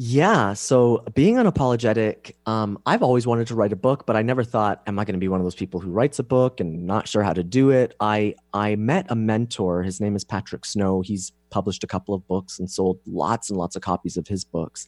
Yeah. 0.02 0.54
So 0.54 1.04
being 1.14 1.36
unapologetic, 1.36 2.32
um, 2.46 2.80
I've 2.86 3.04
always 3.04 3.28
wanted 3.28 3.48
to 3.48 3.56
write 3.56 3.74
a 3.74 3.76
book, 3.76 4.06
but 4.06 4.16
I 4.16 4.22
never 4.22 4.46
thought, 4.46 4.82
am 4.88 4.98
I 4.98 5.04
going 5.04 5.16
to 5.16 5.20
be 5.20 5.28
one 5.28 5.42
of 5.42 5.46
those 5.46 5.56
people 5.56 5.82
who 5.82 5.92
writes 5.92 6.20
a 6.20 6.24
book 6.24 6.62
and 6.62 6.88
not 6.88 7.06
sure 7.06 7.22
how 7.22 7.34
to 7.34 7.44
do 7.44 7.70
it? 7.72 7.96
I 8.00 8.36
I 8.54 8.78
met 8.78 9.08
a 9.10 9.16
mentor. 9.16 9.84
His 9.84 10.00
name 10.00 10.16
is 10.16 10.24
Patrick 10.24 10.64
Snow. 10.64 11.02
He's 11.02 11.34
published 11.50 11.84
a 11.84 11.88
couple 11.88 12.16
of 12.16 12.26
books 12.30 12.60
and 12.60 12.72
sold 12.72 13.02
lots 13.06 13.50
and 13.50 13.60
lots 13.60 13.76
of 13.76 13.82
copies 13.82 14.16
of 14.16 14.26
his 14.26 14.46
books. 14.46 14.88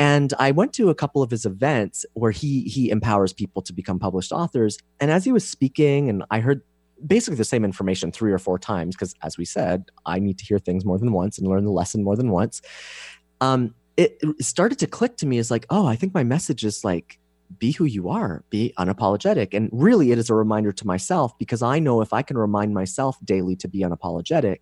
And 0.00 0.34
I 0.40 0.50
went 0.50 0.72
to 0.72 0.90
a 0.90 0.96
couple 0.96 1.22
of 1.22 1.30
his 1.30 1.46
events 1.46 2.04
where 2.14 2.32
he 2.32 2.62
he 2.62 2.90
empowers 2.90 3.32
people 3.32 3.62
to 3.62 3.72
become 3.72 4.00
published 4.00 4.32
authors. 4.32 4.78
And 4.98 5.12
as 5.12 5.24
he 5.24 5.30
was 5.30 5.48
speaking, 5.48 6.08
and 6.08 6.24
I 6.32 6.40
heard 6.40 6.60
basically 7.06 7.36
the 7.36 7.44
same 7.44 7.64
information 7.64 8.10
three 8.10 8.32
or 8.32 8.38
four 8.38 8.58
times 8.58 8.96
because 8.96 9.14
as 9.22 9.36
we 9.36 9.44
said 9.44 9.84
i 10.06 10.20
need 10.20 10.38
to 10.38 10.44
hear 10.44 10.60
things 10.60 10.84
more 10.84 10.96
than 10.96 11.12
once 11.12 11.38
and 11.38 11.48
learn 11.48 11.64
the 11.64 11.70
lesson 11.70 12.04
more 12.04 12.14
than 12.14 12.30
once 12.30 12.62
um, 13.40 13.74
it, 13.96 14.18
it 14.22 14.44
started 14.44 14.78
to 14.80 14.86
click 14.86 15.16
to 15.18 15.26
me 15.26 15.38
as 15.38 15.50
like, 15.50 15.66
oh, 15.70 15.86
I 15.86 15.96
think 15.96 16.14
my 16.14 16.24
message 16.24 16.64
is 16.64 16.84
like, 16.84 17.18
be 17.58 17.72
who 17.72 17.84
you 17.84 18.08
are, 18.08 18.44
be 18.50 18.72
unapologetic. 18.78 19.54
And 19.54 19.68
really, 19.72 20.12
it 20.12 20.18
is 20.18 20.30
a 20.30 20.34
reminder 20.34 20.72
to 20.72 20.86
myself 20.86 21.36
because 21.38 21.62
I 21.62 21.78
know 21.78 22.00
if 22.00 22.12
I 22.12 22.22
can 22.22 22.36
remind 22.36 22.74
myself 22.74 23.16
daily 23.24 23.54
to 23.56 23.68
be 23.68 23.80
unapologetic, 23.80 24.58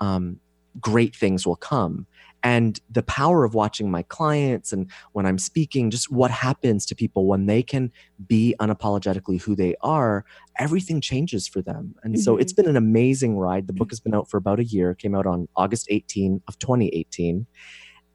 um, 0.00 0.40
great 0.80 1.14
things 1.14 1.46
will 1.46 1.56
come. 1.56 2.06
And 2.44 2.78
the 2.88 3.02
power 3.02 3.44
of 3.44 3.54
watching 3.54 3.90
my 3.90 4.02
clients 4.04 4.72
and 4.72 4.88
when 5.12 5.26
I'm 5.26 5.38
speaking, 5.38 5.90
just 5.90 6.10
what 6.10 6.30
happens 6.30 6.86
to 6.86 6.94
people 6.94 7.26
when 7.26 7.46
they 7.46 7.64
can 7.64 7.90
be 8.28 8.54
unapologetically 8.60 9.42
who 9.42 9.56
they 9.56 9.74
are, 9.80 10.24
everything 10.56 11.00
changes 11.00 11.48
for 11.48 11.60
them. 11.60 11.96
And 12.04 12.14
mm-hmm. 12.14 12.22
so 12.22 12.36
it's 12.36 12.52
mm-hmm. 12.52 12.62
been 12.62 12.70
an 12.70 12.76
amazing 12.76 13.36
ride. 13.36 13.66
The 13.66 13.72
book 13.72 13.90
has 13.90 13.98
been 13.98 14.14
out 14.14 14.30
for 14.30 14.36
about 14.36 14.60
a 14.60 14.64
year, 14.64 14.94
came 14.94 15.16
out 15.16 15.26
on 15.26 15.48
August 15.56 15.88
18 15.90 16.40
of 16.46 16.58
2018 16.60 17.46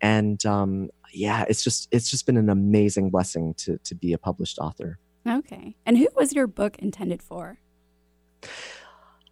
and 0.03 0.45
um, 0.45 0.89
yeah, 1.13 1.45
it's 1.47 1.63
just 1.63 1.87
it's 1.91 2.11
just 2.11 2.27
been 2.27 2.37
an 2.37 2.49
amazing 2.49 3.09
blessing 3.09 3.55
to 3.55 3.79
to 3.79 3.95
be 3.95 4.13
a 4.13 4.19
published 4.19 4.59
author. 4.59 4.99
Okay, 5.27 5.75
and 5.85 5.97
who 5.97 6.07
was 6.15 6.33
your 6.33 6.45
book 6.45 6.77
intended 6.77 7.23
for? 7.23 7.57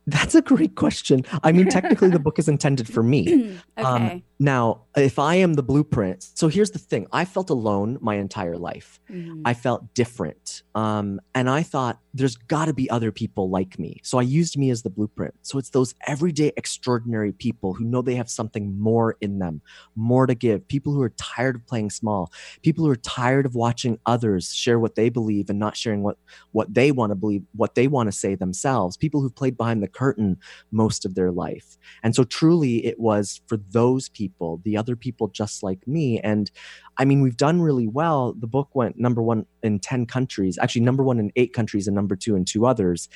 That's 0.07 0.33
a 0.33 0.41
great 0.41 0.75
question. 0.75 1.23
I 1.43 1.51
mean, 1.51 1.69
technically, 1.69 2.09
the 2.09 2.19
book 2.19 2.39
is 2.39 2.47
intended 2.47 2.91
for 2.91 3.03
me. 3.03 3.59
okay. 3.77 3.85
Um, 3.85 4.23
now, 4.39 4.85
if 4.95 5.19
I 5.19 5.35
am 5.35 5.53
the 5.53 5.63
blueprint, 5.63 6.27
so 6.35 6.47
here's 6.47 6.71
the 6.71 6.79
thing 6.79 7.07
I 7.11 7.25
felt 7.25 7.49
alone 7.49 7.97
my 8.01 8.15
entire 8.15 8.57
life. 8.57 8.99
Mm-hmm. 9.09 9.43
I 9.45 9.53
felt 9.53 9.93
different. 9.93 10.63
Um, 10.75 11.21
and 11.33 11.49
I 11.49 11.63
thought, 11.63 11.99
there's 12.13 12.35
got 12.35 12.65
to 12.65 12.73
be 12.73 12.89
other 12.89 13.11
people 13.11 13.49
like 13.49 13.79
me. 13.79 14.01
So 14.03 14.19
I 14.19 14.23
used 14.23 14.57
me 14.57 14.69
as 14.69 14.81
the 14.81 14.89
blueprint. 14.89 15.33
So 15.43 15.57
it's 15.57 15.69
those 15.69 15.95
everyday, 16.07 16.51
extraordinary 16.57 17.31
people 17.31 17.73
who 17.73 17.85
know 17.85 18.01
they 18.01 18.15
have 18.15 18.29
something 18.29 18.77
more 18.77 19.15
in 19.21 19.39
them, 19.39 19.61
more 19.95 20.27
to 20.27 20.35
give, 20.35 20.67
people 20.67 20.93
who 20.93 21.01
are 21.01 21.11
tired 21.11 21.55
of 21.55 21.65
playing 21.65 21.89
small, 21.89 22.31
people 22.63 22.83
who 22.83 22.91
are 22.91 22.97
tired 22.97 23.45
of 23.45 23.55
watching 23.55 23.97
others 24.05 24.53
share 24.53 24.77
what 24.77 24.95
they 24.95 25.07
believe 25.07 25.49
and 25.49 25.57
not 25.57 25.77
sharing 25.77 26.03
what, 26.03 26.17
what 26.51 26.73
they 26.73 26.91
want 26.91 27.11
to 27.11 27.15
believe, 27.15 27.43
what 27.53 27.75
they 27.75 27.87
want 27.87 28.07
to 28.07 28.11
say 28.11 28.35
themselves, 28.35 28.97
people 28.97 29.21
who've 29.21 29.35
played 29.35 29.55
behind 29.55 29.81
the 29.81 29.87
curtain 29.87 30.37
most 30.71 31.05
of 31.05 31.15
their 31.15 31.31
life. 31.31 31.77
And 32.03 32.13
so 32.13 32.25
truly, 32.25 32.85
it 32.85 32.99
was 32.99 33.39
for 33.47 33.57
those 33.57 34.09
people, 34.09 34.59
the 34.65 34.75
other 34.81 34.95
people 34.95 35.27
just 35.27 35.61
like 35.61 35.87
me. 35.87 36.19
And 36.19 36.49
I 36.97 37.05
mean, 37.05 37.21
we've 37.21 37.37
done 37.37 37.61
really 37.61 37.87
well. 37.87 38.33
The 38.33 38.47
book 38.47 38.69
went 38.73 38.99
number 38.99 39.21
one 39.21 39.45
in 39.61 39.77
10 39.79 40.07
countries, 40.07 40.57
actually, 40.59 40.81
number 40.81 41.03
one 41.03 41.19
in 41.19 41.31
eight 41.35 41.53
countries 41.53 41.87
and 41.87 41.95
number 41.95 42.15
two 42.15 42.35
in 42.35 42.45
two 42.45 42.65
others. 42.65 43.07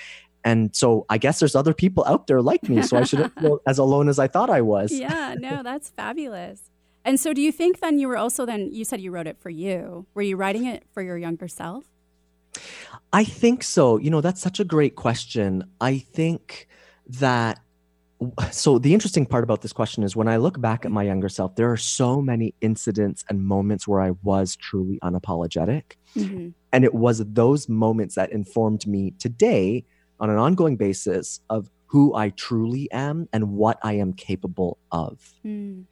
And 0.43 0.75
so 0.75 1.07
I 1.09 1.17
guess 1.17 1.39
there's 1.39 1.55
other 1.55 1.73
people 1.73 2.05
out 2.05 2.27
there 2.27 2.39
like 2.39 2.69
me. 2.69 2.83
So 2.83 2.97
I 2.97 3.03
shouldn't 3.03 3.37
feel 3.41 3.59
as 3.65 3.79
alone 3.79 4.07
as 4.07 4.19
I 4.19 4.27
thought 4.27 4.51
I 4.51 4.61
was. 4.61 4.91
Yeah, 4.91 5.33
no, 5.39 5.63
that's 5.69 5.89
fabulous. 5.89 6.69
And 7.03 7.19
so 7.19 7.33
do 7.33 7.41
you 7.41 7.51
think 7.51 7.79
then 7.79 7.97
you 7.99 8.07
were 8.07 8.17
also 8.17 8.45
then, 8.45 8.69
you 8.71 8.85
said 8.85 9.01
you 9.01 9.11
wrote 9.11 9.27
it 9.27 9.39
for 9.39 9.49
you. 9.49 10.05
Were 10.13 10.21
you 10.21 10.37
writing 10.37 10.65
it 10.65 10.83
for 10.93 11.01
your 11.01 11.17
younger 11.17 11.47
self? 11.47 11.85
I 13.11 13.23
think 13.23 13.63
so. 13.63 13.97
You 13.97 14.11
know, 14.11 14.21
that's 14.21 14.41
such 14.41 14.59
a 14.59 14.63
great 14.63 14.95
question. 14.95 15.63
I 15.81 15.97
think 15.97 16.67
that 17.07 17.59
so 18.51 18.79
the 18.79 18.93
interesting 18.93 19.25
part 19.25 19.43
about 19.43 19.61
this 19.61 19.73
question 19.73 20.03
is 20.03 20.15
when 20.15 20.27
I 20.27 20.37
look 20.37 20.59
back 20.61 20.85
at 20.85 20.91
my 20.91 21.03
younger 21.03 21.29
self, 21.29 21.55
there 21.55 21.71
are 21.71 21.77
so 21.77 22.21
many 22.21 22.53
incidents 22.61 23.23
and 23.29 23.43
moments 23.43 23.87
where 23.87 24.01
I 24.01 24.11
was 24.23 24.55
truly 24.55 24.99
unapologetic. 25.03 25.93
Mm-hmm. 26.15 26.49
And 26.71 26.83
it 26.83 26.93
was 26.93 27.23
those 27.25 27.67
moments 27.69 28.15
that 28.15 28.31
informed 28.31 28.85
me 28.87 29.11
today 29.19 29.85
on 30.19 30.29
an 30.29 30.37
ongoing 30.37 30.77
basis 30.77 31.39
of 31.49 31.69
who 31.87 32.15
I 32.15 32.29
truly 32.29 32.89
am 32.91 33.27
and 33.31 33.53
what 33.53 33.79
I 33.83 33.93
am 33.93 34.13
capable 34.13 34.77
of. 34.91 35.33
Mm. 35.45 35.85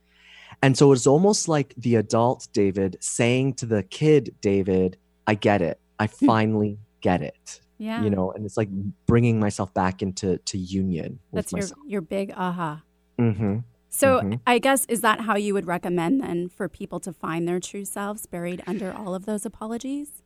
And 0.61 0.77
so 0.77 0.91
it's 0.91 1.07
almost 1.07 1.47
like 1.47 1.73
the 1.77 1.95
adult 1.95 2.47
David 2.53 2.97
saying 2.99 3.55
to 3.55 3.65
the 3.65 3.83
kid 3.83 4.35
David, 4.41 4.97
I 5.27 5.35
get 5.35 5.61
it. 5.61 5.79
I 5.99 6.07
finally 6.27 6.79
get 7.01 7.21
it. 7.21 7.61
Yeah. 7.83 8.01
You 8.01 8.09
know, 8.09 8.31
and 8.31 8.45
it's 8.45 8.55
like 8.55 8.69
bringing 9.05 9.41
myself 9.41 9.73
back 9.73 10.01
into 10.01 10.37
to 10.37 10.57
union. 10.57 11.19
That's 11.33 11.51
your 11.51 11.61
myself. 11.61 11.79
your 11.85 12.01
big 12.01 12.31
aha. 12.31 12.81
Mm-hmm. 13.19 13.57
So 13.89 14.21
mm-hmm. 14.21 14.33
I 14.47 14.59
guess 14.59 14.85
is 14.85 15.01
that 15.01 15.19
how 15.19 15.35
you 15.35 15.53
would 15.53 15.67
recommend 15.67 16.21
then 16.21 16.47
for 16.47 16.69
people 16.69 17.01
to 17.01 17.11
find 17.11 17.45
their 17.45 17.59
true 17.59 17.83
selves 17.83 18.25
buried 18.25 18.63
under 18.65 18.93
all 18.93 19.13
of 19.13 19.25
those 19.25 19.45
apologies? 19.45 20.23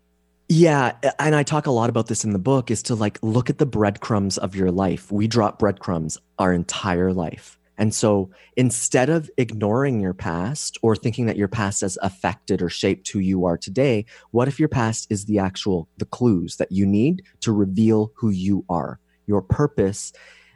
Yeah, 0.49 0.93
and 1.17 1.35
I 1.35 1.41
talk 1.41 1.65
a 1.65 1.71
lot 1.71 1.89
about 1.89 2.07
this 2.07 2.23
in 2.23 2.31
the 2.31 2.39
book 2.39 2.69
is 2.69 2.83
to 2.83 2.95
like 2.95 3.17
look 3.23 3.49
at 3.49 3.57
the 3.57 3.65
breadcrumbs 3.65 4.37
of 4.37 4.55
your 4.55 4.71
life. 4.71 5.11
We 5.11 5.27
drop 5.27 5.57
breadcrumbs 5.57 6.19
our 6.37 6.53
entire 6.53 7.11
life. 7.11 7.57
And 7.77 7.93
so 7.93 8.31
instead 8.55 9.09
of 9.09 9.29
ignoring 9.37 9.99
your 9.99 10.13
past 10.13 10.77
or 10.81 10.95
thinking 10.95 11.27
that 11.27 11.37
your 11.37 11.47
past 11.47 11.81
has 11.81 11.97
affected 12.01 12.61
or 12.61 12.69
shaped 12.69 13.07
who 13.09 13.19
you 13.19 13.45
are 13.45 13.57
today, 13.57 14.05
what 14.31 14.47
if 14.47 14.59
your 14.59 14.69
past 14.69 15.07
is 15.09 15.25
the 15.25 15.39
actual 15.39 15.87
the 15.97 16.05
clues 16.05 16.57
that 16.57 16.71
you 16.71 16.85
need 16.85 17.23
to 17.41 17.51
reveal 17.51 18.11
who 18.15 18.29
you 18.29 18.65
are? 18.69 18.99
Your 19.27 19.41
purpose 19.41 20.13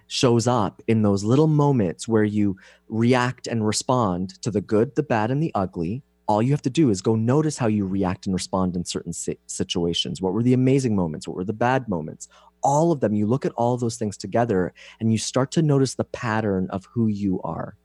shows 0.07 0.47
up 0.47 0.81
in 0.87 1.03
those 1.03 1.23
little 1.23 1.47
moments 1.47 2.07
where 2.07 2.23
you 2.23 2.57
react 2.89 3.47
and 3.47 3.65
respond 3.65 4.41
to 4.41 4.51
the 4.51 4.61
good, 4.61 4.95
the 4.95 5.03
bad 5.03 5.31
and 5.31 5.41
the 5.41 5.51
ugly. 5.55 6.03
All 6.27 6.41
you 6.41 6.51
have 6.51 6.61
to 6.63 6.69
do 6.69 6.89
is 6.89 7.01
go 7.01 7.15
notice 7.15 7.57
how 7.57 7.67
you 7.67 7.85
react 7.85 8.25
and 8.25 8.33
respond 8.33 8.75
in 8.75 8.85
certain 8.85 9.13
situations. 9.13 10.21
What 10.21 10.33
were 10.33 10.43
the 10.43 10.53
amazing 10.53 10.95
moments? 10.95 11.27
What 11.27 11.37
were 11.37 11.43
the 11.43 11.53
bad 11.53 11.87
moments? 11.87 12.27
All 12.63 12.91
of 12.91 12.99
them, 12.99 13.13
you 13.13 13.25
look 13.27 13.45
at 13.45 13.51
all 13.53 13.77
those 13.77 13.97
things 13.97 14.17
together 14.17 14.73
and 14.99 15.11
you 15.11 15.17
start 15.17 15.51
to 15.51 15.61
notice 15.61 15.95
the 15.95 16.03
pattern 16.03 16.67
of 16.69 16.85
who 16.93 17.07
you 17.07 17.41
are. 17.43 17.75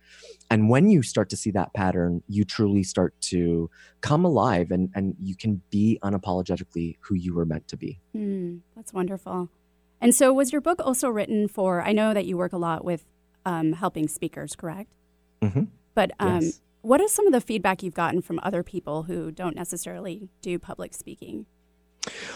And 0.51 0.69
when 0.71 0.91
you 0.91 1.03
start 1.03 1.29
to 1.31 1.37
see 1.37 1.51
that 1.53 1.75
pattern, 1.75 2.23
you 2.29 2.45
truly 2.45 2.85
start 2.85 3.15
to 3.23 3.69
come 4.01 4.25
alive 4.25 4.71
and, 4.71 4.91
and 4.95 5.17
you 5.21 5.35
can 5.35 5.61
be 5.71 5.99
unapologetically 6.05 6.97
who 7.01 7.15
you 7.17 7.35
were 7.35 7.45
meant 7.45 7.67
to 7.69 7.77
be. 7.77 8.01
Mm, 8.17 8.61
that's 8.77 8.93
wonderful. 8.93 9.49
And 10.01 10.15
so, 10.15 10.33
was 10.33 10.53
your 10.53 10.61
book 10.61 10.81
also 10.85 11.09
written 11.09 11.49
for? 11.49 11.83
I 11.83 11.93
know 11.93 12.15
that 12.15 12.27
you 12.27 12.37
work 12.37 12.53
a 12.53 12.59
lot 12.59 12.85
with 12.85 13.05
um, 13.45 13.73
helping 13.73 14.09
speakers, 14.09 14.55
correct? 14.55 14.93
Mm-hmm. 15.43 15.65
But 15.95 16.13
um, 16.21 16.43
Yes. 16.43 16.61
what 16.83 17.01
is 17.01 17.13
some 17.13 17.27
of 17.27 17.33
the 17.33 17.41
feedback 17.41 17.83
you've 17.83 17.95
gotten 17.95 18.21
from 18.21 18.39
other 18.43 18.63
people 18.63 19.05
who 19.05 19.31
don't 19.31 19.57
necessarily 19.57 20.29
do 20.43 20.59
public 20.59 20.95
speaking? 20.95 21.47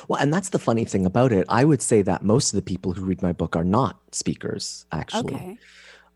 Well, 0.09 0.21
and 0.21 0.33
that's 0.33 0.49
the 0.51 0.59
funny 0.59 0.85
thing 0.85 1.07
about 1.07 1.33
it. 1.33 1.47
I 1.49 1.65
would 1.65 1.83
say 1.83 2.03
that 2.03 2.23
most 2.23 2.53
of 2.53 2.57
the 2.57 2.63
people 2.63 2.93
who 2.93 3.05
read 3.05 3.23
my 3.23 3.33
book 3.33 3.57
are 3.57 3.65
not 3.65 3.99
speakers, 4.13 4.87
actually. 4.93 5.35
Okay. 5.35 5.59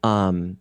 um 0.03 0.59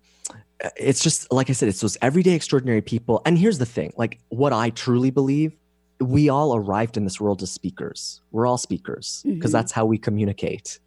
it's 0.77 1.03
just 1.03 1.29
like 1.31 1.49
i 1.49 1.53
said 1.53 1.67
it's 1.67 1.81
those 1.81 1.97
everyday 2.01 2.31
extraordinary 2.33 2.81
people 2.81 3.21
and 3.25 3.37
here's 3.37 3.57
the 3.57 3.65
thing 3.65 3.91
like 3.97 4.19
what 4.29 4.53
i 4.53 4.69
truly 4.69 5.11
believe 5.11 5.51
we 5.99 6.29
all 6.29 6.55
arrived 6.55 6.95
in 6.95 7.03
this 7.03 7.19
world 7.19 7.41
as 7.43 7.51
speakers 7.51 8.21
we're 8.31 8.47
all 8.47 8.57
speakers 8.57 9.21
because 9.25 9.49
Mhm. 9.51 9.57
that's 9.57 9.71
how 9.73 9.85
we 9.85 9.97
communicate 9.97 10.79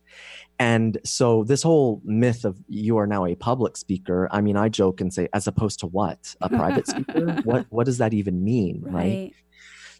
and 0.58 0.96
so 1.04 1.44
this 1.44 1.62
whole 1.62 2.00
myth 2.04 2.46
of 2.46 2.56
you 2.68 2.96
are 2.96 3.06
now 3.06 3.26
a 3.26 3.34
public 3.34 3.76
speaker 3.76 4.28
i 4.30 4.40
mean 4.40 4.56
i 4.56 4.68
joke 4.70 5.02
and 5.02 5.12
say 5.12 5.28
as 5.34 5.46
opposed 5.46 5.80
to 5.80 5.86
what 5.86 6.34
a 6.40 6.48
private 6.48 6.86
speaker 6.86 7.24
what 7.44 7.66
what 7.68 7.84
does 7.84 7.98
that 7.98 8.14
even 8.14 8.42
mean 8.42 8.80
right 8.80 9.32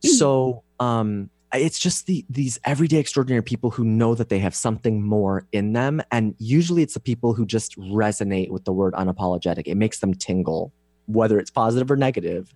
so 0.02 0.62
um 0.80 1.28
it's 1.56 1.78
just 1.78 2.06
the 2.06 2.24
these 2.28 2.58
everyday 2.64 2.98
extraordinary 2.98 3.42
people 3.42 3.70
who 3.70 3.84
know 3.84 4.14
that 4.14 4.28
they 4.28 4.38
have 4.38 4.54
something 4.54 5.02
more 5.02 5.46
in 5.52 5.72
them 5.72 6.00
and 6.10 6.34
usually 6.38 6.82
it's 6.82 6.94
the 6.94 7.00
people 7.00 7.34
who 7.34 7.46
just 7.46 7.78
resonate 7.78 8.50
with 8.50 8.64
the 8.64 8.72
word 8.72 8.94
unapologetic. 8.94 9.62
It 9.66 9.76
makes 9.76 10.00
them 10.00 10.14
tingle 10.14 10.72
whether 11.08 11.38
it's 11.38 11.52
positive 11.52 11.88
or 11.88 11.96
negative. 11.96 12.52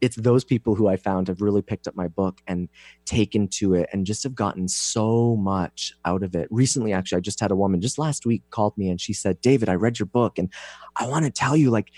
It's 0.00 0.16
those 0.16 0.44
people 0.44 0.74
who 0.74 0.88
i 0.88 0.96
found 0.96 1.28
have 1.28 1.40
really 1.40 1.62
picked 1.62 1.86
up 1.86 1.94
my 1.94 2.08
book 2.08 2.40
and 2.48 2.68
taken 3.04 3.46
to 3.48 3.74
it 3.74 3.88
and 3.92 4.04
just 4.04 4.24
have 4.24 4.34
gotten 4.34 4.66
so 4.66 5.36
much 5.36 5.94
out 6.04 6.24
of 6.24 6.34
it. 6.34 6.48
Recently 6.50 6.92
actually 6.92 7.18
i 7.18 7.20
just 7.20 7.40
had 7.40 7.50
a 7.50 7.56
woman 7.56 7.80
just 7.80 7.98
last 7.98 8.26
week 8.26 8.42
called 8.50 8.76
me 8.76 8.88
and 8.88 9.00
she 9.00 9.12
said 9.12 9.40
david 9.40 9.68
i 9.68 9.74
read 9.74 9.98
your 9.98 10.06
book 10.06 10.38
and 10.38 10.52
i 10.96 11.06
want 11.06 11.24
to 11.24 11.30
tell 11.30 11.56
you 11.56 11.70
like 11.70 11.90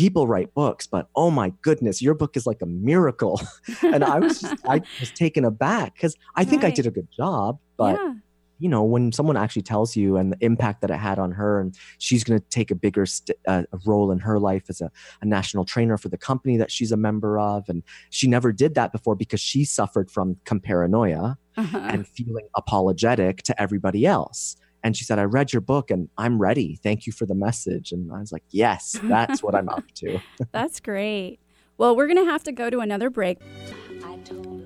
people 0.00 0.26
write 0.26 0.50
books 0.54 0.86
but 0.86 1.04
oh 1.22 1.30
my 1.30 1.48
goodness 1.62 2.00
your 2.06 2.14
book 2.14 2.36
is 2.36 2.46
like 2.46 2.60
a 2.62 2.66
miracle 2.66 3.40
and 3.82 4.02
I 4.04 4.18
was 4.18 4.40
just, 4.40 4.56
I 4.66 4.80
was 5.00 5.10
taken 5.24 5.44
aback 5.44 5.94
because 5.94 6.14
I 6.40 6.44
think 6.44 6.64
I 6.64 6.70
did 6.70 6.86
a 6.86 6.90
good 6.98 7.08
job, 7.22 7.58
but 7.76 7.96
yeah. 7.96 8.14
you 8.58 8.68
know 8.68 8.82
when 8.82 9.12
someone 9.12 9.36
actually 9.36 9.62
tells 9.72 9.90
you 9.96 10.16
and 10.18 10.26
the 10.32 10.38
impact 10.40 10.80
that 10.82 10.90
it 10.90 11.00
had 11.08 11.18
on 11.18 11.30
her, 11.32 11.60
and 11.60 11.74
she's 11.98 12.22
going 12.24 12.38
to 12.40 12.46
take 12.48 12.70
a 12.70 12.74
bigger 12.74 13.06
st- 13.06 13.38
uh, 13.46 13.62
role 13.86 14.10
in 14.14 14.18
her 14.18 14.38
life 14.38 14.64
as 14.72 14.80
a, 14.80 14.90
a 15.22 15.26
national 15.26 15.64
trainer 15.64 15.96
for 16.02 16.08
the 16.08 16.18
company 16.18 16.56
that 16.56 16.70
she's 16.70 16.92
a 16.92 16.96
member 16.96 17.38
of, 17.38 17.68
and 17.68 17.82
she 18.10 18.26
never 18.36 18.52
did 18.52 18.74
that 18.74 18.92
before 18.92 19.14
because 19.14 19.40
she 19.40 19.64
suffered 19.64 20.10
from 20.10 20.36
comparanoia 20.44 21.36
Uh-huh. 21.56 21.78
and 21.92 22.06
feeling 22.16 22.46
apologetic 22.56 23.42
to 23.48 23.52
everybody 23.64 24.06
else. 24.06 24.56
And 24.82 24.96
she 24.96 25.04
said, 25.04 25.18
I 25.18 25.24
read 25.24 25.52
your 25.52 25.60
book 25.60 25.90
and 25.90 26.08
I'm 26.16 26.40
ready. 26.40 26.78
Thank 26.82 27.06
you 27.06 27.12
for 27.12 27.26
the 27.26 27.34
message. 27.34 27.92
And 27.92 28.12
I 28.12 28.20
was 28.20 28.32
like, 28.32 28.44
yes, 28.50 28.98
that's 29.04 29.42
what 29.42 29.54
I'm 29.54 29.68
up 29.68 29.84
to. 29.96 30.18
That's 30.52 30.80
great. 30.80 31.38
Well, 31.76 31.96
we're 31.96 32.06
going 32.06 32.24
to 32.24 32.30
have 32.30 32.42
to 32.44 32.52
go 32.52 32.70
to 32.70 32.80
another 32.80 33.10
break. 33.10 33.38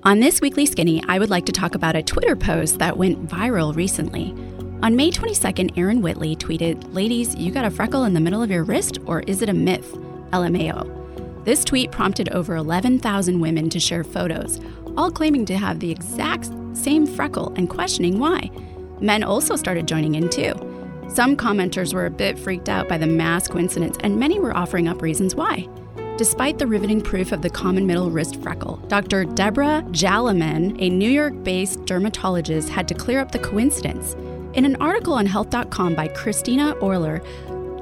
On 0.03 0.19
this 0.19 0.41
weekly 0.41 0.65
skinny, 0.65 1.03
I 1.07 1.17
would 1.17 1.29
like 1.29 1.45
to 1.45 1.51
talk 1.51 1.75
about 1.75 1.95
a 1.95 2.03
Twitter 2.03 2.35
post 2.35 2.79
that 2.79 2.97
went 2.97 3.27
viral 3.27 3.75
recently. 3.75 4.31
On 4.83 4.95
May 4.95 5.09
22nd, 5.09 5.77
Aaron 5.77 6.01
Whitley 6.01 6.35
tweeted, 6.35 6.93
Ladies, 6.93 7.33
you 7.35 7.51
got 7.51 7.65
a 7.65 7.71
freckle 7.71 8.03
in 8.03 8.13
the 8.13 8.19
middle 8.19 8.43
of 8.43 8.51
your 8.51 8.63
wrist, 8.63 8.99
or 9.05 9.21
is 9.21 9.41
it 9.41 9.49
a 9.49 9.53
myth? 9.53 9.93
LMAO. 10.31 11.43
This 11.45 11.63
tweet 11.63 11.91
prompted 11.91 12.29
over 12.29 12.55
11,000 12.55 13.39
women 13.39 13.69
to 13.69 13.79
share 13.79 14.03
photos, 14.03 14.59
all 14.97 15.09
claiming 15.09 15.45
to 15.45 15.57
have 15.57 15.79
the 15.79 15.91
exact 15.91 16.49
same 16.73 17.07
freckle 17.07 17.53
and 17.55 17.69
questioning 17.69 18.19
why. 18.19 18.51
Men 18.99 19.23
also 19.23 19.55
started 19.55 19.87
joining 19.87 20.15
in 20.15 20.29
too. 20.29 20.53
Some 21.07 21.37
commenters 21.37 21.93
were 21.93 22.05
a 22.07 22.11
bit 22.11 22.37
freaked 22.37 22.69
out 22.69 22.87
by 22.87 22.97
the 22.97 23.07
mass 23.07 23.47
coincidence, 23.47 23.97
and 24.01 24.19
many 24.19 24.39
were 24.39 24.55
offering 24.55 24.87
up 24.87 25.01
reasons 25.01 25.35
why. 25.35 25.67
Despite 26.17 26.59
the 26.59 26.67
riveting 26.67 27.01
proof 27.01 27.31
of 27.31 27.41
the 27.41 27.49
common 27.49 27.85
middle 27.85 28.09
wrist 28.09 28.41
freckle, 28.41 28.77
Dr. 28.87 29.25
Deborah 29.25 29.83
Jaliman, 29.91 30.75
a 30.79 30.89
New 30.89 31.09
York 31.09 31.43
based 31.43 31.85
dermatologist, 31.85 32.69
had 32.69 32.87
to 32.87 32.93
clear 32.93 33.19
up 33.19 33.31
the 33.31 33.39
coincidence. 33.39 34.15
In 34.53 34.63
an 34.63 34.77
article 34.77 35.13
on 35.13 35.25
health.com 35.25 35.93
by 35.93 36.07
Christina 36.07 36.73
Orler, 36.75 37.21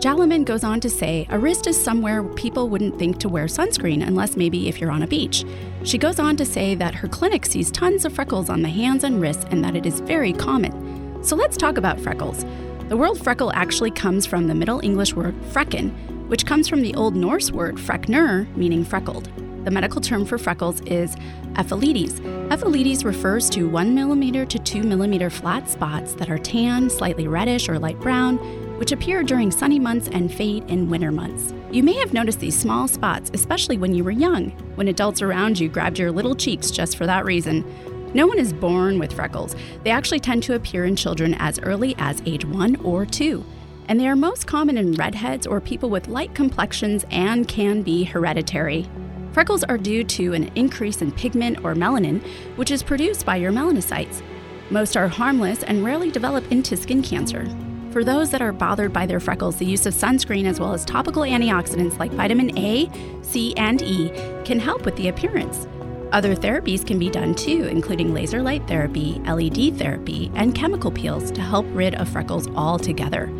Jaliman 0.03 0.43
goes 0.43 0.63
on 0.63 0.81
to 0.81 0.89
say 0.89 1.25
a 1.29 1.39
wrist 1.39 1.65
is 1.67 1.81
somewhere 1.81 2.23
people 2.23 2.67
wouldn't 2.67 2.99
think 2.99 3.19
to 3.19 3.29
wear 3.29 3.45
sunscreen 3.45 4.05
unless 4.05 4.35
maybe 4.35 4.67
if 4.67 4.81
you're 4.81 4.91
on 4.91 5.03
a 5.03 5.07
beach. 5.07 5.45
She 5.83 5.97
goes 5.97 6.19
on 6.19 6.35
to 6.37 6.45
say 6.45 6.75
that 6.75 6.95
her 6.95 7.07
clinic 7.07 7.45
sees 7.45 7.71
tons 7.71 8.03
of 8.03 8.13
freckles 8.13 8.49
on 8.49 8.63
the 8.63 8.69
hands 8.69 9.03
and 9.03 9.21
wrists 9.21 9.45
and 9.49 9.63
that 9.63 9.75
it 9.75 9.85
is 9.85 10.01
very 10.01 10.33
common. 10.33 10.82
So 11.23 11.37
let's 11.37 11.55
talk 11.55 11.77
about 11.77 12.01
freckles. 12.01 12.43
The 12.89 12.97
word 12.97 13.17
freckle 13.17 13.53
actually 13.53 13.91
comes 13.91 14.25
from 14.25 14.47
the 14.47 14.53
Middle 14.53 14.81
English 14.83 15.13
word 15.13 15.33
frecken, 15.53 15.93
which 16.27 16.45
comes 16.45 16.67
from 16.67 16.81
the 16.81 16.93
Old 16.95 17.15
Norse 17.15 17.49
word 17.49 17.77
freknur, 17.77 18.53
meaning 18.57 18.83
freckled. 18.83 19.31
The 19.63 19.71
medical 19.71 20.01
term 20.01 20.25
for 20.25 20.37
freckles 20.37 20.81
is 20.81 21.15
ephelides. 21.55 22.19
Ephelides 22.51 23.05
refers 23.05 23.49
to 23.51 23.69
1 23.69 23.95
millimeter 23.95 24.45
to 24.45 24.59
2 24.59 24.83
millimeter 24.83 25.29
flat 25.29 25.69
spots 25.69 26.13
that 26.15 26.29
are 26.29 26.37
tan, 26.37 26.89
slightly 26.89 27.29
reddish, 27.29 27.69
or 27.69 27.79
light 27.79 28.01
brown, 28.01 28.37
which 28.77 28.91
appear 28.91 29.23
during 29.23 29.49
sunny 29.49 29.79
months 29.79 30.09
and 30.11 30.33
fade 30.33 30.69
in 30.69 30.89
winter 30.89 31.11
months. 31.11 31.53
You 31.71 31.83
may 31.83 31.93
have 31.93 32.11
noticed 32.11 32.41
these 32.41 32.59
small 32.59 32.89
spots, 32.89 33.31
especially 33.33 33.77
when 33.77 33.93
you 33.93 34.03
were 34.03 34.11
young, 34.11 34.49
when 34.75 34.89
adults 34.89 35.21
around 35.21 35.57
you 35.57 35.69
grabbed 35.69 35.97
your 35.97 36.11
little 36.11 36.35
cheeks 36.35 36.69
just 36.69 36.97
for 36.97 37.05
that 37.05 37.23
reason. 37.23 37.63
No 38.13 38.27
one 38.27 38.37
is 38.37 38.53
born 38.53 38.99
with 38.99 39.13
freckles. 39.13 39.55
They 39.83 39.89
actually 39.89 40.19
tend 40.19 40.43
to 40.43 40.53
appear 40.53 40.85
in 40.85 40.95
children 40.95 41.33
as 41.39 41.59
early 41.59 41.95
as 41.97 42.21
age 42.25 42.45
1 42.45 42.75
or 42.77 43.05
2. 43.05 43.43
And 43.87 43.99
they 43.99 44.07
are 44.07 44.15
most 44.15 44.45
common 44.45 44.77
in 44.77 44.93
redheads 44.93 45.47
or 45.47 45.59
people 45.59 45.89
with 45.89 46.07
light 46.07 46.35
complexions 46.35 47.05
and 47.09 47.47
can 47.47 47.81
be 47.81 48.03
hereditary. 48.03 48.87
Freckles 49.33 49.63
are 49.63 49.79
due 49.79 50.03
to 50.03 50.33
an 50.33 50.51
increase 50.55 51.01
in 51.01 51.11
pigment 51.11 51.57
or 51.63 51.73
melanin, 51.73 52.23
which 52.55 52.69
is 52.69 52.83
produced 52.83 53.25
by 53.25 53.35
your 53.35 53.51
melanocytes. 53.51 54.21
Most 54.69 54.95
are 54.95 55.07
harmless 55.07 55.63
and 55.63 55.83
rarely 55.83 56.11
develop 56.11 56.49
into 56.51 56.77
skin 56.77 57.01
cancer. 57.01 57.47
For 57.91 58.03
those 58.03 58.29
that 58.29 58.43
are 58.43 58.51
bothered 58.51 58.93
by 58.93 59.07
their 59.07 59.19
freckles, 59.19 59.57
the 59.57 59.65
use 59.65 59.87
of 59.87 59.93
sunscreen 59.93 60.45
as 60.45 60.59
well 60.59 60.73
as 60.73 60.85
topical 60.85 61.23
antioxidants 61.23 61.97
like 61.97 62.11
vitamin 62.11 62.57
A, 62.57 62.89
C, 63.23 63.55
and 63.55 63.81
E 63.81 64.09
can 64.45 64.59
help 64.59 64.85
with 64.85 64.95
the 64.95 65.07
appearance. 65.07 65.67
Other 66.13 66.35
therapies 66.35 66.85
can 66.85 66.99
be 66.99 67.09
done 67.09 67.33
too, 67.33 67.63
including 67.63 68.13
laser 68.13 68.43
light 68.43 68.67
therapy, 68.67 69.19
LED 69.25 69.79
therapy, 69.79 70.31
and 70.35 70.53
chemical 70.53 70.91
peels 70.91 71.31
to 71.31 71.41
help 71.41 71.65
rid 71.69 71.95
of 71.95 72.07
freckles 72.07 72.47
altogether. 72.49 73.31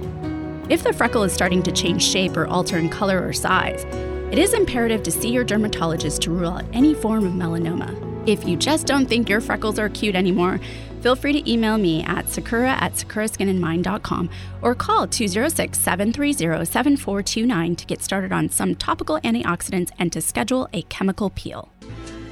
If 0.69 0.81
the 0.81 0.91
freckle 0.91 1.21
is 1.21 1.31
starting 1.31 1.61
to 1.63 1.71
change 1.71 2.03
shape 2.03 2.35
or 2.35 2.47
alter 2.47 2.79
in 2.79 2.89
color 2.89 3.23
or 3.23 3.31
size, 3.31 3.83
it 4.31 4.39
is 4.39 4.55
imperative 4.55 5.03
to 5.03 5.11
see 5.11 5.29
your 5.29 5.43
dermatologist 5.43 6.23
to 6.23 6.31
rule 6.31 6.49
out 6.49 6.65
any 6.73 6.95
form 6.95 7.27
of 7.27 7.33
melanoma. 7.33 7.95
If 8.27 8.43
you 8.47 8.57
just 8.57 8.87
don't 8.87 9.05
think 9.05 9.29
your 9.29 9.41
freckles 9.41 9.77
are 9.77 9.89
cute 9.89 10.15
anymore, 10.15 10.59
feel 11.01 11.15
free 11.15 11.33
to 11.33 11.51
email 11.51 11.77
me 11.77 12.03
at 12.05 12.27
sakura 12.27 12.71
at 12.71 12.93
sakuraskinandmind.com 12.93 14.31
or 14.63 14.73
call 14.73 15.05
206 15.05 15.77
730 15.77 16.65
7429 16.65 17.75
to 17.75 17.85
get 17.85 18.01
started 18.01 18.31
on 18.31 18.49
some 18.49 18.73
topical 18.73 19.19
antioxidants 19.19 19.91
and 19.99 20.11
to 20.11 20.21
schedule 20.21 20.67
a 20.73 20.81
chemical 20.83 21.29
peel. 21.29 21.69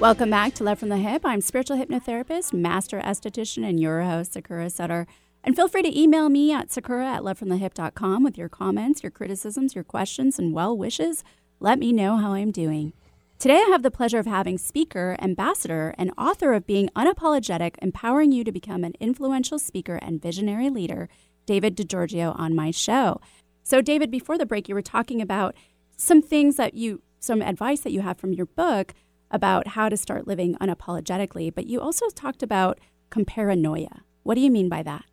Welcome 0.01 0.31
back 0.31 0.55
to 0.55 0.63
Love 0.63 0.79
from 0.79 0.89
the 0.89 0.95
Hyp. 0.95 1.21
I'm 1.25 1.41
spiritual 1.41 1.77
hypnotherapist, 1.77 2.53
master 2.53 2.99
esthetician, 2.99 3.63
and 3.63 3.79
your 3.79 4.01
host, 4.01 4.33
Sakura 4.33 4.71
Sutter. 4.71 5.05
And 5.43 5.55
feel 5.55 5.67
free 5.67 5.83
to 5.83 5.95
email 5.99 6.27
me 6.27 6.51
at 6.51 6.71
sakura 6.71 7.05
at 7.05 7.21
lovefromthehyp.com 7.21 8.23
with 8.23 8.35
your 8.35 8.49
comments, 8.49 9.03
your 9.03 9.11
criticisms, 9.11 9.75
your 9.75 9.83
questions, 9.83 10.39
and 10.39 10.55
well 10.55 10.75
wishes. 10.75 11.23
Let 11.59 11.77
me 11.77 11.93
know 11.93 12.17
how 12.17 12.33
I'm 12.33 12.49
doing. 12.49 12.93
Today, 13.37 13.57
I 13.57 13.69
have 13.69 13.83
the 13.83 13.91
pleasure 13.91 14.17
of 14.17 14.25
having 14.25 14.57
speaker, 14.57 15.15
ambassador, 15.21 15.93
and 15.99 16.11
author 16.17 16.53
of 16.53 16.65
Being 16.65 16.89
Unapologetic, 16.95 17.75
empowering 17.79 18.31
you 18.31 18.43
to 18.43 18.51
become 18.51 18.83
an 18.83 18.95
influential 18.99 19.59
speaker 19.59 19.99
and 20.01 20.19
visionary 20.19 20.71
leader, 20.71 21.09
David 21.45 21.77
DiGiorgio, 21.77 22.35
on 22.39 22.55
my 22.55 22.71
show. 22.71 23.21
So, 23.61 23.81
David, 23.83 24.09
before 24.09 24.39
the 24.39 24.47
break, 24.47 24.67
you 24.67 24.73
were 24.73 24.81
talking 24.81 25.21
about 25.21 25.53
some 25.95 26.23
things 26.23 26.55
that 26.55 26.73
you, 26.73 27.03
some 27.19 27.43
advice 27.43 27.81
that 27.81 27.91
you 27.91 28.01
have 28.01 28.17
from 28.17 28.33
your 28.33 28.47
book 28.47 28.95
about 29.31 29.67
how 29.67 29.89
to 29.89 29.97
start 29.97 30.27
living 30.27 30.55
unapologetically, 30.55 31.53
but 31.53 31.67
you 31.67 31.81
also 31.81 32.09
talked 32.09 32.43
about 32.43 32.79
comparanoia. 33.09 34.01
What 34.23 34.35
do 34.35 34.41
you 34.41 34.51
mean 34.51 34.69
by 34.69 34.83
that? 34.83 35.05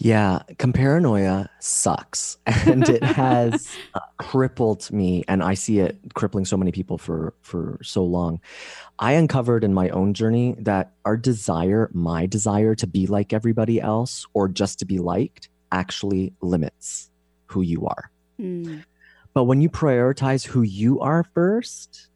Yeah, 0.00 0.42
comparanoia 0.58 1.48
sucks 1.58 2.38
and 2.46 2.88
it 2.88 3.02
has 3.02 3.68
uh, 3.94 4.00
crippled 4.16 4.88
me 4.92 5.24
and 5.26 5.42
I 5.42 5.54
see 5.54 5.80
it 5.80 5.98
crippling 6.14 6.44
so 6.44 6.56
many 6.56 6.70
people 6.70 6.98
for 6.98 7.34
for 7.42 7.80
so 7.82 8.04
long. 8.04 8.40
I 9.00 9.12
uncovered 9.12 9.64
in 9.64 9.74
my 9.74 9.88
own 9.88 10.14
journey 10.14 10.54
that 10.60 10.92
our 11.04 11.16
desire, 11.16 11.90
my 11.92 12.26
desire 12.26 12.76
to 12.76 12.86
be 12.86 13.08
like 13.08 13.32
everybody 13.32 13.80
else 13.80 14.24
or 14.34 14.48
just 14.48 14.78
to 14.78 14.84
be 14.84 15.00
liked 15.00 15.48
actually 15.72 16.32
limits 16.40 17.10
who 17.46 17.62
you 17.62 17.86
are. 17.86 18.10
Mm. 18.40 18.84
But 19.34 19.44
when 19.44 19.60
you 19.60 19.68
prioritize 19.68 20.46
who 20.46 20.62
you 20.62 21.00
are 21.00 21.24
first, 21.34 22.07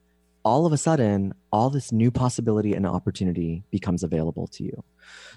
all 0.45 0.67
of 0.67 0.73
a 0.73 0.77
sudden, 0.77 1.35
all 1.53 1.71
this 1.71 1.93
new 1.93 2.11
possibility 2.11 2.75
and 2.75 2.87
opportunity 2.87 3.63
becomes 3.71 4.03
available 4.03 4.47
to 4.49 4.65
you. 4.65 4.83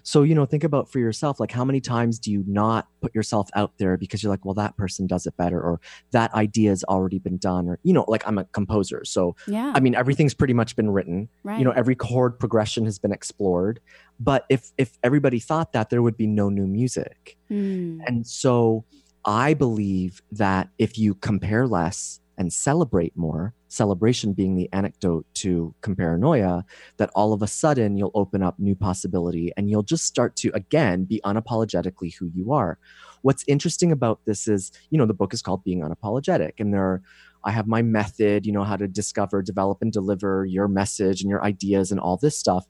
So, 0.03 0.23
you 0.23 0.33
know, 0.33 0.45
think 0.45 0.63
about 0.63 0.91
for 0.91 0.99
yourself, 0.99 1.39
like 1.39 1.51
how 1.51 1.65
many 1.65 1.81
times 1.81 2.19
do 2.19 2.31
you 2.31 2.43
not 2.47 2.87
put 3.01 3.13
yourself 3.13 3.49
out 3.55 3.73
there 3.77 3.97
because 3.97 4.23
you're 4.23 4.29
like, 4.29 4.45
well, 4.45 4.53
that 4.55 4.77
person 4.77 5.07
does 5.07 5.25
it 5.25 5.35
better, 5.37 5.59
or 5.59 5.79
that 6.11 6.33
idea 6.33 6.69
has 6.69 6.83
already 6.85 7.19
been 7.19 7.37
done, 7.37 7.67
or, 7.67 7.79
you 7.83 7.93
know, 7.93 8.05
like 8.07 8.27
I'm 8.27 8.37
a 8.37 8.45
composer. 8.45 9.03
So, 9.05 9.35
yeah. 9.47 9.73
I 9.75 9.79
mean, 9.79 9.95
everything's 9.95 10.33
pretty 10.33 10.53
much 10.53 10.75
been 10.75 10.89
written. 10.89 11.29
Right. 11.43 11.59
You 11.59 11.65
know, 11.65 11.71
every 11.71 11.95
chord 11.95 12.39
progression 12.39 12.85
has 12.85 12.99
been 12.99 13.11
explored. 13.11 13.79
But 14.19 14.45
if 14.49 14.71
if 14.77 14.97
everybody 15.03 15.39
thought 15.39 15.73
that, 15.73 15.89
there 15.89 16.01
would 16.01 16.17
be 16.17 16.27
no 16.27 16.49
new 16.49 16.67
music. 16.67 17.37
Mm. 17.51 17.99
And 18.05 18.25
so 18.25 18.85
I 19.25 19.55
believe 19.55 20.21
that 20.31 20.69
if 20.77 20.97
you 20.97 21.15
compare 21.15 21.67
less 21.67 22.21
and 22.37 22.51
celebrate 22.51 23.15
more, 23.15 23.53
celebration 23.67 24.33
being 24.33 24.55
the 24.55 24.69
anecdote 24.73 25.25
to 25.35 25.73
comparanoia, 25.81 26.63
that 26.97 27.09
all 27.15 27.33
of 27.33 27.41
a 27.41 27.47
sudden 27.47 27.97
you'll 27.97 28.11
open 28.13 28.43
up 28.43 28.59
new 28.59 28.75
possibility 28.75 29.51
and 29.57 29.69
you'll 29.69 29.83
just 29.83 30.05
start 30.05 30.35
to, 30.37 30.51
again, 30.53 31.05
be 31.05 31.21
unapologetically 31.25 32.13
who 32.15 32.29
you 32.33 32.51
are. 32.51 32.77
What's 33.21 33.43
interesting 33.47 33.91
about 33.91 34.19
this 34.25 34.47
is, 34.47 34.71
you 34.89 34.97
know, 34.97 35.05
the 35.05 35.13
book 35.13 35.33
is 35.33 35.41
called 35.41 35.63
Being 35.63 35.81
Unapologetic, 35.81 36.53
and 36.59 36.73
there 36.73 36.83
are 36.83 37.01
I 37.45 37.51
have 37.51 37.67
my 37.67 37.83
method, 37.83 38.45
you 38.45 38.51
know, 38.51 38.63
how 38.63 38.75
to 38.75 38.87
discover, 38.87 39.41
develop, 39.41 39.77
and 39.81 39.91
deliver 39.91 40.45
your 40.45 40.67
message 40.67 41.21
and 41.21 41.29
your 41.29 41.43
ideas 41.43 41.91
and 41.91 41.99
all 41.99 42.17
this 42.17 42.35
stuff. 42.35 42.65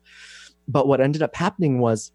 But 0.68 0.86
what 0.86 1.00
ended 1.00 1.22
up 1.22 1.34
happening 1.34 1.78
was 1.78 2.12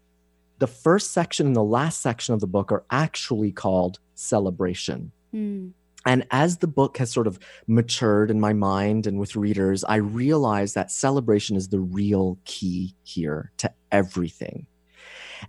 the 0.58 0.68
first 0.68 1.10
section 1.10 1.48
and 1.48 1.56
the 1.56 1.64
last 1.64 2.00
section 2.00 2.34
of 2.34 2.40
the 2.40 2.46
book 2.46 2.70
are 2.70 2.84
actually 2.90 3.50
called 3.50 3.98
celebration. 4.14 5.10
Mm. 5.34 5.72
And 6.06 6.26
as 6.30 6.58
the 6.58 6.66
book 6.66 6.98
has 6.98 7.12
sort 7.12 7.26
of 7.26 7.38
matured 7.66 8.30
in 8.30 8.40
my 8.40 8.52
mind 8.52 9.06
and 9.06 9.18
with 9.18 9.36
readers, 9.36 9.84
I 9.84 9.96
realize 9.96 10.74
that 10.74 10.90
celebration 10.90 11.56
is 11.56 11.68
the 11.68 11.80
real 11.80 12.38
key 12.44 12.96
here 13.04 13.52
to 13.58 13.72
everything. 13.90 14.66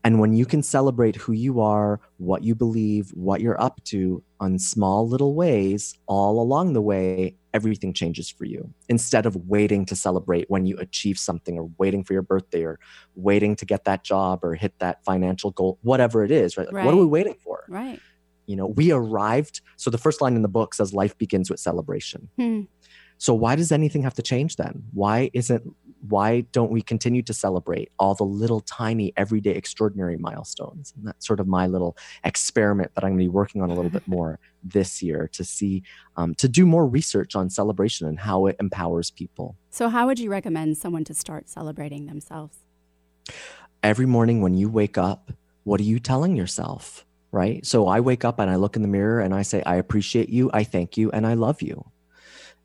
And 0.03 0.19
when 0.19 0.33
you 0.33 0.45
can 0.45 0.63
celebrate 0.63 1.15
who 1.15 1.33
you 1.33 1.61
are, 1.61 1.99
what 2.17 2.43
you 2.43 2.55
believe, 2.55 3.11
what 3.11 3.41
you're 3.41 3.61
up 3.61 3.83
to 3.85 4.23
on 4.39 4.57
small 4.57 5.07
little 5.07 5.35
ways 5.35 5.97
all 6.07 6.41
along 6.41 6.73
the 6.73 6.81
way, 6.81 7.35
everything 7.53 7.93
changes 7.93 8.29
for 8.29 8.45
you. 8.45 8.73
Instead 8.89 9.27
of 9.27 9.35
waiting 9.47 9.85
to 9.85 9.95
celebrate 9.95 10.49
when 10.49 10.65
you 10.65 10.77
achieve 10.77 11.19
something 11.19 11.59
or 11.59 11.69
waiting 11.77 12.03
for 12.03 12.13
your 12.13 12.23
birthday 12.23 12.63
or 12.63 12.79
waiting 13.15 13.55
to 13.57 13.65
get 13.65 13.85
that 13.85 14.03
job 14.03 14.43
or 14.43 14.55
hit 14.55 14.73
that 14.79 15.03
financial 15.05 15.51
goal, 15.51 15.77
whatever 15.83 16.23
it 16.23 16.31
is, 16.31 16.57
right? 16.57 16.65
Like, 16.65 16.75
right. 16.75 16.85
What 16.85 16.95
are 16.95 16.97
we 16.97 17.05
waiting 17.05 17.35
for? 17.43 17.63
Right 17.67 17.99
you 18.45 18.55
know 18.55 18.67
we 18.67 18.91
arrived. 18.91 19.61
So 19.77 19.89
the 19.89 19.97
first 19.97 20.21
line 20.21 20.35
in 20.35 20.41
the 20.41 20.47
book 20.47 20.73
says 20.73 20.93
life 20.93 21.17
begins 21.17 21.49
with 21.49 21.59
celebration. 21.59 22.29
Hmm. 22.37 22.61
so 23.17 23.33
why 23.33 23.55
does 23.55 23.71
anything 23.71 24.03
have 24.03 24.13
to 24.15 24.21
change 24.21 24.55
then? 24.55 24.83
Why 24.93 25.29
isn't 25.33 25.63
why 26.09 26.41
don't 26.51 26.71
we 26.71 26.81
continue 26.81 27.21
to 27.23 27.33
celebrate 27.33 27.89
all 27.97 28.13
the 28.13 28.25
little 28.25 28.59
tiny 28.59 29.13
everyday 29.15 29.51
extraordinary 29.51 30.17
milestones? 30.17 30.93
And 30.97 31.07
that's 31.07 31.25
sort 31.25 31.39
of 31.39 31.47
my 31.47 31.67
little 31.67 31.95
experiment 32.25 32.93
that 32.95 33.03
i'm 33.03 33.11
going 33.11 33.19
to 33.19 33.23
be 33.23 33.29
working 33.29 33.61
on 33.61 33.69
a 33.69 33.73
little 33.73 33.91
bit 33.91 34.07
more 34.17 34.39
this 34.63 35.01
year 35.01 35.29
to 35.33 35.43
see 35.43 35.83
um, 36.17 36.35
to 36.35 36.47
do 36.47 36.65
more 36.65 36.85
research 36.85 37.35
on 37.35 37.49
celebration 37.49 38.07
and 38.07 38.19
how 38.19 38.47
it 38.47 38.55
empowers 38.59 39.11
people. 39.11 39.55
So 39.69 39.89
how 39.89 40.07
would 40.07 40.19
you 40.19 40.29
recommend 40.29 40.77
someone 40.77 41.03
to 41.05 41.13
start 41.13 41.49
celebrating 41.49 42.05
themselves? 42.05 42.57
Every 43.81 44.05
morning 44.05 44.41
when 44.41 44.55
you 44.55 44.69
wake 44.69 44.97
up 44.97 45.31
what 45.63 45.79
are 45.79 45.83
you 45.83 45.99
telling 45.99 46.35
yourself 46.35 47.05
right? 47.33 47.65
So 47.65 47.87
I 47.87 47.99
wake 47.99 48.23
up 48.23 48.39
and 48.39 48.49
I 48.49 48.55
look 48.55 48.75
in 48.75 48.83
the 48.83 48.87
mirror 48.87 49.19
and 49.19 49.33
I 49.33 49.41
say, 49.41 49.63
I 49.65 49.75
appreciate 49.75 50.29
you, 50.29 50.51
I 50.53 50.63
thank 50.63 50.95
you, 50.97 51.11
and 51.11 51.25
I 51.25 51.33
love 51.33 51.61
you. 51.61 51.83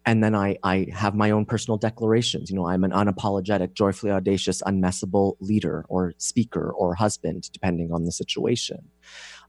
And 0.05 0.23
then 0.23 0.35
I, 0.35 0.57
I 0.63 0.87
have 0.93 1.15
my 1.15 1.31
own 1.31 1.47
personal 1.47 1.79
declarations. 1.79 2.51
You 2.51 2.57
know, 2.57 2.69
I'm 2.69 2.85
an 2.85 2.93
unapologetic, 2.93 3.73
joyfully 3.73 4.13
audacious, 4.13 4.63
unmessable 4.63 5.37
leader 5.41 5.85
or 5.89 6.13
speaker 6.19 6.71
or 6.71 6.95
husband, 6.95 7.51
depending 7.53 7.93
on 7.93 8.05
the 8.05 8.13
situation. 8.13 8.91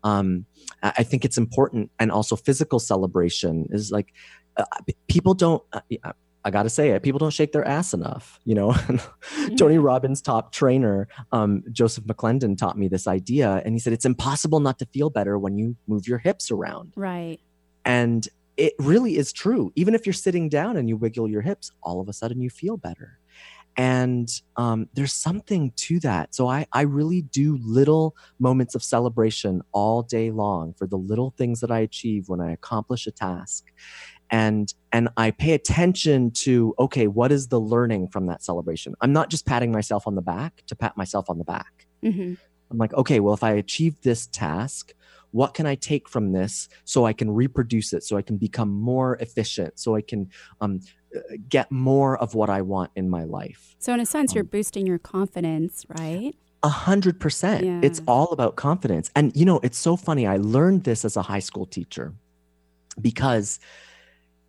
Um, 0.03 0.45
I 0.82 1.03
think 1.03 1.23
it's 1.23 1.38
important. 1.38 1.91
And 1.99 2.12
also, 2.12 2.36
physical 2.36 2.79
celebration 2.79 3.67
is 3.71 3.91
like 3.91 4.13
uh, 4.58 4.65
people 5.08 5.34
don't. 5.34 5.63
Uh, 5.71 6.12
I 6.45 6.52
got 6.52 6.63
to 6.63 6.69
say 6.69 6.91
it. 6.91 7.04
People 7.04 7.19
don't 7.19 7.34
shake 7.34 7.52
their 7.52 7.67
ass 7.67 7.93
enough. 7.93 8.39
You 8.45 8.56
know, 8.56 8.75
Tony 9.58 9.78
Robbins' 9.78 10.21
top 10.21 10.52
trainer, 10.52 11.08
um, 11.32 11.63
Joseph 11.71 12.06
McClendon, 12.06 12.58
taught 12.58 12.78
me 12.78 12.88
this 12.88 13.08
idea. 13.08 13.62
And 13.65 13.75
he 13.75 13.80
said, 13.80 13.93
it's 13.93 14.06
impossible 14.06 14.60
not 14.60 14.80
to 14.80 14.86
feel 14.86 15.10
better 15.10 15.38
when 15.38 15.58
you 15.58 15.75
move 15.88 16.08
your 16.08 16.17
hips 16.17 16.49
around. 16.49 16.93
Right. 16.95 17.39
And 17.84 18.28
it 18.56 18.73
really 18.80 19.17
is 19.17 19.34
true. 19.34 19.71
Even 19.75 19.95
if 19.95 20.06
you're 20.06 20.13
sitting 20.13 20.49
down 20.49 20.78
and 20.78 20.88
you 20.88 20.97
wiggle 20.97 21.30
your 21.30 21.41
hips, 21.41 21.71
all 21.82 22.02
of 22.02 22.08
a 22.08 22.13
sudden 22.13 22.41
you 22.41 22.49
feel 22.49 22.78
better. 22.78 23.19
And 23.78 24.30
um, 24.58 24.89
there's 24.93 25.13
something 25.13 25.71
to 25.78 26.02
that. 26.02 26.36
So 26.36 26.49
I, 26.49 26.67
I 26.73 26.82
really 26.82 27.21
do 27.21 27.58
little 27.62 28.15
moments 28.38 28.75
of 28.75 28.84
celebration 28.84 29.62
all 29.71 30.02
day 30.02 30.32
long 30.32 30.73
for 30.73 30.86
the 30.86 30.97
little 30.97 31.34
things 31.38 31.62
that 31.62 31.71
I 31.71 31.80
achieve 31.80 32.28
when 32.28 32.41
I 32.41 32.52
accomplish 32.52 33.08
a 33.08 33.12
task 33.12 33.71
and 34.32 34.74
and 34.92 35.10
i 35.18 35.32
pay 35.32 35.54
attention 35.54 36.32
to 36.32 36.74
okay 36.80 37.08
what 37.08 37.32
is 37.32 37.48
the 37.48 37.60
learning 37.60 38.08
from 38.08 38.28
that 38.28 38.44
celebration? 38.44 38.96
I'm 39.02 39.13
not 39.13 39.30
just 39.30 39.46
patting 39.46 39.72
myself 39.72 40.08
on 40.08 40.15
the 40.15 40.22
back 40.22 40.63
to 40.68 40.76
pat 40.76 40.96
myself 40.98 41.30
on 41.30 41.38
the 41.38 41.44
back. 41.44 41.88
Mm-hmm. 42.04 42.36
i'm 42.72 42.78
like 42.78 42.94
okay 42.94 43.20
well 43.20 43.34
if 43.34 43.44
i 43.44 43.52
achieve 43.52 44.00
this 44.04 44.28
task 44.28 44.94
what 45.32 45.54
can 45.54 45.65
i 45.65 45.76
take 45.76 46.08
from 46.08 46.32
this 46.32 46.70
so 46.86 47.06
i 47.06 47.12
can 47.12 47.30
reproduce 47.30 47.92
it 47.92 48.04
so 48.06 48.15
i 48.15 48.22
can 48.22 48.38
become 48.38 48.70
more 48.70 49.18
efficient 49.18 49.78
so 49.78 49.96
i 49.96 50.02
can 50.02 50.30
um, 50.62 50.80
get 51.50 51.70
more 51.72 52.18
of 52.18 52.36
what 52.36 52.50
i 52.50 52.62
want 52.62 52.92
in 52.96 53.10
my 53.10 53.24
life? 53.24 53.76
So 53.80 53.94
in 53.94 54.00
a 54.00 54.06
sense 54.06 54.32
um, 54.32 54.36
you're 54.36 54.44
boosting 54.46 54.86
your 54.86 55.00
confidence 55.00 55.86
right? 55.89 56.34
A 56.62 56.70
hundred 56.70 57.20
percent. 57.20 57.86
It's 57.86 58.02
all 58.06 58.28
about 58.34 58.58
confidence. 58.58 59.10
And 59.15 59.36
you 59.36 59.46
know 59.46 59.60
it's 59.63 59.78
so 59.78 59.96
funny 59.96 60.28
i 60.28 60.38
learned 60.38 60.84
this 60.84 61.04
as 61.04 61.18
a 61.18 61.22
high 61.22 61.39
school 61.39 61.65
teacher 61.65 62.13
because 63.02 63.60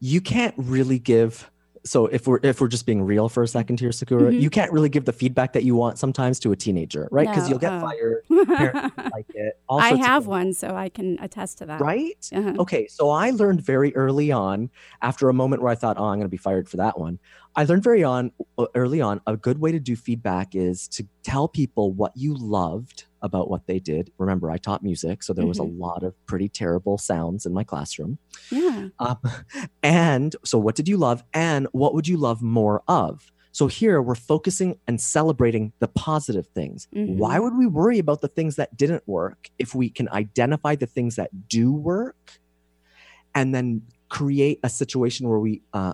you 0.01 0.21
can't 0.21 0.55
really 0.57 0.99
give 0.99 1.51
so 1.85 2.07
if 2.07 2.27
we're 2.27 2.39
if 2.43 2.61
we're 2.61 2.69
just 2.69 2.85
being 2.85 3.03
real 3.03 3.29
for 3.29 3.43
a 3.43 3.49
second 3.49 3.81
here 3.81 3.93
sakura 3.93 4.31
mm-hmm. 4.31 4.41
you 4.41 4.51
can't 4.51 4.71
really 4.73 4.89
give 4.89 5.05
the 5.05 5.13
feedback 5.13 5.53
that 5.53 5.63
you 5.63 5.75
want 5.75 5.99
sometimes 5.99 6.39
to 6.39 6.53
a 6.53 6.57
teenager 6.57 7.09
right 7.11 7.29
because 7.29 7.45
no, 7.45 7.51
you'll 7.51 7.59
get 7.59 7.73
oh. 7.73 7.81
fired 7.81 8.25
like 9.13 9.27
it 9.35 9.59
i 9.71 9.95
have 9.95 10.27
one 10.27 10.53
so 10.53 10.75
i 10.75 10.89
can 10.89 11.19
attest 11.21 11.59
to 11.59 11.67
that 11.67 11.81
right 11.81 12.29
uh-huh. 12.35 12.55
okay 12.59 12.87
so 12.87 13.09
i 13.11 13.31
learned 13.31 13.63
very 13.63 13.95
early 13.97 14.31
on 14.31 14.69
after 15.03 15.29
a 15.29 15.35
moment 15.35 15.63
where 15.63 15.73
i 15.73 15.75
thought 15.75 15.97
oh 15.99 16.05
i'm 16.05 16.19
going 16.19 16.23
to 16.23 16.29
be 16.29 16.37
fired 16.37 16.69
for 16.69 16.77
that 16.77 16.99
one 16.99 17.19
i 17.57 17.65
learned 17.65 17.83
very 17.83 18.05
on 18.05 18.33
uh, 18.59 18.67
early 18.75 19.01
on 19.01 19.21
a 19.27 19.37
good 19.37 19.59
way 19.59 19.73
to 19.73 19.81
do 19.81 19.97
feedback 19.97 20.55
is 20.55 20.89
to 20.89 21.07
tell 21.23 21.49
people 21.49 21.93
what 21.93 22.13
you 22.17 22.35
loved 22.35 23.05
about 23.23 23.51
what 23.51 23.67
they 23.67 23.79
did. 23.79 24.11
Remember, 24.19 24.51
I 24.51 24.59
taught 24.59 24.83
music, 24.83 25.23
so 25.23 25.33
there 25.33 25.47
was 25.47 25.59
mm-hmm. 25.59 25.81
a 25.81 25.85
lot 25.85 26.03
of 26.03 26.15
pretty 26.27 26.49
terrible 26.49 26.99
sounds 26.99 27.47
in 27.47 27.53
my 27.53 27.65
classroom. 27.65 28.19
Yeah. 28.51 28.89
Um, 28.99 29.19
and 29.83 30.35
so, 30.45 30.59
what 30.59 30.75
did 30.75 30.89
you 30.89 30.97
love? 30.97 31.23
And 31.33 31.67
what 31.73 31.95
would 31.95 32.09
you 32.09 32.17
love 32.17 32.43
more 32.43 32.83
of? 32.89 33.31
So, 33.53 33.67
here 33.67 34.01
we're 34.01 34.15
focusing 34.15 34.79
and 34.87 35.01
celebrating 35.01 35.73
the 35.79 35.89
positive 35.89 36.47
things. 36.49 36.89
Mm-hmm. 36.95 37.19
Why 37.19 37.39
would 37.39 37.57
we 37.57 37.67
worry 37.67 37.99
about 37.99 38.21
the 38.21 38.29
things 38.29 38.57
that 38.57 38.77
didn't 38.77 39.07
work 39.07 39.51
if 39.59 39.75
we 39.75 39.91
can 39.91 40.09
identify 40.11 40.77
the 40.77 40.87
things 40.87 41.17
that 41.17 41.49
do 41.49 41.73
work 41.73 42.41
and 43.35 43.55
then 43.55 43.83
create 44.09 44.59
a 44.63 44.69
situation 44.69 45.29
where 45.29 45.39
we 45.39 45.63
uh, 45.73 45.93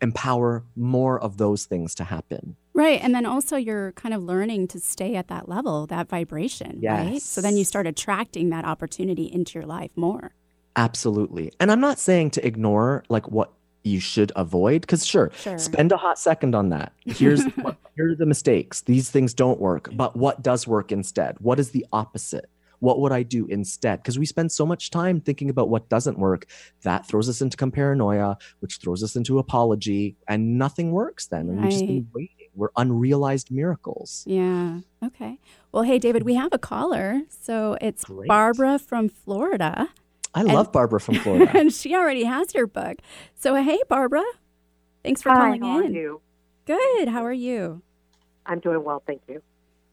empower 0.00 0.64
more 0.76 1.20
of 1.20 1.36
those 1.36 1.66
things 1.66 1.94
to 1.96 2.04
happen? 2.04 2.56
Right. 2.72 3.00
And 3.02 3.14
then 3.14 3.26
also 3.26 3.56
you're 3.56 3.92
kind 3.92 4.14
of 4.14 4.22
learning 4.22 4.68
to 4.68 4.80
stay 4.80 5.14
at 5.14 5.28
that 5.28 5.48
level, 5.48 5.86
that 5.86 6.08
vibration, 6.08 6.78
yes. 6.80 7.06
right? 7.06 7.22
So 7.22 7.40
then 7.40 7.56
you 7.56 7.64
start 7.64 7.86
attracting 7.86 8.50
that 8.50 8.64
opportunity 8.64 9.24
into 9.24 9.58
your 9.58 9.66
life 9.66 9.90
more. 9.96 10.32
Absolutely. 10.76 11.52
And 11.60 11.70
I'm 11.70 11.80
not 11.80 11.98
saying 11.98 12.30
to 12.32 12.46
ignore 12.46 13.04
like 13.08 13.30
what 13.30 13.52
you 13.84 14.00
should 14.00 14.32
avoid 14.34 14.80
because 14.80 15.06
sure, 15.06 15.30
sure, 15.36 15.58
spend 15.58 15.92
a 15.92 15.96
hot 15.96 16.18
second 16.18 16.54
on 16.54 16.70
that. 16.70 16.92
Here's 17.04 17.44
what, 17.56 17.76
here 17.96 18.10
are 18.10 18.14
the 18.14 18.26
mistakes. 18.26 18.80
These 18.80 19.10
things 19.10 19.34
don't 19.34 19.60
work, 19.60 19.90
but 19.92 20.16
what 20.16 20.42
does 20.42 20.66
work 20.66 20.90
instead? 20.90 21.36
What 21.40 21.60
is 21.60 21.70
the 21.70 21.86
opposite? 21.92 22.48
What 22.80 23.00
would 23.00 23.12
I 23.12 23.22
do 23.22 23.46
instead? 23.46 24.02
Because 24.02 24.18
we 24.18 24.26
spend 24.26 24.52
so 24.52 24.66
much 24.66 24.90
time 24.90 25.20
thinking 25.20 25.50
about 25.50 25.68
what 25.68 25.88
doesn't 25.88 26.18
work. 26.18 26.46
That 26.82 27.06
throws 27.06 27.28
us 27.28 27.40
into 27.40 27.56
comparanoia, 27.56 28.36
which 28.60 28.78
throws 28.78 29.02
us 29.02 29.16
into 29.16 29.38
apology, 29.38 30.16
and 30.28 30.58
nothing 30.58 30.92
works 30.92 31.26
then. 31.26 31.48
And 31.48 31.58
right. 31.58 31.62
we've 31.64 31.72
just 31.72 31.86
been 31.86 32.08
waiting. 32.14 32.48
we're 32.54 32.68
unrealized 32.76 33.50
miracles 33.50 34.24
Yeah. 34.26 34.80
Okay. 35.04 35.38
Well, 35.72 35.82
hey, 35.82 35.98
David, 35.98 36.22
we 36.22 36.34
have 36.34 36.52
a 36.52 36.58
caller. 36.58 37.22
So 37.28 37.76
it's 37.80 38.04
Great. 38.04 38.28
Barbara 38.28 38.78
from 38.78 39.08
Florida, 39.08 39.88
i 40.34 40.42
love 40.42 40.72
barbara 40.72 40.98
from 41.00 41.14
florida 41.14 41.48
and 41.56 41.72
she 41.72 41.94
already 41.94 42.24
has 42.24 42.54
your 42.54 42.66
book. 42.66 42.98
So, 43.36 43.54
hey, 43.54 43.78
Barbara, 43.88 44.24
thanks 45.02 45.22
for 45.22 45.30
Hi, 45.30 45.36
calling 45.36 45.62
how 45.62 45.78
in. 45.80 45.86
are 45.86 45.90
you? 45.90 46.20
Good. 46.66 47.08
How 47.08 47.24
are 47.24 47.32
you? 47.32 47.82
I'm 48.46 48.58
doing 48.60 48.82
well, 48.84 49.02
thank 49.06 49.22
you. 49.28 49.42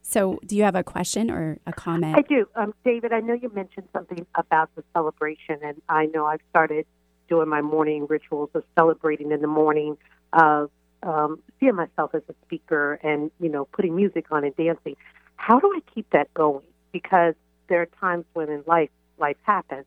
So, 0.02 0.40
do 0.46 0.56
you 0.56 0.64
have 0.64 0.76
a 0.76 0.84
question 0.84 1.30
or 1.30 1.60
a 1.66 1.74
comment? 1.74 2.18
I 2.18 2.22
do. 2.22 2.48
Um, 2.56 2.74
David, 2.84 3.14
I 3.14 3.20
know 3.20 3.34
you 3.34 3.52
mentioned 3.54 3.88
something 3.94 4.26
about 4.36 4.70
the 4.76 4.84
celebration, 4.94 5.60
and 5.64 5.82
I 5.88 6.08
know 6.08 6.26
I've 6.26 6.42
started 6.50 6.86
doing 7.30 7.48
my 7.48 7.62
morning 7.62 8.08
rituals 8.10 8.50
of 8.54 8.64
celebrating 8.78 9.32
in 9.32 9.42
the 9.42 9.48
morning, 9.48 9.98
of 10.34 10.70
um, 11.04 11.40
seeing 11.60 11.76
myself 11.76 12.14
as 12.14 12.24
a 12.30 12.34
speaker 12.46 12.96
and, 13.04 13.32
you 13.40 13.50
know, 13.50 13.66
putting 13.66 13.96
music 13.96 14.26
on 14.32 14.44
and 14.44 14.56
dancing. 14.56 14.96
How 15.36 15.60
do 15.60 15.72
I 15.74 15.80
keep 15.94 16.10
that 16.12 16.34
going? 16.34 16.66
Because 16.92 17.36
there 17.70 17.82
are 17.82 17.88
times 18.00 18.26
when 18.34 18.50
in 18.50 18.64
life, 18.68 18.90
life 19.18 19.38
happens. 19.44 19.86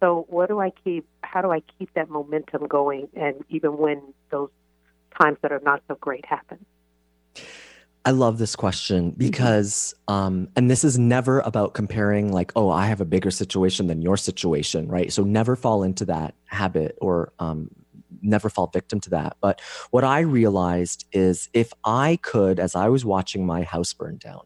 So, 0.00 0.26
what 0.28 0.48
do 0.48 0.60
I 0.60 0.70
keep? 0.70 1.06
How 1.22 1.40
do 1.40 1.50
I 1.50 1.62
keep 1.78 1.94
that 1.94 2.10
momentum 2.10 2.66
going? 2.66 3.08
And 3.14 3.44
even 3.48 3.78
when 3.78 4.02
those 4.30 4.50
times 5.18 5.38
that 5.42 5.52
are 5.52 5.62
not 5.64 5.82
so 5.88 5.94
great 5.94 6.26
happen. 6.26 6.64
I 8.06 8.10
love 8.10 8.36
this 8.36 8.54
question 8.54 9.14
because, 9.16 9.94
um, 10.08 10.48
and 10.56 10.70
this 10.70 10.84
is 10.84 10.98
never 10.98 11.40
about 11.40 11.72
comparing, 11.72 12.32
like, 12.32 12.52
oh, 12.54 12.68
I 12.68 12.84
have 12.86 13.00
a 13.00 13.06
bigger 13.06 13.30
situation 13.30 13.86
than 13.86 14.02
your 14.02 14.18
situation, 14.18 14.88
right? 14.88 15.10
So 15.10 15.22
never 15.22 15.56
fall 15.56 15.82
into 15.82 16.04
that 16.06 16.34
habit 16.46 16.98
or 17.00 17.32
um, 17.38 17.70
never 18.20 18.50
fall 18.50 18.66
victim 18.66 19.00
to 19.00 19.10
that. 19.10 19.38
But 19.40 19.62
what 19.90 20.04
I 20.04 20.20
realized 20.20 21.06
is 21.12 21.48
if 21.54 21.72
I 21.84 22.18
could, 22.20 22.60
as 22.60 22.74
I 22.74 22.90
was 22.90 23.06
watching 23.06 23.46
my 23.46 23.62
house 23.62 23.94
burn 23.94 24.18
down, 24.18 24.42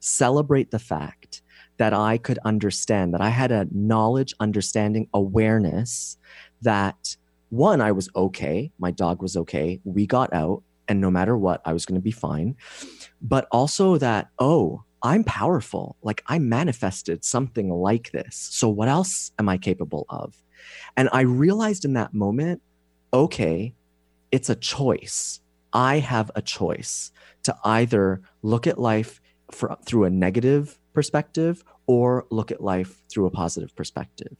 celebrate 0.00 0.70
the 0.70 0.78
fact 0.78 1.42
that 1.76 1.92
I 1.92 2.16
could 2.16 2.38
understand, 2.44 3.12
that 3.12 3.20
I 3.20 3.28
had 3.28 3.52
a 3.52 3.66
knowledge, 3.70 4.34
understanding, 4.40 5.08
awareness 5.12 6.16
that 6.62 7.16
one, 7.50 7.80
I 7.80 7.92
was 7.92 8.08
okay, 8.14 8.72
my 8.78 8.90
dog 8.90 9.22
was 9.22 9.36
okay, 9.36 9.80
we 9.84 10.06
got 10.06 10.32
out, 10.32 10.62
and 10.88 11.00
no 11.00 11.10
matter 11.10 11.36
what, 11.36 11.60
I 11.64 11.72
was 11.72 11.86
going 11.86 12.00
to 12.00 12.04
be 12.04 12.10
fine. 12.10 12.56
But 13.20 13.46
also 13.52 13.98
that, 13.98 14.28
oh, 14.38 14.84
I'm 15.02 15.24
powerful. 15.24 15.96
Like 16.02 16.22
I 16.26 16.38
manifested 16.38 17.24
something 17.24 17.70
like 17.70 18.10
this. 18.12 18.36
So 18.36 18.68
what 18.68 18.88
else 18.88 19.30
am 19.38 19.48
I 19.48 19.58
capable 19.58 20.06
of? 20.08 20.34
And 20.96 21.08
I 21.12 21.20
realized 21.20 21.84
in 21.84 21.92
that 21.92 22.14
moment, 22.14 22.62
okay, 23.12 23.74
it's 24.32 24.50
a 24.50 24.56
choice. 24.56 25.40
I 25.72 25.98
have 25.98 26.30
a 26.34 26.42
choice 26.42 27.12
to 27.44 27.56
either 27.64 28.22
look 28.42 28.66
at 28.66 28.78
life 28.78 29.20
for, 29.52 29.76
through 29.84 30.04
a 30.04 30.10
negative 30.10 30.78
perspective 30.92 31.62
or 31.86 32.26
look 32.30 32.50
at 32.50 32.62
life 32.62 33.02
through 33.08 33.26
a 33.26 33.30
positive 33.30 33.74
perspective. 33.76 34.36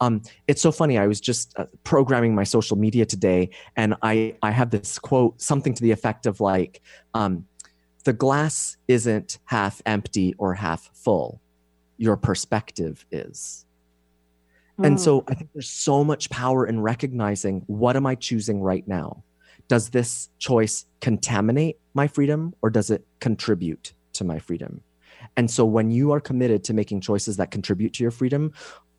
Um, 0.00 0.22
it's 0.48 0.60
so 0.60 0.72
funny. 0.72 0.98
I 0.98 1.06
was 1.06 1.20
just 1.20 1.52
uh, 1.58 1.66
programming 1.84 2.34
my 2.34 2.44
social 2.44 2.76
media 2.76 3.06
today, 3.06 3.50
and 3.76 3.94
I 4.02 4.36
I 4.42 4.50
have 4.50 4.70
this 4.70 4.98
quote, 4.98 5.40
something 5.40 5.74
to 5.74 5.82
the 5.82 5.92
effect 5.92 6.26
of 6.26 6.40
like, 6.40 6.82
um, 7.14 7.46
"The 8.04 8.12
glass 8.12 8.76
isn't 8.88 9.38
half 9.44 9.80
empty 9.86 10.34
or 10.38 10.54
half 10.54 10.90
full. 10.94 11.40
Your 11.96 12.16
perspective 12.16 13.06
is." 13.10 13.64
And 14.82 15.00
so 15.00 15.24
I 15.28 15.34
think 15.34 15.50
there's 15.52 15.70
so 15.70 16.02
much 16.02 16.30
power 16.30 16.66
in 16.66 16.80
recognizing 16.80 17.62
what 17.66 17.96
am 17.96 18.06
I 18.06 18.16
choosing 18.16 18.60
right 18.60 18.86
now? 18.88 19.22
Does 19.68 19.90
this 19.90 20.28
choice 20.38 20.84
contaminate 21.00 21.78
my 21.94 22.08
freedom 22.08 22.54
or 22.60 22.70
does 22.70 22.90
it 22.90 23.06
contribute 23.20 23.94
to 24.14 24.24
my 24.24 24.38
freedom? 24.40 24.82
And 25.36 25.50
so 25.50 25.64
when 25.64 25.90
you 25.90 26.12
are 26.12 26.20
committed 26.20 26.64
to 26.64 26.74
making 26.74 27.00
choices 27.00 27.36
that 27.36 27.50
contribute 27.50 27.92
to 27.94 28.02
your 28.02 28.10
freedom 28.10 28.52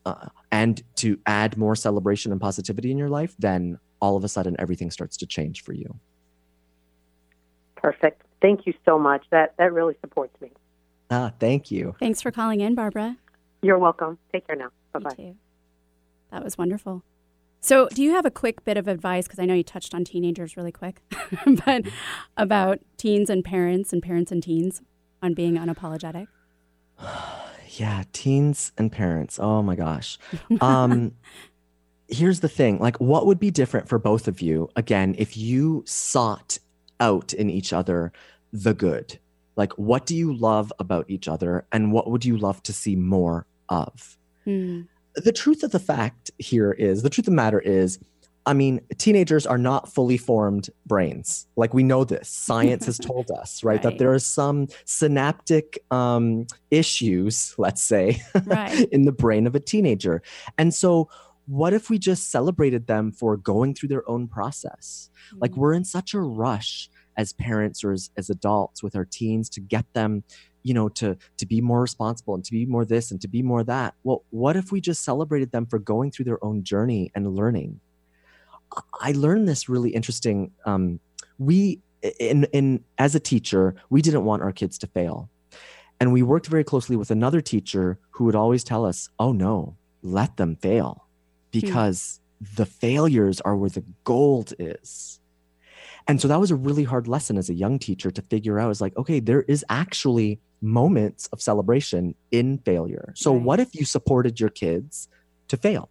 uh, 0.06 0.28
and 0.52 0.82
to 0.94 1.18
add 1.26 1.58
more 1.58 1.74
celebration 1.74 2.32
and 2.32 2.40
positivity 2.40 2.90
in 2.90 2.96
your 2.96 3.10
life, 3.10 3.34
then 3.38 3.78
all 4.00 4.16
of 4.16 4.24
a 4.24 4.28
sudden 4.28 4.56
everything 4.58 4.90
starts 4.90 5.16
to 5.18 5.26
change 5.26 5.62
for 5.62 5.72
you. 5.72 5.98
Perfect. 7.74 8.22
Thank 8.40 8.66
you 8.66 8.72
so 8.84 8.98
much. 8.98 9.26
That 9.30 9.54
that 9.58 9.72
really 9.72 9.96
supports 10.00 10.40
me. 10.40 10.52
Ah, 11.10 11.32
thank 11.38 11.70
you. 11.70 11.96
Thanks 11.98 12.22
for 12.22 12.30
calling 12.30 12.60
in, 12.60 12.74
Barbara. 12.74 13.16
You're 13.62 13.78
welcome. 13.78 14.18
Take 14.32 14.46
care 14.46 14.56
now. 14.56 14.70
Bye 14.92 15.00
bye. 15.00 15.34
That 16.30 16.44
was 16.44 16.56
wonderful. 16.56 17.02
So, 17.60 17.88
do 17.92 18.02
you 18.02 18.12
have 18.12 18.26
a 18.26 18.30
quick 18.30 18.64
bit 18.64 18.76
of 18.76 18.86
advice? 18.86 19.26
Because 19.26 19.40
I 19.40 19.44
know 19.44 19.54
you 19.54 19.64
touched 19.64 19.94
on 19.94 20.04
teenagers 20.04 20.56
really 20.56 20.72
quick, 20.72 21.02
but 21.66 21.84
about 22.36 22.78
teens 22.96 23.28
and 23.28 23.44
parents 23.44 23.92
and 23.92 24.02
parents 24.02 24.30
and 24.30 24.42
teens 24.42 24.82
on 25.20 25.34
being 25.34 25.54
unapologetic. 25.54 26.28
Yeah, 27.78 28.04
teens 28.12 28.72
and 28.78 28.90
parents. 28.90 29.38
Oh 29.40 29.62
my 29.62 29.76
gosh. 29.76 30.18
Um 30.60 31.12
here's 32.08 32.40
the 32.40 32.48
thing, 32.48 32.78
like 32.78 32.96
what 33.00 33.26
would 33.26 33.38
be 33.38 33.50
different 33.50 33.88
for 33.88 33.98
both 33.98 34.28
of 34.28 34.40
you 34.40 34.68
again 34.76 35.14
if 35.18 35.36
you 35.36 35.82
sought 35.86 36.58
out 37.00 37.32
in 37.32 37.50
each 37.50 37.72
other 37.72 38.12
the 38.52 38.74
good? 38.74 39.18
Like 39.56 39.72
what 39.74 40.06
do 40.06 40.14
you 40.16 40.34
love 40.34 40.72
about 40.78 41.06
each 41.08 41.28
other 41.28 41.66
and 41.72 41.92
what 41.92 42.10
would 42.10 42.24
you 42.24 42.36
love 42.36 42.62
to 42.64 42.72
see 42.72 42.96
more 42.96 43.46
of? 43.68 44.16
Hmm. 44.44 44.82
the 45.16 45.32
truth 45.32 45.64
of 45.64 45.72
the 45.72 45.80
fact 45.80 46.30
here 46.38 46.70
is 46.70 47.02
the 47.02 47.10
truth 47.10 47.26
of 47.26 47.32
the 47.32 47.36
matter 47.36 47.58
is 47.58 47.98
i 48.46 48.52
mean 48.54 48.80
teenagers 48.96 49.46
are 49.46 49.58
not 49.58 49.92
fully 49.92 50.16
formed 50.16 50.70
brains. 50.86 51.46
Like 51.56 51.74
we 51.74 51.82
know 51.82 52.04
this. 52.04 52.28
Science 52.48 52.86
has 52.86 52.98
told 52.98 53.30
us 53.30 53.62
right, 53.64 53.82
that 53.82 53.88
Right. 53.90 53.98
there 53.98 54.12
are 54.12 54.18
some 54.18 54.68
synaptic 54.84 55.78
um, 55.90 56.46
issues 56.70 57.54
let's 57.58 57.82
say 57.82 58.22
Right. 58.44 58.88
in 58.92 59.02
the 59.02 59.12
brain 59.12 59.46
of 59.46 59.54
a 59.54 59.60
teenager. 59.60 60.22
And 60.58 60.72
so 60.72 61.08
what 61.46 61.72
if 61.72 61.90
we 61.90 61.98
just 61.98 62.30
celebrated 62.30 62.86
them 62.86 63.12
for 63.12 63.36
going 63.36 63.74
through 63.74 63.88
their 63.90 64.08
own 64.08 64.26
process? 64.28 65.10
Like 65.40 65.56
we're 65.56 65.74
in 65.74 65.84
such 65.84 66.12
a 66.14 66.20
rush 66.20 66.88
as 67.16 67.32
parents 67.32 67.82
or 67.84 67.92
as, 67.92 68.10
as 68.16 68.30
adults 68.30 68.82
with 68.82 68.94
our 68.96 69.04
teens 69.04 69.48
to 69.50 69.60
get 69.60 69.86
them 69.94 70.22
you 70.62 70.74
know 70.74 70.88
to 70.88 71.16
to 71.36 71.46
be 71.46 71.60
more 71.60 71.80
responsible 71.80 72.34
and 72.34 72.44
to 72.44 72.50
be 72.52 72.66
more 72.66 72.84
this 72.84 73.10
and 73.12 73.20
to 73.20 73.28
be 73.28 73.42
more 73.42 73.62
that. 73.64 73.94
Well 74.02 74.24
what 74.30 74.56
if 74.56 74.72
we 74.72 74.80
just 74.80 75.04
celebrated 75.04 75.52
them 75.52 75.66
for 75.66 75.78
going 75.78 76.10
through 76.10 76.24
their 76.26 76.44
own 76.44 76.64
journey 76.64 77.10
and 77.14 77.34
learning 77.36 77.80
i 79.00 79.12
learned 79.12 79.48
this 79.48 79.68
really 79.68 79.90
interesting 79.90 80.50
um, 80.64 81.00
we 81.38 81.80
in 82.20 82.44
in 82.52 82.84
as 82.98 83.14
a 83.14 83.20
teacher 83.20 83.74
we 83.90 84.02
didn't 84.02 84.24
want 84.24 84.42
our 84.42 84.52
kids 84.52 84.78
to 84.78 84.86
fail. 84.86 85.30
And 85.98 86.12
we 86.12 86.22
worked 86.22 86.46
very 86.46 86.62
closely 86.62 86.94
with 86.94 87.10
another 87.10 87.40
teacher 87.40 87.98
who 88.10 88.24
would 88.24 88.34
always 88.34 88.62
tell 88.64 88.84
us 88.84 89.08
oh 89.18 89.32
no 89.32 89.76
let 90.02 90.36
them 90.36 90.56
fail 90.56 91.08
because 91.50 92.20
the 92.54 92.66
failures 92.66 93.40
are 93.40 93.56
where 93.56 93.70
the 93.70 93.84
gold 94.04 94.52
is. 94.58 95.20
And 96.06 96.20
so 96.20 96.28
that 96.28 96.38
was 96.38 96.50
a 96.50 96.56
really 96.56 96.84
hard 96.84 97.08
lesson 97.08 97.36
as 97.36 97.48
a 97.48 97.54
young 97.54 97.78
teacher 97.78 98.10
to 98.12 98.22
figure 98.22 98.60
out 98.60 98.70
is 98.70 98.80
like, 98.80 98.96
okay, 98.96 99.18
there 99.18 99.42
is 99.42 99.64
actually 99.68 100.38
moments 100.60 101.26
of 101.32 101.42
celebration 101.42 102.14
in 102.30 102.58
failure. 102.58 103.12
So 103.16 103.32
Right. 103.32 103.42
what 103.42 103.60
if 103.60 103.74
you 103.74 103.84
supported 103.84 104.38
your 104.38 104.50
kids 104.50 105.08
to 105.48 105.56
fail? 105.56 105.90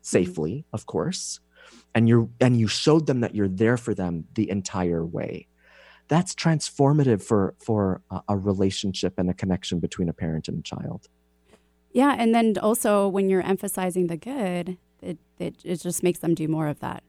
Safely, 0.00 0.64
of 0.72 0.86
course, 0.86 1.40
and 1.94 2.08
you're 2.08 2.28
and 2.40 2.58
you 2.58 2.66
showed 2.66 3.06
them 3.06 3.20
that 3.20 3.34
you're 3.34 3.48
there 3.48 3.76
for 3.76 3.94
them 3.94 4.24
the 4.34 4.50
entire 4.50 5.04
way. 5.04 5.46
That's 6.08 6.34
transformative 6.34 7.22
for 7.22 7.54
for 7.58 8.02
a, 8.10 8.20
a 8.30 8.36
relationship 8.36 9.14
and 9.18 9.30
a 9.30 9.34
connection 9.34 9.80
between 9.80 10.08
a 10.08 10.12
parent 10.12 10.48
and 10.48 10.58
a 10.58 10.62
child. 10.62 11.08
Yeah, 11.92 12.16
and 12.18 12.34
then 12.34 12.58
also 12.58 13.08
when 13.08 13.30
you're 13.30 13.42
emphasizing 13.42 14.08
the 14.08 14.16
good, 14.16 14.78
it, 15.00 15.18
it 15.38 15.56
it 15.64 15.80
just 15.80 16.02
makes 16.02 16.18
them 16.18 16.34
do 16.34 16.48
more 16.48 16.68
of 16.68 16.80
that. 16.80 17.02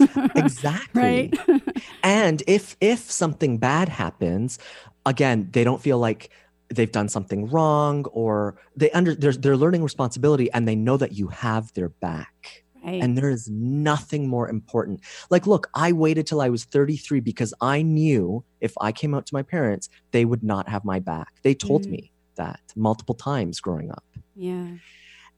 Exactly. 0.34 1.00
Right. 1.00 1.62
and 2.02 2.42
if 2.46 2.76
if 2.80 2.98
something 3.10 3.58
bad 3.58 3.88
happens 3.88 4.58
again 5.06 5.48
they 5.52 5.64
don't 5.64 5.80
feel 5.80 5.98
like 5.98 6.30
they've 6.70 6.90
done 6.90 7.08
something 7.08 7.48
wrong 7.50 8.04
or 8.06 8.56
they 8.74 8.90
under 8.92 9.14
they're, 9.14 9.32
they're 9.32 9.56
learning 9.56 9.82
responsibility 9.82 10.50
and 10.52 10.66
they 10.66 10.74
know 10.74 10.96
that 10.96 11.12
you 11.12 11.28
have 11.28 11.72
their 11.74 11.90
back 11.90 12.61
right. 12.84 13.02
and 13.02 13.16
there 13.16 13.30
is 13.30 13.48
nothing 13.50 14.28
more 14.28 14.48
important 14.48 15.00
like 15.30 15.46
look 15.46 15.68
i 15.74 15.92
waited 15.92 16.26
till 16.26 16.40
i 16.40 16.48
was 16.48 16.64
33 16.64 17.20
because 17.20 17.52
i 17.60 17.82
knew 17.82 18.44
if 18.60 18.72
i 18.80 18.90
came 18.92 19.14
out 19.14 19.26
to 19.26 19.34
my 19.34 19.42
parents 19.42 19.88
they 20.10 20.24
would 20.24 20.42
not 20.42 20.68
have 20.68 20.84
my 20.84 20.98
back 20.98 21.32
they 21.42 21.54
told 21.54 21.82
Mm. 21.86 21.90
me 21.90 22.12
that 22.36 22.60
multiple 22.76 23.14
times 23.14 23.60
growing 23.60 23.90
up 23.90 24.04
yeah. 24.34 24.68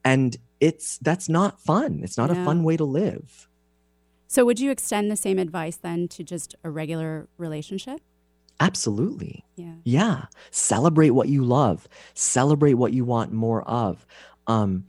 and 0.04 0.36
it's 0.60 0.98
that's 0.98 1.28
not 1.28 1.60
fun 1.60 2.00
it's 2.02 2.16
not 2.16 2.30
a 2.30 2.34
fun 2.44 2.62
way 2.62 2.76
to 2.76 2.84
live 2.84 3.48
So 4.26 4.44
would 4.44 4.58
you 4.60 4.70
extend 4.70 5.10
the 5.10 5.16
same 5.16 5.38
advice 5.38 5.76
then 5.76 6.08
to 6.08 6.24
just 6.24 6.54
a 6.64 6.70
regular 6.70 7.28
relationship? 7.38 8.00
absolutely 8.60 9.44
Yeah. 9.56 9.74
Yeah. 9.84 10.24
Celebrate 10.50 11.10
what 11.10 11.28
you 11.28 11.44
love. 11.44 11.88
Celebrate 12.14 12.74
what 12.74 12.92
you 12.92 13.04
want 13.04 13.32
more 13.32 13.62
of. 13.68 14.06
Um, 14.46 14.84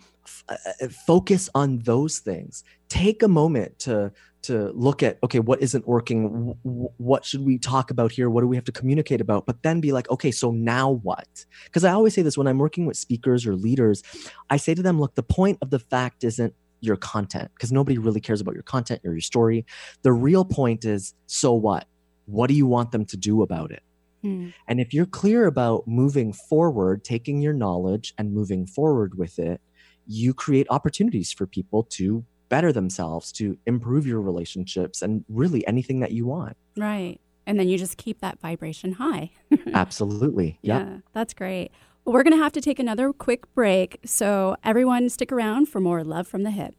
uh, 0.50 0.88
focus 1.08 1.50
on 1.56 1.80
those 1.80 2.20
things. 2.20 2.64
Take 2.90 3.24
a 3.24 3.28
moment 3.28 3.80
to 3.80 4.12
to 4.44 4.72
look 4.76 5.02
at 5.02 5.18
okay 5.24 5.40
what 5.40 5.62
isn't 5.62 5.88
working? 5.88 6.56
W- 6.64 6.90
what 6.98 7.26
should 7.26 7.44
we 7.44 7.58
talk 7.58 7.90
about 7.90 8.12
here? 8.12 8.30
What 8.30 8.42
do 8.42 8.48
we 8.48 8.56
have 8.56 8.66
to 8.66 8.72
communicate 8.72 9.22
about? 9.22 9.46
But 9.46 9.64
then 9.64 9.82
be 9.82 9.92
like 9.92 10.10
okay 10.12 10.32
so 10.32 10.52
now 10.52 10.92
what? 10.92 11.46
Because 11.66 11.84
i 11.84 11.92
always 11.92 12.14
say 12.14 12.22
this 12.22 12.38
when 12.38 12.48
i'm 12.48 12.60
working 12.60 12.86
with 12.86 12.98
speakers 12.98 13.46
or 13.46 13.56
leaders 13.56 14.04
i 14.50 14.58
say 14.58 14.74
to 14.76 14.82
them 14.82 15.00
look 15.00 15.16
the 15.16 15.24
point 15.24 15.58
of 15.62 15.70
the 15.70 15.80
fact 15.80 16.24
isn't 16.24 16.54
your 16.86 16.96
content 16.96 17.52
because 17.56 17.72
nobody 17.72 17.98
really 17.98 18.22
cares 18.22 18.42
about 18.42 18.54
your 18.54 18.64
content 18.64 19.02
or 19.04 19.12
your 19.12 19.22
story. 19.22 19.66
The 20.04 20.14
real 20.14 20.46
point 20.46 20.86
is 20.86 21.14
so 21.26 21.54
what? 21.54 21.88
What 22.26 22.48
do 22.48 22.54
you 22.54 22.68
want 22.68 22.92
them 22.92 23.06
to 23.06 23.18
do 23.18 23.42
about 23.42 23.72
it? 23.72 23.82
Hmm. 24.22 24.50
and 24.68 24.80
if 24.80 24.92
you're 24.92 25.06
clear 25.06 25.46
about 25.46 25.88
moving 25.88 26.34
forward 26.34 27.04
taking 27.04 27.44
your 27.44 27.54
knowledge 27.54 28.12
and 28.18 28.34
moving 28.34 28.66
forward 28.66 29.20
with 29.20 29.38
it 29.38 29.62
you 30.08 30.34
create 30.34 30.68
opportunities 30.70 31.32
for 31.32 31.46
people 31.46 31.84
to 31.84 32.26
better 32.50 32.72
themselves, 32.72 33.32
to 33.34 33.58
improve 33.66 34.06
your 34.06 34.22
relationships, 34.22 35.02
and 35.02 35.26
really 35.28 35.66
anything 35.68 36.00
that 36.00 36.12
you 36.12 36.26
want. 36.26 36.56
Right. 36.78 37.20
And 37.48 37.60
then 37.60 37.68
you 37.68 37.78
just 37.78 37.98
keep 37.98 38.22
that 38.22 38.40
vibration 38.40 38.94
high. 38.94 39.32
Absolutely. 39.74 40.60
Yep. 40.62 40.88
Yeah, 40.88 40.98
that's 41.14 41.34
great. 41.34 41.72
Well, 42.04 42.14
we're 42.14 42.24
going 42.24 42.38
to 42.38 42.44
have 42.44 42.54
to 42.54 42.62
take 42.62 42.80
another 42.80 43.14
quick 43.14 43.52
break. 43.54 44.00
So, 44.06 44.56
everyone, 44.64 45.10
stick 45.10 45.32
around 45.32 45.68
for 45.70 45.80
more 45.80 46.04
Love 46.04 46.28
from 46.28 46.44
the 46.44 46.52
Hyp. 46.52 46.74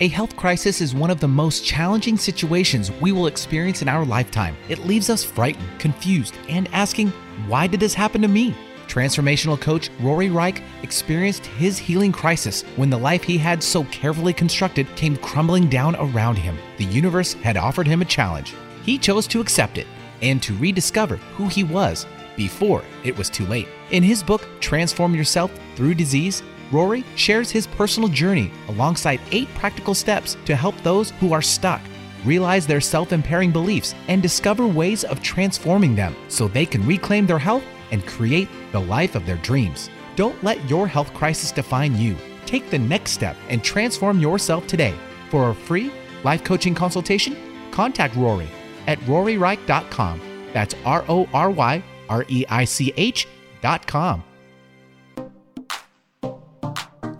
A 0.00 0.08
health 0.08 0.36
crisis 0.36 0.80
is 0.80 0.94
one 0.94 1.10
of 1.10 1.20
the 1.20 1.28
most 1.28 1.64
challenging 1.64 2.16
situations 2.16 2.90
we 3.00 3.12
will 3.12 3.28
experience 3.28 3.82
in 3.82 3.88
our 3.88 4.04
lifetime. 4.04 4.56
It 4.68 4.80
leaves 4.80 5.08
us 5.08 5.22
frightened, 5.22 5.68
confused, 5.78 6.34
and 6.48 6.68
asking, 6.72 7.10
why 7.46 7.68
did 7.68 7.78
this 7.78 7.94
happen 7.94 8.20
to 8.22 8.28
me? 8.28 8.56
Transformational 8.92 9.58
coach 9.58 9.88
Rory 10.00 10.28
Reich 10.28 10.62
experienced 10.82 11.46
his 11.46 11.78
healing 11.78 12.12
crisis 12.12 12.60
when 12.76 12.90
the 12.90 12.98
life 12.98 13.22
he 13.22 13.38
had 13.38 13.62
so 13.62 13.84
carefully 13.84 14.34
constructed 14.34 14.86
came 14.96 15.16
crumbling 15.16 15.70
down 15.70 15.96
around 15.96 16.36
him. 16.36 16.58
The 16.76 16.84
universe 16.84 17.32
had 17.32 17.56
offered 17.56 17.86
him 17.86 18.02
a 18.02 18.04
challenge. 18.04 18.52
He 18.84 18.98
chose 18.98 19.26
to 19.28 19.40
accept 19.40 19.78
it 19.78 19.86
and 20.20 20.42
to 20.42 20.54
rediscover 20.56 21.16
who 21.16 21.48
he 21.48 21.64
was 21.64 22.04
before 22.36 22.84
it 23.02 23.16
was 23.16 23.30
too 23.30 23.46
late. 23.46 23.66
In 23.92 24.02
his 24.02 24.22
book, 24.22 24.46
Transform 24.60 25.14
Yourself 25.14 25.50
Through 25.74 25.94
Disease, 25.94 26.42
Rory 26.70 27.02
shares 27.16 27.50
his 27.50 27.66
personal 27.66 28.10
journey 28.10 28.52
alongside 28.68 29.22
eight 29.30 29.48
practical 29.54 29.94
steps 29.94 30.36
to 30.44 30.54
help 30.54 30.76
those 30.82 31.12
who 31.12 31.32
are 31.32 31.40
stuck 31.40 31.80
realize 32.26 32.66
their 32.66 32.80
self 32.80 33.14
impairing 33.14 33.52
beliefs 33.52 33.94
and 34.08 34.20
discover 34.20 34.66
ways 34.66 35.02
of 35.02 35.22
transforming 35.22 35.94
them 35.94 36.14
so 36.28 36.46
they 36.46 36.66
can 36.66 36.86
reclaim 36.86 37.26
their 37.26 37.38
health 37.38 37.64
and 37.92 38.04
create 38.06 38.48
the 38.72 38.80
life 38.80 39.14
of 39.14 39.24
their 39.24 39.36
dreams. 39.36 39.88
Don't 40.16 40.42
let 40.42 40.68
your 40.68 40.88
health 40.88 41.14
crisis 41.14 41.52
define 41.52 41.96
you. 41.96 42.16
Take 42.44 42.68
the 42.70 42.78
next 42.78 43.12
step 43.12 43.36
and 43.48 43.62
transform 43.62 44.18
yourself 44.18 44.66
today. 44.66 44.94
For 45.30 45.50
a 45.50 45.54
free 45.54 45.92
life 46.24 46.42
coaching 46.42 46.74
consultation, 46.74 47.36
contact 47.70 48.16
Rory 48.16 48.48
at 48.86 48.98
roryreich.com. 49.00 50.20
That's 50.52 50.74
R 50.84 51.04
O 51.08 51.28
R 51.32 51.50
Y 51.50 51.82
R 52.08 52.24
E 52.28 52.44
I 52.48 52.64
C 52.64 52.92
H.com. 52.96 54.24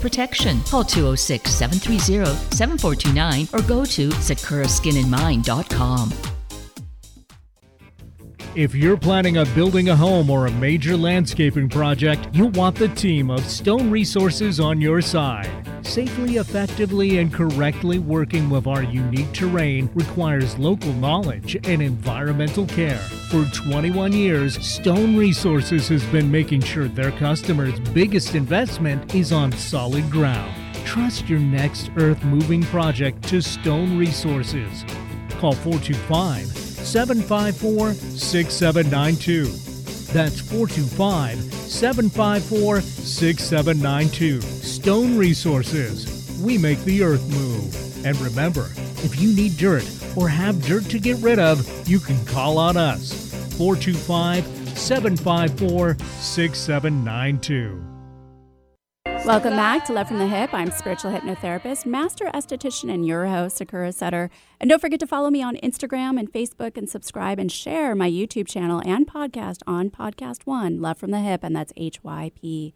protection. 0.00 0.60
Call 0.62 0.84
206 0.84 1.50
730 1.50 2.24
7429 2.54 3.48
or 3.52 3.60
go 3.66 3.84
to 3.84 4.08
sakuraskinandmind.com. 4.08 6.12
If 8.54 8.74
you're 8.74 8.96
planning 8.96 9.38
on 9.38 9.52
building 9.54 9.90
a 9.90 9.96
home 9.96 10.30
or 10.30 10.46
a 10.46 10.50
major 10.50 10.96
landscaping 10.96 11.68
project, 11.68 12.28
you'll 12.32 12.50
want 12.50 12.76
the 12.76 12.88
team 12.88 13.30
of 13.30 13.44
Stone 13.44 13.90
Resources 13.90 14.58
on 14.58 14.80
your 14.80 15.00
side. 15.00 15.67
Safely, 15.88 16.36
effectively, 16.36 17.16
and 17.16 17.32
correctly 17.32 17.98
working 17.98 18.50
with 18.50 18.66
our 18.66 18.82
unique 18.82 19.32
terrain 19.32 19.88
requires 19.94 20.58
local 20.58 20.92
knowledge 20.92 21.56
and 21.64 21.80
environmental 21.80 22.66
care. 22.66 22.98
For 23.30 23.46
21 23.46 24.12
years, 24.12 24.62
Stone 24.64 25.16
Resources 25.16 25.88
has 25.88 26.04
been 26.06 26.30
making 26.30 26.60
sure 26.60 26.88
their 26.88 27.10
customers' 27.12 27.80
biggest 27.94 28.34
investment 28.34 29.14
is 29.14 29.32
on 29.32 29.50
solid 29.52 30.08
ground. 30.10 30.54
Trust 30.84 31.26
your 31.26 31.40
next 31.40 31.90
earth 31.96 32.22
moving 32.22 32.62
project 32.64 33.22
to 33.30 33.40
Stone 33.40 33.96
Resources. 33.96 34.84
Call 35.40 35.54
425 35.54 36.46
754 36.48 37.94
6792. 37.94 39.67
That's 40.12 40.40
425 40.40 41.38
754 41.52 42.80
6792. 42.80 44.40
Stone 44.40 45.18
Resources. 45.18 46.40
We 46.42 46.56
make 46.56 46.82
the 46.84 47.02
earth 47.02 47.28
move. 47.30 48.06
And 48.06 48.16
remember, 48.20 48.70
if 49.04 49.20
you 49.20 49.34
need 49.34 49.56
dirt 49.56 49.88
or 50.16 50.28
have 50.28 50.64
dirt 50.64 50.84
to 50.84 50.98
get 50.98 51.18
rid 51.18 51.38
of, 51.38 51.88
you 51.88 52.00
can 52.00 52.24
call 52.26 52.58
on 52.58 52.76
us. 52.76 53.12
425 53.56 54.44
754 54.78 55.96
6792. 56.20 57.87
Welcome 59.24 59.56
back 59.56 59.84
to 59.84 59.92
Love 59.92 60.08
from 60.08 60.18
the 60.18 60.24
Hyp. 60.24 60.50
I'm 60.52 60.70
spiritual 60.70 61.10
hypnotherapist, 61.10 61.84
master 61.84 62.30
esthetician, 62.32 62.90
and 62.90 63.04
your 63.04 63.26
host, 63.26 63.58
Sakura 63.58 63.92
Sutter. 63.92 64.30
And 64.58 64.70
don't 64.70 64.80
forget 64.80 65.00
to 65.00 65.06
follow 65.06 65.28
me 65.28 65.42
on 65.42 65.56
Instagram 65.56 66.18
and 66.18 66.32
Facebook 66.32 66.78
and 66.78 66.88
subscribe 66.88 67.38
and 67.38 67.52
share 67.52 67.94
my 67.94 68.10
YouTube 68.10 68.48
channel 68.48 68.80
and 68.86 69.06
podcast 69.06 69.58
on 69.66 69.90
Podcast 69.90 70.46
One, 70.46 70.80
Love 70.80 70.96
from 70.96 71.10
the 71.10 71.18
Hyp, 71.18 71.40
and 71.42 71.54
that's 71.54 71.74
HYP. 71.74 72.72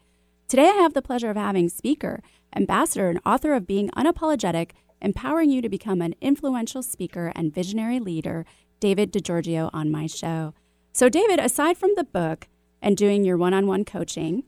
Today 0.47 0.69
I 0.69 0.83
have 0.83 0.93
the 0.93 1.01
pleasure 1.01 1.31
of 1.31 1.37
having 1.37 1.71
speaker, 1.71 2.23
ambassador, 2.55 3.09
and 3.09 3.21
author 3.25 3.55
of 3.55 3.67
Being 3.67 3.89
Unapologetic, 3.91 4.73
empowering 5.01 5.51
you 5.51 5.63
to 5.63 5.71
become 5.71 6.03
an 6.03 6.15
influential 6.21 6.83
speaker 6.83 7.33
and 7.35 7.55
visionary 7.55 7.99
leader, 7.99 8.45
David 8.79 9.11
DiGiorgio, 9.11 9.71
on 9.73 9.91
my 9.91 10.07
show. 10.07 10.53
So, 10.93 11.09
David, 11.09 11.41
aside 11.41 11.79
from 11.79 11.93
the 11.97 12.05
book 12.05 12.49
and 12.83 12.97
doing 12.97 13.25
your 13.25 13.39
one 13.39 13.55
on 13.55 13.67
one 13.67 13.87
coaching, 13.87 14.45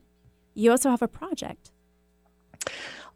you 0.53 0.69
also 0.69 0.91
have 0.91 1.01
a 1.01 1.07
project 1.07 1.71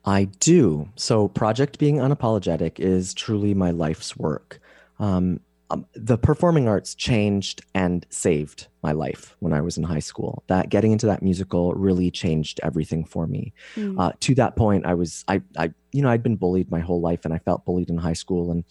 I 0.10 0.24
do. 0.40 0.90
So, 0.96 1.28
Project 1.28 1.78
Being 1.78 1.98
Unapologetic 1.98 2.80
is 2.80 3.14
truly 3.14 3.54
my 3.54 3.70
life's 3.70 4.18
work. 4.18 4.60
Um, 4.98 5.40
um, 5.70 5.86
the 5.94 6.18
performing 6.18 6.68
arts 6.68 6.96
changed 6.96 7.62
and 7.76 8.08
saved 8.10 8.68
my 8.82 8.92
life 8.92 9.36
when 9.38 9.54
I 9.54 9.62
was 9.62 9.78
in 9.78 9.84
high 9.84 10.00
school. 10.00 10.44
That 10.48 10.70
getting 10.70 10.92
into 10.92 11.06
that 11.06 11.22
musical 11.22 11.74
really 11.74 12.10
changed 12.10 12.60
everything 12.64 13.06
for 13.06 13.28
me. 13.28 13.54
Mm. 13.76 14.00
Uh, 14.00 14.14
to 14.22 14.34
that 14.34 14.56
point, 14.56 14.88
I 14.88 14.96
was 14.96 15.24
I 15.28 15.44
I 15.56 15.72
you 15.92 16.02
know 16.02 16.10
I'd 16.10 16.24
been 16.24 16.38
bullied 16.38 16.72
my 16.72 16.80
whole 16.80 17.02
life, 17.02 17.24
and 17.24 17.32
I 17.34 17.38
felt 17.38 17.64
bullied 17.64 17.92
in 17.92 17.98
high 17.98 18.14
school. 18.14 18.50
And 18.50 18.64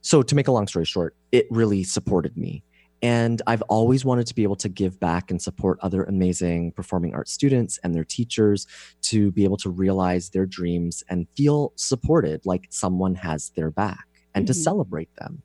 so, 0.00 0.20
to 0.20 0.34
make 0.34 0.48
a 0.48 0.52
long 0.52 0.66
story 0.66 0.84
short, 0.84 1.14
it 1.30 1.46
really 1.48 1.84
supported 1.84 2.36
me. 2.36 2.64
And 3.02 3.42
I've 3.48 3.62
always 3.62 4.04
wanted 4.04 4.28
to 4.28 4.34
be 4.34 4.44
able 4.44 4.56
to 4.56 4.68
give 4.68 5.00
back 5.00 5.30
and 5.30 5.42
support 5.42 5.78
other 5.82 6.04
amazing 6.04 6.72
performing 6.72 7.14
arts 7.14 7.32
students 7.32 7.78
and 7.82 7.94
their 7.94 8.04
teachers 8.04 8.66
to 9.02 9.32
be 9.32 9.42
able 9.42 9.56
to 9.58 9.70
realize 9.70 10.30
their 10.30 10.46
dreams 10.46 11.02
and 11.08 11.26
feel 11.36 11.72
supported, 11.74 12.46
like 12.46 12.68
someone 12.70 13.16
has 13.16 13.50
their 13.56 13.70
back, 13.70 14.06
and 14.34 14.44
mm-hmm. 14.44 14.52
to 14.52 14.54
celebrate 14.54 15.14
them. 15.16 15.42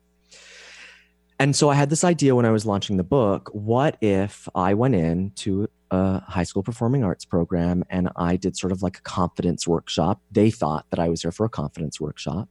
And 1.40 1.54
so 1.54 1.68
I 1.68 1.74
had 1.74 1.90
this 1.90 2.04
idea 2.04 2.34
when 2.34 2.44
I 2.44 2.50
was 2.50 2.66
launching 2.66 2.96
the 2.96 3.04
book 3.04 3.48
what 3.52 3.96
if 4.00 4.48
I 4.54 4.74
went 4.74 4.96
in 4.96 5.30
to 5.36 5.68
a 5.90 6.20
high 6.20 6.42
school 6.42 6.62
performing 6.62 7.04
arts 7.04 7.24
program 7.24 7.84
and 7.90 8.08
I 8.16 8.36
did 8.36 8.56
sort 8.56 8.72
of 8.72 8.82
like 8.82 8.98
a 8.98 9.02
confidence 9.02 9.66
workshop? 9.66 10.20
They 10.30 10.50
thought 10.50 10.86
that 10.90 10.98
I 10.98 11.08
was 11.08 11.22
there 11.22 11.32
for 11.32 11.46
a 11.46 11.48
confidence 11.48 12.00
workshop. 12.00 12.48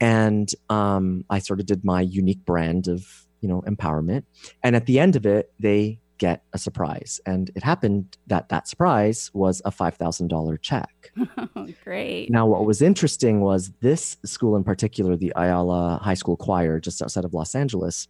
And 0.00 0.50
um, 0.68 1.24
I 1.30 1.38
sort 1.38 1.60
of 1.60 1.66
did 1.66 1.84
my 1.84 2.00
unique 2.00 2.44
brand 2.44 2.88
of 2.88 3.26
you 3.40 3.48
know 3.48 3.62
empowerment. 3.62 4.24
And 4.62 4.76
at 4.76 4.86
the 4.86 4.98
end 4.98 5.16
of 5.16 5.26
it 5.26 5.52
they 5.58 6.00
get 6.18 6.42
a 6.52 6.58
surprise. 6.58 7.18
And 7.24 7.50
it 7.54 7.62
happened 7.62 8.18
that 8.26 8.50
that 8.50 8.68
surprise 8.68 9.30
was 9.32 9.62
a 9.64 9.70
$5000 9.70 10.60
check. 10.60 11.12
Oh, 11.56 11.66
great. 11.82 12.30
Now 12.30 12.46
what 12.46 12.64
was 12.64 12.80
interesting 12.80 13.40
was 13.40 13.72
this 13.80 14.18
school 14.24 14.54
in 14.56 14.62
particular 14.62 15.16
the 15.16 15.32
ayala 15.34 15.98
high 16.02 16.14
school 16.14 16.36
choir 16.36 16.78
just 16.78 17.02
outside 17.02 17.24
of 17.24 17.34
los 17.34 17.54
angeles 17.54 18.06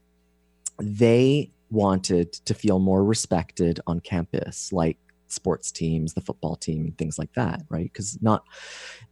they 0.79 1.51
wanted 1.71 2.33
to 2.33 2.55
feel 2.55 2.79
more 2.79 3.05
respected 3.05 3.81
on 3.87 4.01
campus. 4.01 4.73
Like 4.73 4.99
sports 5.33 5.71
teams, 5.71 6.15
the 6.15 6.21
football 6.21 6.57
team, 6.57 6.95
things 6.99 7.19
like 7.19 7.33
that, 7.35 7.63
right? 7.69 7.85
Because 7.85 8.21
not 8.23 8.45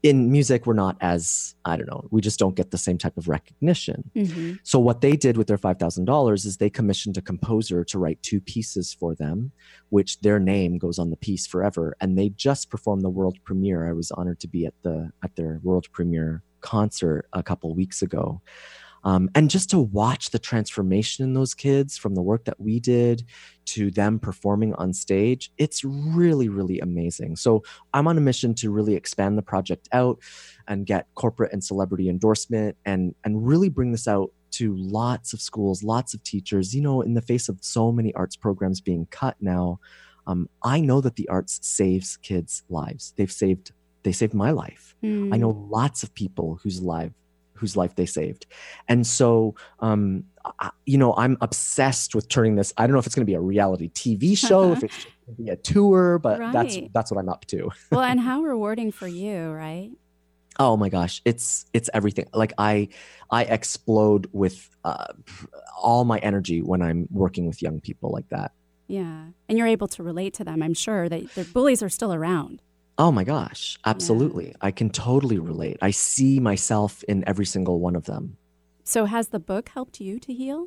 in 0.02 0.30
music, 0.30 0.66
we're 0.66 0.74
not 0.74 0.96
as, 1.00 1.54
I 1.64 1.76
don't 1.76 1.88
know, 1.88 2.06
we 2.10 2.20
just 2.20 2.38
don't 2.38 2.54
get 2.54 2.70
the 2.70 2.78
same 2.78 2.98
type 2.98 3.16
of 3.16 3.28
recognition. 3.28 4.10
Mm-hmm. 4.14 4.54
So, 4.62 4.78
what 4.78 5.00
they 5.00 5.16
did 5.16 5.36
with 5.36 5.46
their 5.46 5.58
$5,000 5.58 6.32
is 6.46 6.56
they 6.56 6.70
commissioned 6.70 7.16
a 7.16 7.22
composer 7.22 7.84
to 7.84 7.98
write 7.98 8.22
two 8.22 8.40
pieces 8.40 8.92
for 8.92 9.14
them, 9.14 9.52
which 9.90 10.20
their 10.20 10.38
name 10.38 10.78
goes 10.78 10.98
on 10.98 11.10
the 11.10 11.16
piece 11.16 11.46
forever. 11.46 11.96
And 12.00 12.18
they 12.18 12.30
just 12.30 12.70
performed 12.70 13.02
the 13.02 13.10
world 13.10 13.38
premiere. 13.44 13.88
I 13.88 13.92
was 13.92 14.10
honored 14.12 14.40
to 14.40 14.48
be 14.48 14.66
at 14.66 14.74
the 14.82 15.10
at 15.22 15.36
their 15.36 15.60
world 15.62 15.86
premiere 15.92 16.42
concert 16.60 17.28
a 17.32 17.42
couple 17.42 17.74
weeks 17.74 18.02
ago. 18.02 18.40
Um, 19.04 19.30
and 19.34 19.50
just 19.50 19.70
to 19.70 19.78
watch 19.78 20.30
the 20.30 20.38
transformation 20.38 21.24
in 21.24 21.34
those 21.34 21.54
kids 21.54 21.96
from 21.96 22.14
the 22.14 22.22
work 22.22 22.44
that 22.44 22.60
we 22.60 22.80
did 22.80 23.24
to 23.66 23.90
them 23.90 24.18
performing 24.18 24.74
on 24.74 24.92
stage, 24.92 25.52
it's 25.58 25.84
really, 25.84 26.48
really 26.48 26.80
amazing. 26.80 27.36
So 27.36 27.62
I'm 27.94 28.08
on 28.08 28.18
a 28.18 28.20
mission 28.20 28.54
to 28.56 28.70
really 28.70 28.94
expand 28.94 29.38
the 29.38 29.42
project 29.42 29.88
out 29.92 30.18
and 30.66 30.86
get 30.86 31.06
corporate 31.14 31.52
and 31.52 31.62
celebrity 31.62 32.08
endorsement 32.08 32.76
and 32.84 33.14
and 33.24 33.46
really 33.46 33.68
bring 33.68 33.92
this 33.92 34.08
out 34.08 34.30
to 34.50 34.74
lots 34.76 35.32
of 35.32 35.40
schools, 35.40 35.82
lots 35.82 36.14
of 36.14 36.22
teachers. 36.22 36.74
You 36.74 36.82
know, 36.82 37.02
in 37.02 37.14
the 37.14 37.22
face 37.22 37.48
of 37.48 37.58
so 37.60 37.92
many 37.92 38.14
arts 38.14 38.36
programs 38.36 38.80
being 38.80 39.06
cut 39.10 39.36
now, 39.40 39.80
um, 40.26 40.48
I 40.62 40.80
know 40.80 41.00
that 41.00 41.16
the 41.16 41.28
arts 41.28 41.58
saves 41.62 42.16
kids' 42.16 42.62
lives. 42.68 43.14
They've 43.16 43.32
saved 43.32 43.72
they 44.02 44.12
saved 44.12 44.34
my 44.34 44.52
life. 44.52 44.94
Mm. 45.02 45.34
I 45.34 45.38
know 45.38 45.50
lots 45.70 46.02
of 46.02 46.14
people 46.14 46.60
whose 46.62 46.80
life 46.80 47.12
whose 47.58 47.76
life 47.76 47.94
they 47.96 48.06
saved. 48.06 48.46
And 48.88 49.06
so, 49.06 49.54
um, 49.80 50.24
I, 50.60 50.70
you 50.86 50.96
know, 50.96 51.14
I'm 51.16 51.36
obsessed 51.40 52.14
with 52.14 52.28
turning 52.28 52.56
this. 52.56 52.72
I 52.78 52.86
don't 52.86 52.92
know 52.94 52.98
if 53.00 53.06
it's 53.06 53.14
going 53.14 53.26
to 53.26 53.30
be 53.30 53.34
a 53.34 53.40
reality 53.40 53.90
TV 53.90 54.36
show, 54.48 54.72
if 54.72 54.84
it's 54.84 55.04
going 55.04 55.36
to 55.36 55.42
be 55.42 55.48
a 55.50 55.56
tour, 55.56 56.18
but 56.18 56.38
that's 56.52 56.76
Right. 56.76 56.90
that's 56.94 57.10
what 57.10 57.18
I'm 57.20 57.28
up 57.28 57.44
to. 57.46 57.70
well, 57.90 58.00
and 58.02 58.20
how 58.20 58.42
rewarding 58.42 58.92
for 58.92 59.06
you, 59.08 59.50
right? 59.50 59.90
Oh 60.60 60.76
my 60.76 60.88
gosh, 60.88 61.22
it's 61.24 61.66
it's 61.72 61.88
everything. 61.94 62.26
Like 62.32 62.52
I 62.58 62.88
I 63.30 63.44
explode 63.44 64.28
with 64.32 64.68
uh, 64.84 65.06
all 65.80 66.04
my 66.04 66.18
energy 66.18 66.62
when 66.62 66.82
I'm 66.82 67.06
working 67.10 67.46
with 67.46 67.62
young 67.62 67.80
people 67.80 68.10
like 68.10 68.28
that. 68.30 68.52
Yeah. 68.88 69.26
And 69.48 69.58
you're 69.58 69.66
able 69.66 69.86
to 69.88 70.02
relate 70.02 70.34
to 70.34 70.44
them. 70.44 70.62
I'm 70.62 70.74
sure 70.74 71.08
that 71.08 71.34
the 71.34 71.44
bullies 71.44 71.82
are 71.82 71.88
still 71.90 72.12
around. 72.12 72.62
Oh 73.00 73.12
my 73.12 73.22
gosh, 73.22 73.78
absolutely. 73.86 74.56
I 74.60 74.72
can 74.72 74.90
totally 74.90 75.38
relate. 75.38 75.78
I 75.80 75.92
see 75.92 76.40
myself 76.40 77.04
in 77.04 77.22
every 77.28 77.46
single 77.46 77.78
one 77.78 77.94
of 77.94 78.06
them. 78.06 78.36
So, 78.82 79.04
has 79.04 79.28
the 79.28 79.38
book 79.38 79.68
helped 79.68 80.00
you 80.00 80.18
to 80.18 80.34
heal? 80.34 80.66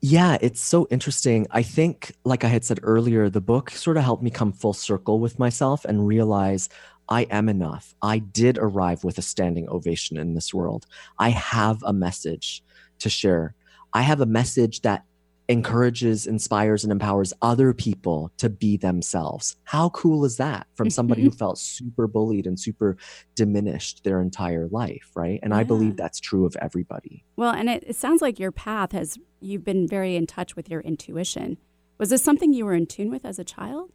Yeah, 0.00 0.38
it's 0.40 0.60
so 0.60 0.86
interesting. 0.90 1.46
I 1.50 1.62
think, 1.62 2.12
like 2.24 2.44
I 2.44 2.48
had 2.48 2.64
said 2.64 2.78
earlier, 2.84 3.28
the 3.28 3.40
book 3.40 3.70
sort 3.70 3.96
of 3.96 4.04
helped 4.04 4.22
me 4.22 4.30
come 4.30 4.52
full 4.52 4.72
circle 4.72 5.18
with 5.18 5.38
myself 5.38 5.84
and 5.84 6.06
realize 6.06 6.68
I 7.08 7.22
am 7.22 7.48
enough. 7.48 7.94
I 8.00 8.18
did 8.18 8.56
arrive 8.56 9.02
with 9.02 9.18
a 9.18 9.22
standing 9.22 9.68
ovation 9.68 10.16
in 10.16 10.34
this 10.34 10.54
world. 10.54 10.86
I 11.18 11.30
have 11.30 11.82
a 11.82 11.92
message 11.92 12.62
to 13.00 13.10
share. 13.10 13.54
I 13.92 14.02
have 14.02 14.20
a 14.20 14.26
message 14.26 14.82
that 14.82 15.04
encourages, 15.50 16.28
inspires, 16.28 16.84
and 16.84 16.92
empowers 16.92 17.32
other 17.42 17.74
people 17.74 18.30
to 18.38 18.48
be 18.48 18.76
themselves. 18.76 19.56
How 19.64 19.88
cool 19.88 20.24
is 20.24 20.36
that 20.36 20.68
from 20.74 20.90
somebody 20.90 21.24
who 21.24 21.32
felt 21.32 21.58
super 21.58 22.06
bullied 22.06 22.46
and 22.46 22.58
super 22.58 22.96
diminished 23.34 24.04
their 24.04 24.20
entire 24.20 24.68
life, 24.68 25.10
right? 25.16 25.40
And 25.42 25.52
I 25.52 25.64
believe 25.64 25.96
that's 25.96 26.20
true 26.20 26.46
of 26.46 26.56
everybody. 26.62 27.24
Well, 27.34 27.50
and 27.50 27.68
it, 27.68 27.82
it 27.84 27.96
sounds 27.96 28.22
like 28.22 28.38
your 28.38 28.52
path 28.52 28.92
has, 28.92 29.18
you've 29.40 29.64
been 29.64 29.88
very 29.88 30.14
in 30.14 30.28
touch 30.28 30.54
with 30.54 30.70
your 30.70 30.82
intuition. 30.82 31.58
Was 31.98 32.10
this 32.10 32.22
something 32.22 32.52
you 32.52 32.64
were 32.64 32.74
in 32.74 32.86
tune 32.86 33.10
with 33.10 33.24
as 33.24 33.40
a 33.40 33.44
child? 33.44 33.90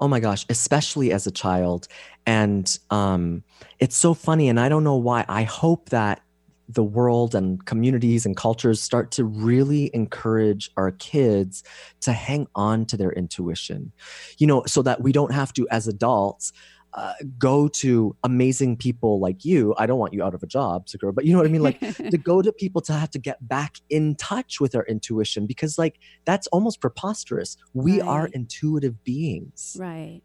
Oh 0.00 0.06
my 0.06 0.20
gosh, 0.20 0.46
especially 0.48 1.12
as 1.12 1.26
a 1.26 1.32
child. 1.32 1.88
And 2.24 2.78
um, 2.90 3.42
it's 3.80 3.96
so 3.96 4.14
funny. 4.14 4.48
And 4.48 4.60
I 4.60 4.68
don't 4.68 4.84
know 4.84 4.96
why. 4.96 5.24
I 5.28 5.42
hope 5.42 5.88
that 5.88 6.22
the 6.68 6.84
world 6.84 7.34
and 7.34 7.64
communities 7.64 8.26
and 8.26 8.36
cultures 8.36 8.82
start 8.82 9.10
to 9.12 9.24
really 9.24 9.90
encourage 9.94 10.70
our 10.76 10.90
kids 10.92 11.64
to 12.00 12.12
hang 12.12 12.46
on 12.54 12.84
to 12.86 12.96
their 12.96 13.12
intuition, 13.12 13.92
you 14.38 14.46
know, 14.46 14.62
so 14.66 14.82
that 14.82 15.02
we 15.02 15.12
don't 15.12 15.32
have 15.32 15.52
to, 15.54 15.66
as 15.70 15.88
adults, 15.88 16.52
uh, 16.94 17.12
go 17.38 17.68
to 17.68 18.16
amazing 18.24 18.76
people 18.76 19.20
like 19.20 19.44
you. 19.44 19.74
I 19.78 19.86
don't 19.86 19.98
want 19.98 20.14
you 20.14 20.22
out 20.22 20.34
of 20.34 20.42
a 20.42 20.46
job, 20.46 20.88
Sakura, 20.88 21.12
but 21.12 21.24
you 21.24 21.32
know 21.32 21.38
what 21.38 21.46
I 21.46 21.50
mean? 21.50 21.62
Like 21.62 21.80
to 22.10 22.18
go 22.18 22.42
to 22.42 22.52
people 22.52 22.80
to 22.82 22.92
have 22.92 23.10
to 23.10 23.18
get 23.18 23.46
back 23.46 23.76
in 23.90 24.14
touch 24.16 24.60
with 24.60 24.74
our 24.74 24.84
intuition 24.86 25.46
because, 25.46 25.78
like, 25.78 25.98
that's 26.24 26.46
almost 26.48 26.80
preposterous. 26.80 27.56
We 27.74 28.00
are 28.00 28.26
intuitive 28.32 29.04
beings. 29.04 29.76
Right. 29.78 30.22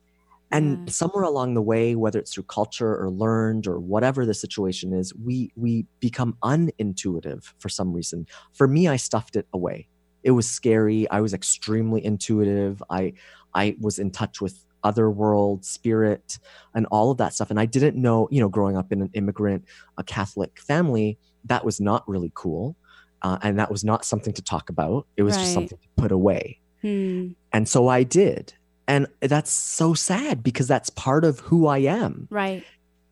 And 0.54 0.88
Yeah. 0.88 0.92
somewhere 0.92 1.24
along 1.24 1.56
the 1.56 1.62
way, 1.62 1.96
whether 1.96 2.20
it's 2.20 2.34
through 2.34 2.44
culture 2.44 2.96
or 2.96 3.10
learned 3.10 3.68
or 3.68 3.80
whatever 3.80 4.26
the 4.26 4.34
situation 4.34 4.94
is, 4.94 5.14
we 5.16 5.52
we 5.56 5.86
become 6.00 6.38
unintuitive 6.44 7.52
for 7.60 7.70
some 7.70 7.92
reason. 7.94 8.26
For 8.54 8.68
me, 8.68 8.88
I 8.88 8.98
stuffed 8.98 9.36
it 9.36 9.48
away. 9.54 9.88
It 10.24 10.32
was 10.32 10.50
scary. 10.50 11.10
I 11.10 11.20
was 11.22 11.34
extremely 11.34 12.04
intuitive. 12.06 12.82
I 12.90 13.14
I 13.54 13.76
was 13.82 14.00
in 14.00 14.12
touch 14.12 14.42
with 14.42 14.64
other 14.84 15.10
world, 15.10 15.64
spirit, 15.66 16.40
and 16.76 16.86
all 16.92 17.10
of 17.12 17.18
that 17.18 17.34
stuff. 17.34 17.50
And 17.50 17.60
I 17.60 17.66
didn't 17.66 17.96
know, 17.96 18.28
you 18.32 18.40
know, 18.42 18.50
growing 18.50 18.76
up 18.78 18.92
in 18.92 19.02
an 19.02 19.10
immigrant, 19.14 19.64
a 19.98 20.04
Catholic 20.04 20.60
family, 20.60 21.18
that 21.46 21.64
was 21.64 21.80
not 21.80 22.08
really 22.08 22.32
cool. 22.36 22.76
Uh, 23.22 23.38
and 23.42 23.58
that 23.58 23.72
was 23.72 23.84
not 23.86 24.04
something 24.04 24.34
to 24.34 24.42
talk 24.42 24.70
about. 24.70 25.08
It 25.16 25.24
was 25.24 25.38
just 25.38 25.54
something 25.54 25.78
to 25.78 25.88
put 26.02 26.12
away. 26.12 26.60
Hmm. 26.82 27.30
And 27.54 27.70
so 27.70 27.88
I 27.88 28.04
did. 28.04 28.54
And 28.88 29.08
that's 29.22 29.52
so 29.52 29.94
sad 29.94 30.44
because 30.44 30.68
that's 30.68 30.90
part 30.90 31.24
of 31.26 31.40
who 31.40 31.68
I 31.68 31.80
am. 31.80 32.28
Right. 32.30 32.64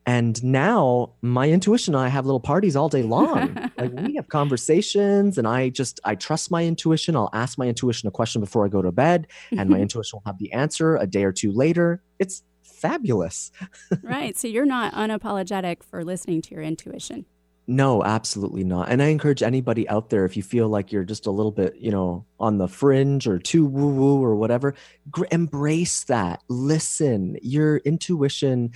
And 0.05 0.43
now 0.43 1.13
my 1.21 1.49
intuition 1.49 1.93
and 1.93 2.03
I 2.03 2.07
have 2.07 2.25
little 2.25 2.39
parties 2.39 2.75
all 2.75 2.89
day 2.89 3.03
long. 3.03 3.55
like 3.77 3.93
we 3.93 4.15
have 4.15 4.27
conversations 4.29 5.37
and 5.37 5.47
I 5.47 5.69
just 5.69 5.99
I 6.03 6.15
trust 6.15 6.49
my 6.49 6.65
intuition. 6.65 7.15
I'll 7.15 7.29
ask 7.33 7.57
my 7.57 7.67
intuition 7.67 8.07
a 8.07 8.11
question 8.11 8.41
before 8.41 8.65
I 8.65 8.69
go 8.69 8.81
to 8.81 8.91
bed 8.91 9.27
and 9.51 9.69
my 9.69 9.79
intuition 9.81 10.17
will 10.17 10.23
have 10.25 10.39
the 10.39 10.51
answer 10.53 10.95
a 10.95 11.05
day 11.05 11.23
or 11.23 11.31
two 11.31 11.51
later. 11.51 12.01
It's 12.19 12.43
fabulous. 12.63 13.51
right. 14.01 14.35
So 14.37 14.47
you're 14.47 14.65
not 14.65 14.93
unapologetic 14.93 15.83
for 15.83 16.03
listening 16.03 16.41
to 16.43 16.55
your 16.55 16.63
intuition. 16.63 17.25
No, 17.67 18.03
absolutely 18.03 18.63
not. 18.63 18.89
And 18.89 19.01
I 19.01 19.07
encourage 19.07 19.43
anybody 19.43 19.87
out 19.87 20.09
there 20.09 20.25
if 20.25 20.35
you 20.35 20.43
feel 20.43 20.67
like 20.67 20.91
you're 20.91 21.03
just 21.05 21.25
a 21.25 21.31
little 21.31 21.51
bit, 21.51 21.75
you 21.77 21.91
know, 21.91 22.25
on 22.39 22.57
the 22.57 22.67
fringe 22.67 23.27
or 23.27 23.39
too 23.39 23.65
woo 23.65 23.93
woo 23.93 24.21
or 24.23 24.35
whatever, 24.35 24.73
gr- 25.09 25.25
embrace 25.31 26.03
that. 26.05 26.41
Listen. 26.49 27.37
Your 27.41 27.77
intuition 27.77 28.71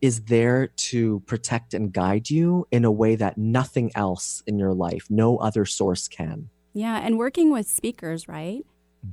is 0.00 0.20
there 0.26 0.68
to 0.76 1.20
protect 1.26 1.74
and 1.74 1.92
guide 1.92 2.30
you 2.30 2.66
in 2.70 2.84
a 2.84 2.92
way 2.92 3.16
that 3.16 3.36
nothing 3.38 3.90
else 3.96 4.42
in 4.46 4.58
your 4.58 4.72
life, 4.74 5.06
no 5.10 5.38
other 5.38 5.64
source 5.64 6.06
can. 6.06 6.48
Yeah. 6.74 6.98
And 7.04 7.18
working 7.18 7.50
with 7.50 7.66
speakers, 7.66 8.28
right? 8.28 8.64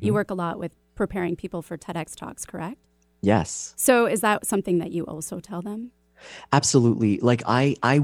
You 0.01 0.11
Mhm. 0.11 0.16
work 0.16 0.30
a 0.30 0.36
lot 0.36 0.59
with 0.59 0.74
preparing 0.93 1.36
people 1.36 1.61
for 1.63 1.78
TEDx 1.78 2.16
talks, 2.16 2.45
correct? 2.45 2.78
Yes. 3.22 3.74
So 3.78 4.05
is 4.05 4.22
that 4.22 4.45
something 4.45 4.78
that 4.80 4.91
you 4.91 5.03
also 5.05 5.39
tell 5.39 5.61
them? 5.63 5.91
Absolutely. 6.53 7.20
Like 7.20 7.43
I 7.45 7.76
I 7.84 8.01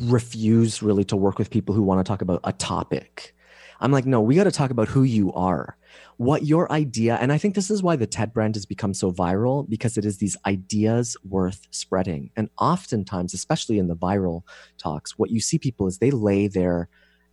refuse 0.00 0.82
really 0.82 1.04
to 1.04 1.16
work 1.16 1.38
with 1.38 1.50
people 1.50 1.74
who 1.74 1.82
want 1.82 2.04
to 2.04 2.08
talk 2.08 2.22
about 2.22 2.40
a 2.44 2.52
topic. 2.52 3.34
I'm 3.80 3.92
like, 3.92 4.04
no, 4.04 4.20
we 4.20 4.34
got 4.34 4.44
to 4.44 4.50
talk 4.50 4.70
about 4.70 4.88
who 4.88 5.04
you 5.04 5.32
are. 5.32 5.76
What 6.18 6.44
your 6.44 6.70
idea, 6.70 7.16
and 7.16 7.32
I 7.32 7.38
think 7.38 7.54
this 7.54 7.70
is 7.70 7.82
why 7.82 7.96
the 7.96 8.06
TED 8.06 8.34
brand 8.34 8.54
has 8.54 8.66
become 8.66 8.92
so 8.92 9.10
viral 9.10 9.68
because 9.68 9.96
it 9.96 10.04
is 10.04 10.18
these 10.18 10.36
ideas 10.44 11.16
worth 11.24 11.66
spreading. 11.70 12.30
And 12.36 12.50
oftentimes, 12.58 13.32
especially 13.32 13.78
in 13.78 13.88
the 13.88 13.96
viral 13.96 14.42
talks, 14.76 15.18
what 15.18 15.30
you 15.30 15.40
see 15.40 15.58
people 15.58 15.86
is 15.86 15.96
they 15.96 16.10
lay 16.10 16.46
their 16.46 16.90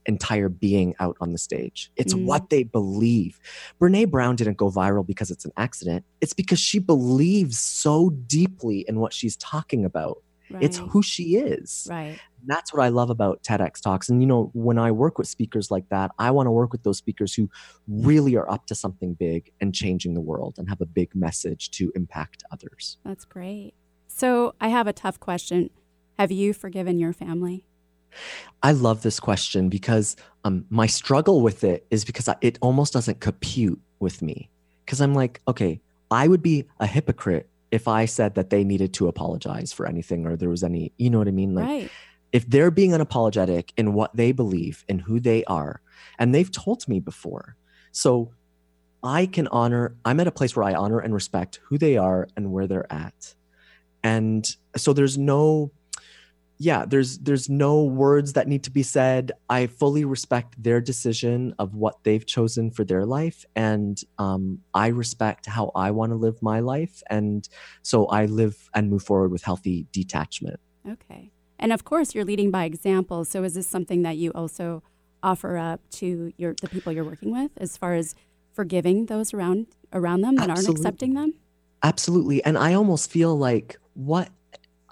entire 0.08 0.49
being 0.49 0.95
out 0.99 1.18
on 1.22 1.32
the 1.34 1.38
stage. 1.38 1.91
It's 1.95 2.14
Mm. 2.14 2.26
what 2.26 2.49
they 2.49 2.64
believe. 2.64 3.39
Brene 3.80 4.10
Brown 4.10 4.36
didn't 4.36 4.58
go 4.58 4.70
viral 4.72 5.05
because 5.05 5.30
it's 5.30 5.45
an 5.45 5.51
accident. 5.58 6.05
It's 6.22 6.34
because 6.34 6.60
she 6.60 6.80
believes 6.80 7.60
so 7.60 8.10
deeply 8.10 8.86
in 8.88 8.99
what 8.99 9.14
she's 9.14 9.36
talking 9.36 9.86
about. 9.86 10.24
Right. 10.49 10.64
It's 10.64 10.78
who 10.78 11.03
she 11.03 11.36
is. 11.36 11.88
Right. 11.89 12.18
That's 12.45 12.74
what 12.74 12.82
I 12.82 12.88
love 12.88 13.10
about 13.10 13.43
TEDx 13.43 13.82
talks. 13.82 14.08
And 14.08 14.22
you 14.22 14.28
know, 14.28 14.49
when 14.53 14.78
I 14.78 14.91
work 14.93 15.18
with 15.18 15.28
speakers 15.28 15.70
like 15.70 15.89
that, 15.89 16.12
I 16.18 16.32
want 16.32 16.47
to 16.47 16.51
work 16.51 16.72
with 16.72 16.84
those 16.84 16.97
speakers 16.97 17.34
who 17.34 17.49
really 17.89 18.36
are 18.38 18.49
up 18.49 18.66
to 18.68 18.76
something 18.76 19.14
big 19.14 19.51
and 19.60 19.76
changing 19.76 20.14
the 20.14 20.22
world 20.22 20.55
and 20.58 20.70
have 20.70 20.80
a 20.80 20.86
big 20.86 21.14
message 21.14 21.70
to 21.72 21.91
impact 21.95 22.43
others. 22.49 22.97
That's 23.03 23.26
great. 23.26 23.74
So 24.08 24.55
I 24.62 24.70
have 24.70 24.88
a 24.88 24.93
tough 24.93 25.20
question. 25.20 25.70
Have 26.18 26.32
you 26.32 26.53
forgiven 26.53 26.97
your 26.97 27.12
family? 27.12 27.66
I 28.63 28.72
love 28.72 29.01
this 29.01 29.20
question 29.20 29.70
because 29.70 30.15
um, 30.43 30.65
my 30.70 30.88
struggle 30.88 31.41
with 31.41 31.63
it 31.63 31.86
is 31.91 32.05
because 32.05 32.28
I, 32.28 32.36
it 32.41 32.57
almost 32.61 32.93
doesn't 32.93 33.20
compute 33.20 33.80
with 33.99 34.22
me. 34.22 34.49
Because 34.86 35.01
I'm 35.01 35.13
like, 35.13 35.41
okay, 35.47 35.82
I 36.09 36.28
would 36.28 36.41
be 36.41 36.65
a 36.80 36.88
hypocrite 36.88 37.49
if 37.72 37.88
I 37.88 38.05
said 38.05 38.36
that 38.36 38.49
they 38.49 38.63
needed 38.63 38.93
to 38.93 39.07
apologize 39.07 39.74
for 39.74 39.86
anything 39.86 40.26
or 40.26 40.36
there 40.36 40.49
was 40.49 40.63
any, 40.63 40.93
you 40.97 41.09
know 41.09 41.18
what 41.18 41.28
I 41.28 41.32
mean? 41.32 41.53
Like, 41.53 41.65
right. 41.65 41.91
if 42.32 42.49
they're 42.49 42.72
being 42.72 42.91
unapologetic 42.91 43.72
in 43.76 43.93
what 43.93 44.15
they 44.15 44.32
believe 44.32 44.86
and 44.88 45.01
who 45.01 45.20
they 45.20 45.43
are, 45.45 45.82
and 46.18 46.34
they've 46.34 46.51
told 46.51 46.88
me 46.88 46.99
before. 46.99 47.57
So 47.91 48.32
I 49.03 49.26
can 49.26 49.47
honor, 49.49 49.95
I'm 50.05 50.20
at 50.20 50.28
a 50.28 50.32
place 50.32 50.55
where 50.55 50.65
I 50.65 50.74
honor 50.74 50.99
and 50.99 51.13
respect 51.13 51.59
who 51.65 51.78
they 51.78 51.97
are 51.97 52.28
and 52.36 52.51
where 52.51 52.68
they're 52.68 52.91
at. 52.91 53.36
And 54.03 54.47
so 54.76 54.93
there's 54.93 55.18
no, 55.18 55.72
yeah, 56.60 56.86
there's 56.86 57.20
there's 57.20 57.49
no 57.49 57.84
words 57.84 58.34
that 58.34 58.47
need 58.47 58.64
to 58.64 58.72
be 58.72 58.82
said. 58.82 59.32
I 59.49 59.68
fully 59.68 60.05
respect 60.05 60.62
their 60.62 60.82
decision 60.82 61.53
of 61.60 61.76
what 61.76 62.03
they've 62.03 62.26
chosen 62.26 62.72
for 62.72 62.84
their 62.84 63.05
life, 63.05 63.45
and 63.55 64.01
um, 64.18 64.60
I 64.74 64.88
respect 64.88 65.45
how 65.45 65.72
I 65.76 65.91
want 65.91 66.12
to 66.12 66.16
live 66.16 66.41
my 66.41 66.60
life, 66.60 67.03
and 67.10 67.47
so 67.84 68.08
I 68.08 68.26
live 68.26 68.70
and 68.74 68.89
move 68.89 69.03
forward 69.03 69.32
with 69.32 69.43
healthy 69.43 69.86
detachment. 69.91 70.60
Okay, 70.89 71.32
and 71.60 71.72
of 71.72 71.86
course, 71.86 72.16
you're 72.16 72.26
leading 72.26 72.49
by 72.49 72.66
example. 72.66 73.24
So, 73.24 73.43
is 73.43 73.53
this 73.53 73.68
something 73.68 74.01
that 74.01 74.18
you 74.18 74.32
also 74.32 74.82
offer 75.22 75.58
up 75.58 75.82
to 75.89 76.34
your 76.38 76.55
the 76.60 76.70
people 76.70 76.91
you're 76.91 77.05
working 77.05 77.32
with, 77.32 77.51
as 77.58 77.78
far 77.78 77.93
as 77.93 78.16
forgiving 78.51 79.05
those 79.05 79.32
around 79.32 79.68
around 79.93 80.22
them 80.22 80.36
that 80.38 80.49
Absolutely. 80.49 80.70
aren't 80.70 80.80
accepting 80.80 81.14
them? 81.14 81.34
Absolutely, 81.84 82.43
and 82.43 82.58
I 82.58 82.74
almost 82.74 83.12
feel 83.12 83.38
like 83.38 83.78
what 83.93 84.30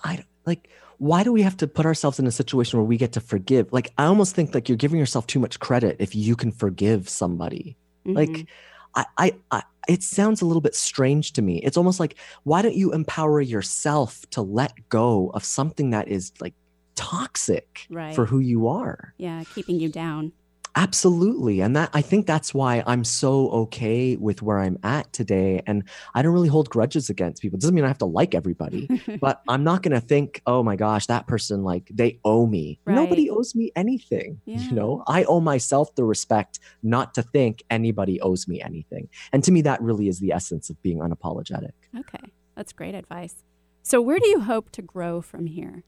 I 0.04 0.24
like 0.46 0.70
why 0.98 1.24
do 1.24 1.32
we 1.32 1.42
have 1.42 1.58
to 1.58 1.68
put 1.68 1.86
ourselves 1.86 2.20
in 2.20 2.28
a 2.28 2.32
situation 2.32 2.80
where 2.80 2.86
we 2.86 2.98
get 2.98 3.12
to 3.14 3.20
forgive? 3.22 3.72
Like, 3.74 3.92
I 3.98 4.06
almost 4.06 4.36
think 4.36 4.54
like 4.54 4.70
you're 4.70 4.78
giving 4.78 5.00
yourself 5.00 5.28
too 5.28 5.40
much 5.40 5.60
credit 5.60 5.98
if 6.00 6.16
you 6.16 6.36
can 6.36 6.52
forgive 6.52 7.10
somebody. 7.10 7.76
Mhm. 8.06 8.16
Like, 8.16 8.48
I, 8.96 9.06
I, 9.18 9.32
I, 9.52 9.64
it 9.90 10.04
sounds 10.04 10.42
a 10.42 10.46
little 10.46 10.62
bit 10.62 10.74
strange 10.76 11.34
to 11.34 11.42
me. 11.42 11.58
It's 11.64 11.76
almost 11.78 12.00
like, 12.00 12.16
why 12.44 12.62
don't 12.62 12.76
you 12.76 12.94
empower 12.94 13.42
yourself 13.42 14.22
to 14.32 14.42
let 14.42 14.74
go 14.90 15.32
of 15.34 15.44
something 15.44 15.90
that 15.90 16.08
is 16.08 16.32
like 16.40 16.54
toxic 16.96 17.86
Right. 17.90 18.16
for 18.16 18.26
who 18.26 18.40
you 18.40 18.68
are? 18.68 19.14
yeah, 19.18 19.44
keeping 19.54 19.80
you 19.80 19.90
down. 19.90 20.32
Absolutely. 20.78 21.62
And 21.62 21.76
that 21.78 21.90
I 21.94 22.02
think 22.02 22.28
that's 22.28 22.54
why 22.54 22.84
I'm 22.86 23.06
so 23.06 23.50
okay 23.50 24.18
with 24.18 24.42
where 24.42 24.60
I'm 24.60 24.78
at 24.84 25.12
today. 25.14 25.62
And 25.66 25.84
I 26.14 26.22
don't 26.22 26.34
really 26.34 26.50
hold 26.50 26.70
grudges 26.70 27.10
against 27.10 27.42
people. 27.42 27.58
It 27.58 27.62
doesn't 27.62 27.74
mean 27.74 27.86
I 27.86 27.88
have 27.88 27.98
to 28.00 28.06
like 28.06 28.36
everybody, 28.36 28.90
but 29.22 29.42
I'm 29.48 29.64
not 29.64 29.84
going 29.84 29.94
to 29.94 30.06
think, 30.06 30.42
oh 30.46 30.64
my 30.64 30.76
gosh, 30.76 31.06
that 31.06 31.28
person, 31.28 31.64
like, 31.64 31.90
they 31.94 32.20
owe 32.26 32.46
me. 32.46 32.80
Nobody 32.86 33.30
owes 33.30 33.56
me 33.56 33.72
anything. 33.76 34.42
Yeah. 34.46 34.60
You 34.60 34.72
know, 34.74 35.04
I 35.08 35.24
owe 35.24 35.40
myself 35.40 35.96
the 35.96 36.04
respect 36.04 36.60
not 36.84 37.14
to 37.14 37.24
think 37.24 37.64
anybody 37.70 38.20
owes 38.20 38.46
me 38.48 38.62
anything. 38.62 39.08
And 39.32 39.44
to 39.46 39.52
me, 39.54 39.62
that 39.62 39.82
really 39.82 40.10
is 40.10 40.20
the 40.20 40.34
essence 40.34 40.70
of 40.70 40.82
being 40.82 41.00
unapologetic. 41.00 41.72
okay, 41.98 42.32
that's 42.56 42.74
great 42.74 42.96
advice. 42.96 43.44
So, 43.82 44.02
where 44.02 44.20
do 44.20 44.28
you 44.28 44.42
hope 44.42 44.72
to 44.72 44.82
grow 44.82 45.22
from 45.22 45.46
here? 45.46 45.84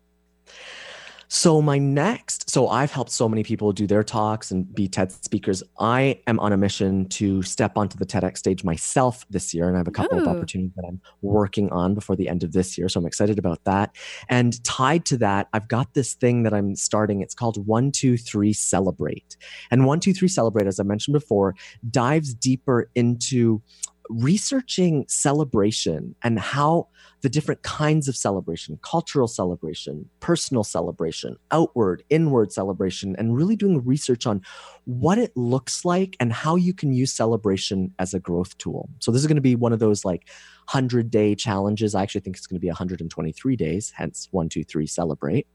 So 1.29 1.61
my 1.61 1.77
next, 1.77 2.49
so 2.49 2.69
I've 2.69 2.91
helped 2.91 3.11
so 3.11 3.27
many 3.27 3.43
people 3.43 3.73
do 3.73 3.85
their 3.85 4.03
talks 4.03 4.49
and 4.49 4.73
be 4.73 4.87
TED 4.87 5.11
speakers. 5.11 5.61
I 5.77 6.21
am 6.25 6.39
on 6.39 6.53
a 6.53 6.57
mission 6.57 7.09
to 7.09 7.41
step 7.41 7.73
onto 7.75 7.97
the 7.97 8.05
TEDx 8.05 8.37
stage 8.37 8.63
myself 8.63 9.25
this 9.29 9.53
year, 9.53 9.67
and 9.67 9.75
I 9.75 9.79
have 9.79 9.89
a 9.89 9.91
couple 9.91 10.19
of 10.19 10.27
opportunities 10.27 10.73
that 10.77 10.85
I'm 10.87 11.01
working 11.21 11.69
on 11.71 11.93
before 11.93 12.15
the 12.15 12.29
end 12.29 12.43
of 12.43 12.53
this 12.53 12.77
year. 12.77 12.87
So 12.87 13.01
I'm 13.01 13.05
excited 13.05 13.37
about 13.37 13.61
that. 13.65 13.93
And 14.29 14.63
tied 14.63 15.03
to 15.05 15.17
that, 15.17 15.49
I've 15.51 15.67
got 15.67 15.93
this 15.93 16.13
thing 16.13 16.43
that 16.43 16.53
I'm 16.53 16.75
starting. 16.75 17.21
It's 17.21 17.35
called 17.35 17.65
One 17.67 17.91
Two 17.91 18.17
Three 18.17 18.53
Celebrate, 18.53 19.35
and 19.69 19.85
One 19.85 19.99
Two 19.99 20.13
Three 20.13 20.29
Celebrate, 20.29 20.65
as 20.65 20.79
I 20.79 20.83
mentioned 20.83 21.13
before, 21.13 21.55
dives 21.89 22.33
deeper 22.33 22.89
into 22.95 23.61
researching 24.09 25.05
celebration 25.09 26.15
and 26.23 26.39
how 26.39 26.87
the 27.21 27.29
different 27.29 27.63
kinds 27.63 28.07
of 28.07 28.15
celebration 28.15 28.77
cultural 28.81 29.27
celebration, 29.27 30.09
personal 30.19 30.63
celebration, 30.63 31.35
outward, 31.51 32.03
inward 32.09 32.51
celebration, 32.51 33.15
and 33.17 33.35
really 33.35 33.55
doing 33.55 33.83
research 33.83 34.27
on 34.27 34.41
what 34.85 35.17
it 35.17 35.35
looks 35.35 35.83
like 35.83 36.15
and 36.19 36.31
how 36.31 36.55
you 36.55 36.73
can 36.73 36.93
use 36.93 37.11
celebration 37.11 37.93
as 37.99 38.13
a 38.13 38.19
growth 38.19 38.57
tool. 38.57 38.89
So, 38.99 39.11
this 39.11 39.21
is 39.21 39.27
going 39.27 39.35
to 39.35 39.41
be 39.41 39.55
one 39.55 39.73
of 39.73 39.79
those 39.79 40.05
like 40.05 40.27
100 40.67 41.09
day 41.09 41.33
challenges. 41.33 41.95
I 41.95 42.03
actually 42.03 42.21
think 42.21 42.37
it's 42.37 42.47
going 42.47 42.57
to 42.57 42.61
be 42.61 42.67
123 42.67 43.55
days, 43.55 43.93
hence 43.95 44.27
one, 44.31 44.49
two, 44.49 44.63
three, 44.63 44.87
celebrate, 44.87 45.47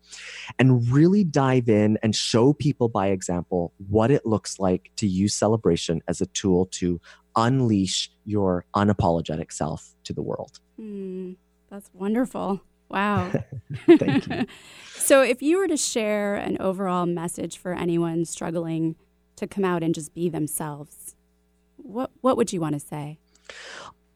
and 0.58 0.90
really 0.90 1.24
dive 1.24 1.68
in 1.68 1.98
and 2.02 2.16
show 2.16 2.52
people 2.52 2.88
by 2.88 3.08
example 3.08 3.72
what 3.88 4.10
it 4.10 4.26
looks 4.26 4.58
like 4.58 4.90
to 4.96 5.06
use 5.06 5.34
celebration 5.34 6.02
as 6.08 6.20
a 6.20 6.26
tool 6.26 6.66
to 6.66 7.00
unleash 7.36 8.10
your 8.24 8.64
unapologetic 8.74 9.52
self 9.52 9.94
to 10.04 10.12
the 10.12 10.22
world. 10.22 10.60
Hmm, 10.82 11.34
that's 11.70 11.88
wonderful. 11.94 12.60
Wow. 12.88 13.30
Thank 13.86 14.26
you. 14.26 14.46
so, 14.96 15.22
if 15.22 15.40
you 15.40 15.58
were 15.58 15.68
to 15.68 15.76
share 15.76 16.34
an 16.34 16.56
overall 16.58 17.06
message 17.06 17.56
for 17.56 17.72
anyone 17.72 18.24
struggling 18.24 18.96
to 19.36 19.46
come 19.46 19.64
out 19.64 19.84
and 19.84 19.94
just 19.94 20.12
be 20.12 20.28
themselves, 20.28 21.14
what 21.76 22.10
what 22.20 22.36
would 22.36 22.52
you 22.52 22.60
want 22.60 22.74
to 22.74 22.80
say? 22.80 23.18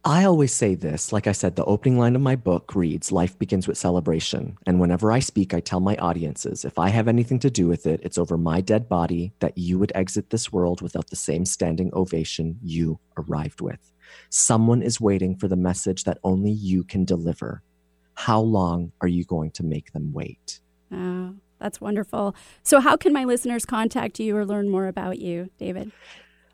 I 0.04 0.24
always 0.24 0.52
say 0.52 0.74
this. 0.74 1.12
Like 1.12 1.26
I 1.26 1.32
said, 1.32 1.54
the 1.54 1.64
opening 1.64 1.98
line 1.98 2.16
of 2.16 2.22
my 2.22 2.34
book 2.34 2.74
reads 2.74 3.12
Life 3.12 3.38
begins 3.38 3.68
with 3.68 3.78
celebration. 3.78 4.58
And 4.66 4.80
whenever 4.80 5.12
I 5.12 5.20
speak, 5.20 5.54
I 5.54 5.60
tell 5.60 5.80
my 5.80 5.96
audiences 5.96 6.64
if 6.64 6.80
I 6.80 6.88
have 6.88 7.06
anything 7.06 7.38
to 7.40 7.50
do 7.50 7.68
with 7.68 7.86
it, 7.86 8.00
it's 8.02 8.18
over 8.18 8.36
my 8.36 8.60
dead 8.60 8.88
body 8.88 9.32
that 9.38 9.56
you 9.56 9.78
would 9.78 9.92
exit 9.94 10.30
this 10.30 10.52
world 10.52 10.80
without 10.80 11.10
the 11.10 11.16
same 11.16 11.44
standing 11.44 11.90
ovation 11.92 12.58
you 12.60 12.98
arrived 13.16 13.60
with. 13.60 13.92
Someone 14.30 14.82
is 14.82 15.00
waiting 15.00 15.36
for 15.36 15.48
the 15.48 15.56
message 15.56 16.04
that 16.04 16.18
only 16.22 16.50
you 16.50 16.84
can 16.84 17.04
deliver. 17.04 17.62
How 18.14 18.40
long 18.40 18.92
are 19.00 19.08
you 19.08 19.24
going 19.24 19.50
to 19.52 19.64
make 19.64 19.92
them 19.92 20.12
wait? 20.12 20.60
Oh, 20.92 21.34
that's 21.58 21.80
wonderful. 21.80 22.36
So, 22.62 22.80
how 22.80 22.96
can 22.96 23.12
my 23.12 23.24
listeners 23.24 23.66
contact 23.66 24.20
you 24.20 24.36
or 24.36 24.46
learn 24.46 24.68
more 24.68 24.86
about 24.86 25.18
you, 25.18 25.50
David? 25.58 25.90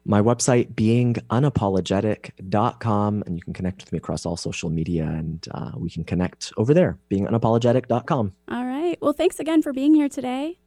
My 0.04 0.20
website, 0.20 0.74
beingunapologetic.com, 0.74 3.22
and 3.24 3.36
you 3.36 3.42
can 3.42 3.52
connect 3.52 3.82
with 3.82 3.92
me 3.92 3.98
across 3.98 4.26
all 4.26 4.36
social 4.36 4.68
media 4.68 5.04
and 5.04 5.46
uh, 5.52 5.70
we 5.76 5.90
can 5.90 6.02
connect 6.02 6.52
over 6.56 6.74
there, 6.74 6.98
beingunapologetic.com. 7.08 8.32
All 8.50 8.64
right. 8.64 8.98
Well, 9.00 9.12
thanks 9.12 9.38
again 9.38 9.62
for 9.62 9.72
being 9.72 9.94
here 9.94 10.08
today. 10.08 10.58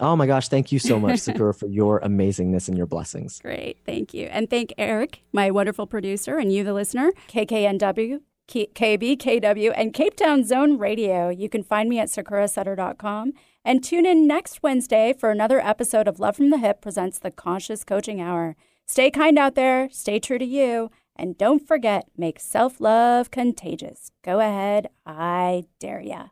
Oh 0.00 0.16
my 0.16 0.26
gosh, 0.26 0.48
thank 0.48 0.72
you 0.72 0.78
so 0.78 0.98
much, 0.98 1.18
Sakura, 1.20 1.54
for 1.54 1.66
your 1.66 2.00
amazingness 2.00 2.68
and 2.68 2.76
your 2.76 2.86
blessings. 2.86 3.40
Great. 3.40 3.78
Thank 3.86 4.12
you. 4.12 4.26
And 4.26 4.50
thank 4.50 4.72
Eric, 4.76 5.22
my 5.32 5.50
wonderful 5.50 5.86
producer, 5.86 6.38
and 6.38 6.52
you, 6.52 6.64
the 6.64 6.72
listener, 6.72 7.12
KKNW, 7.28 8.20
K- 8.48 8.68
KB, 8.74 9.16
KW, 9.16 9.72
and 9.76 9.94
Cape 9.94 10.16
Town 10.16 10.44
Zone 10.44 10.78
Radio. 10.78 11.28
You 11.28 11.48
can 11.48 11.62
find 11.62 11.88
me 11.88 11.98
at 11.98 12.08
sakurasetter.com 12.08 13.32
and 13.64 13.82
tune 13.84 14.04
in 14.04 14.26
next 14.26 14.62
Wednesday 14.62 15.14
for 15.18 15.30
another 15.30 15.60
episode 15.60 16.08
of 16.08 16.18
Love 16.20 16.36
from 16.36 16.50
the 16.50 16.58
Hyp 16.58 16.80
presents 16.82 17.18
the 17.18 17.30
Conscious 17.30 17.84
Coaching 17.84 18.20
Hour. 18.20 18.56
Stay 18.86 19.10
kind 19.10 19.38
out 19.38 19.54
there, 19.54 19.88
stay 19.90 20.18
true 20.18 20.38
to 20.38 20.44
you, 20.44 20.90
and 21.16 21.38
don't 21.38 21.66
forget, 21.66 22.08
make 22.18 22.38
self 22.40 22.80
love 22.80 23.30
contagious. 23.30 24.10
Go 24.22 24.40
ahead, 24.40 24.88
I 25.06 25.64
dare 25.78 26.00
ya. 26.00 26.26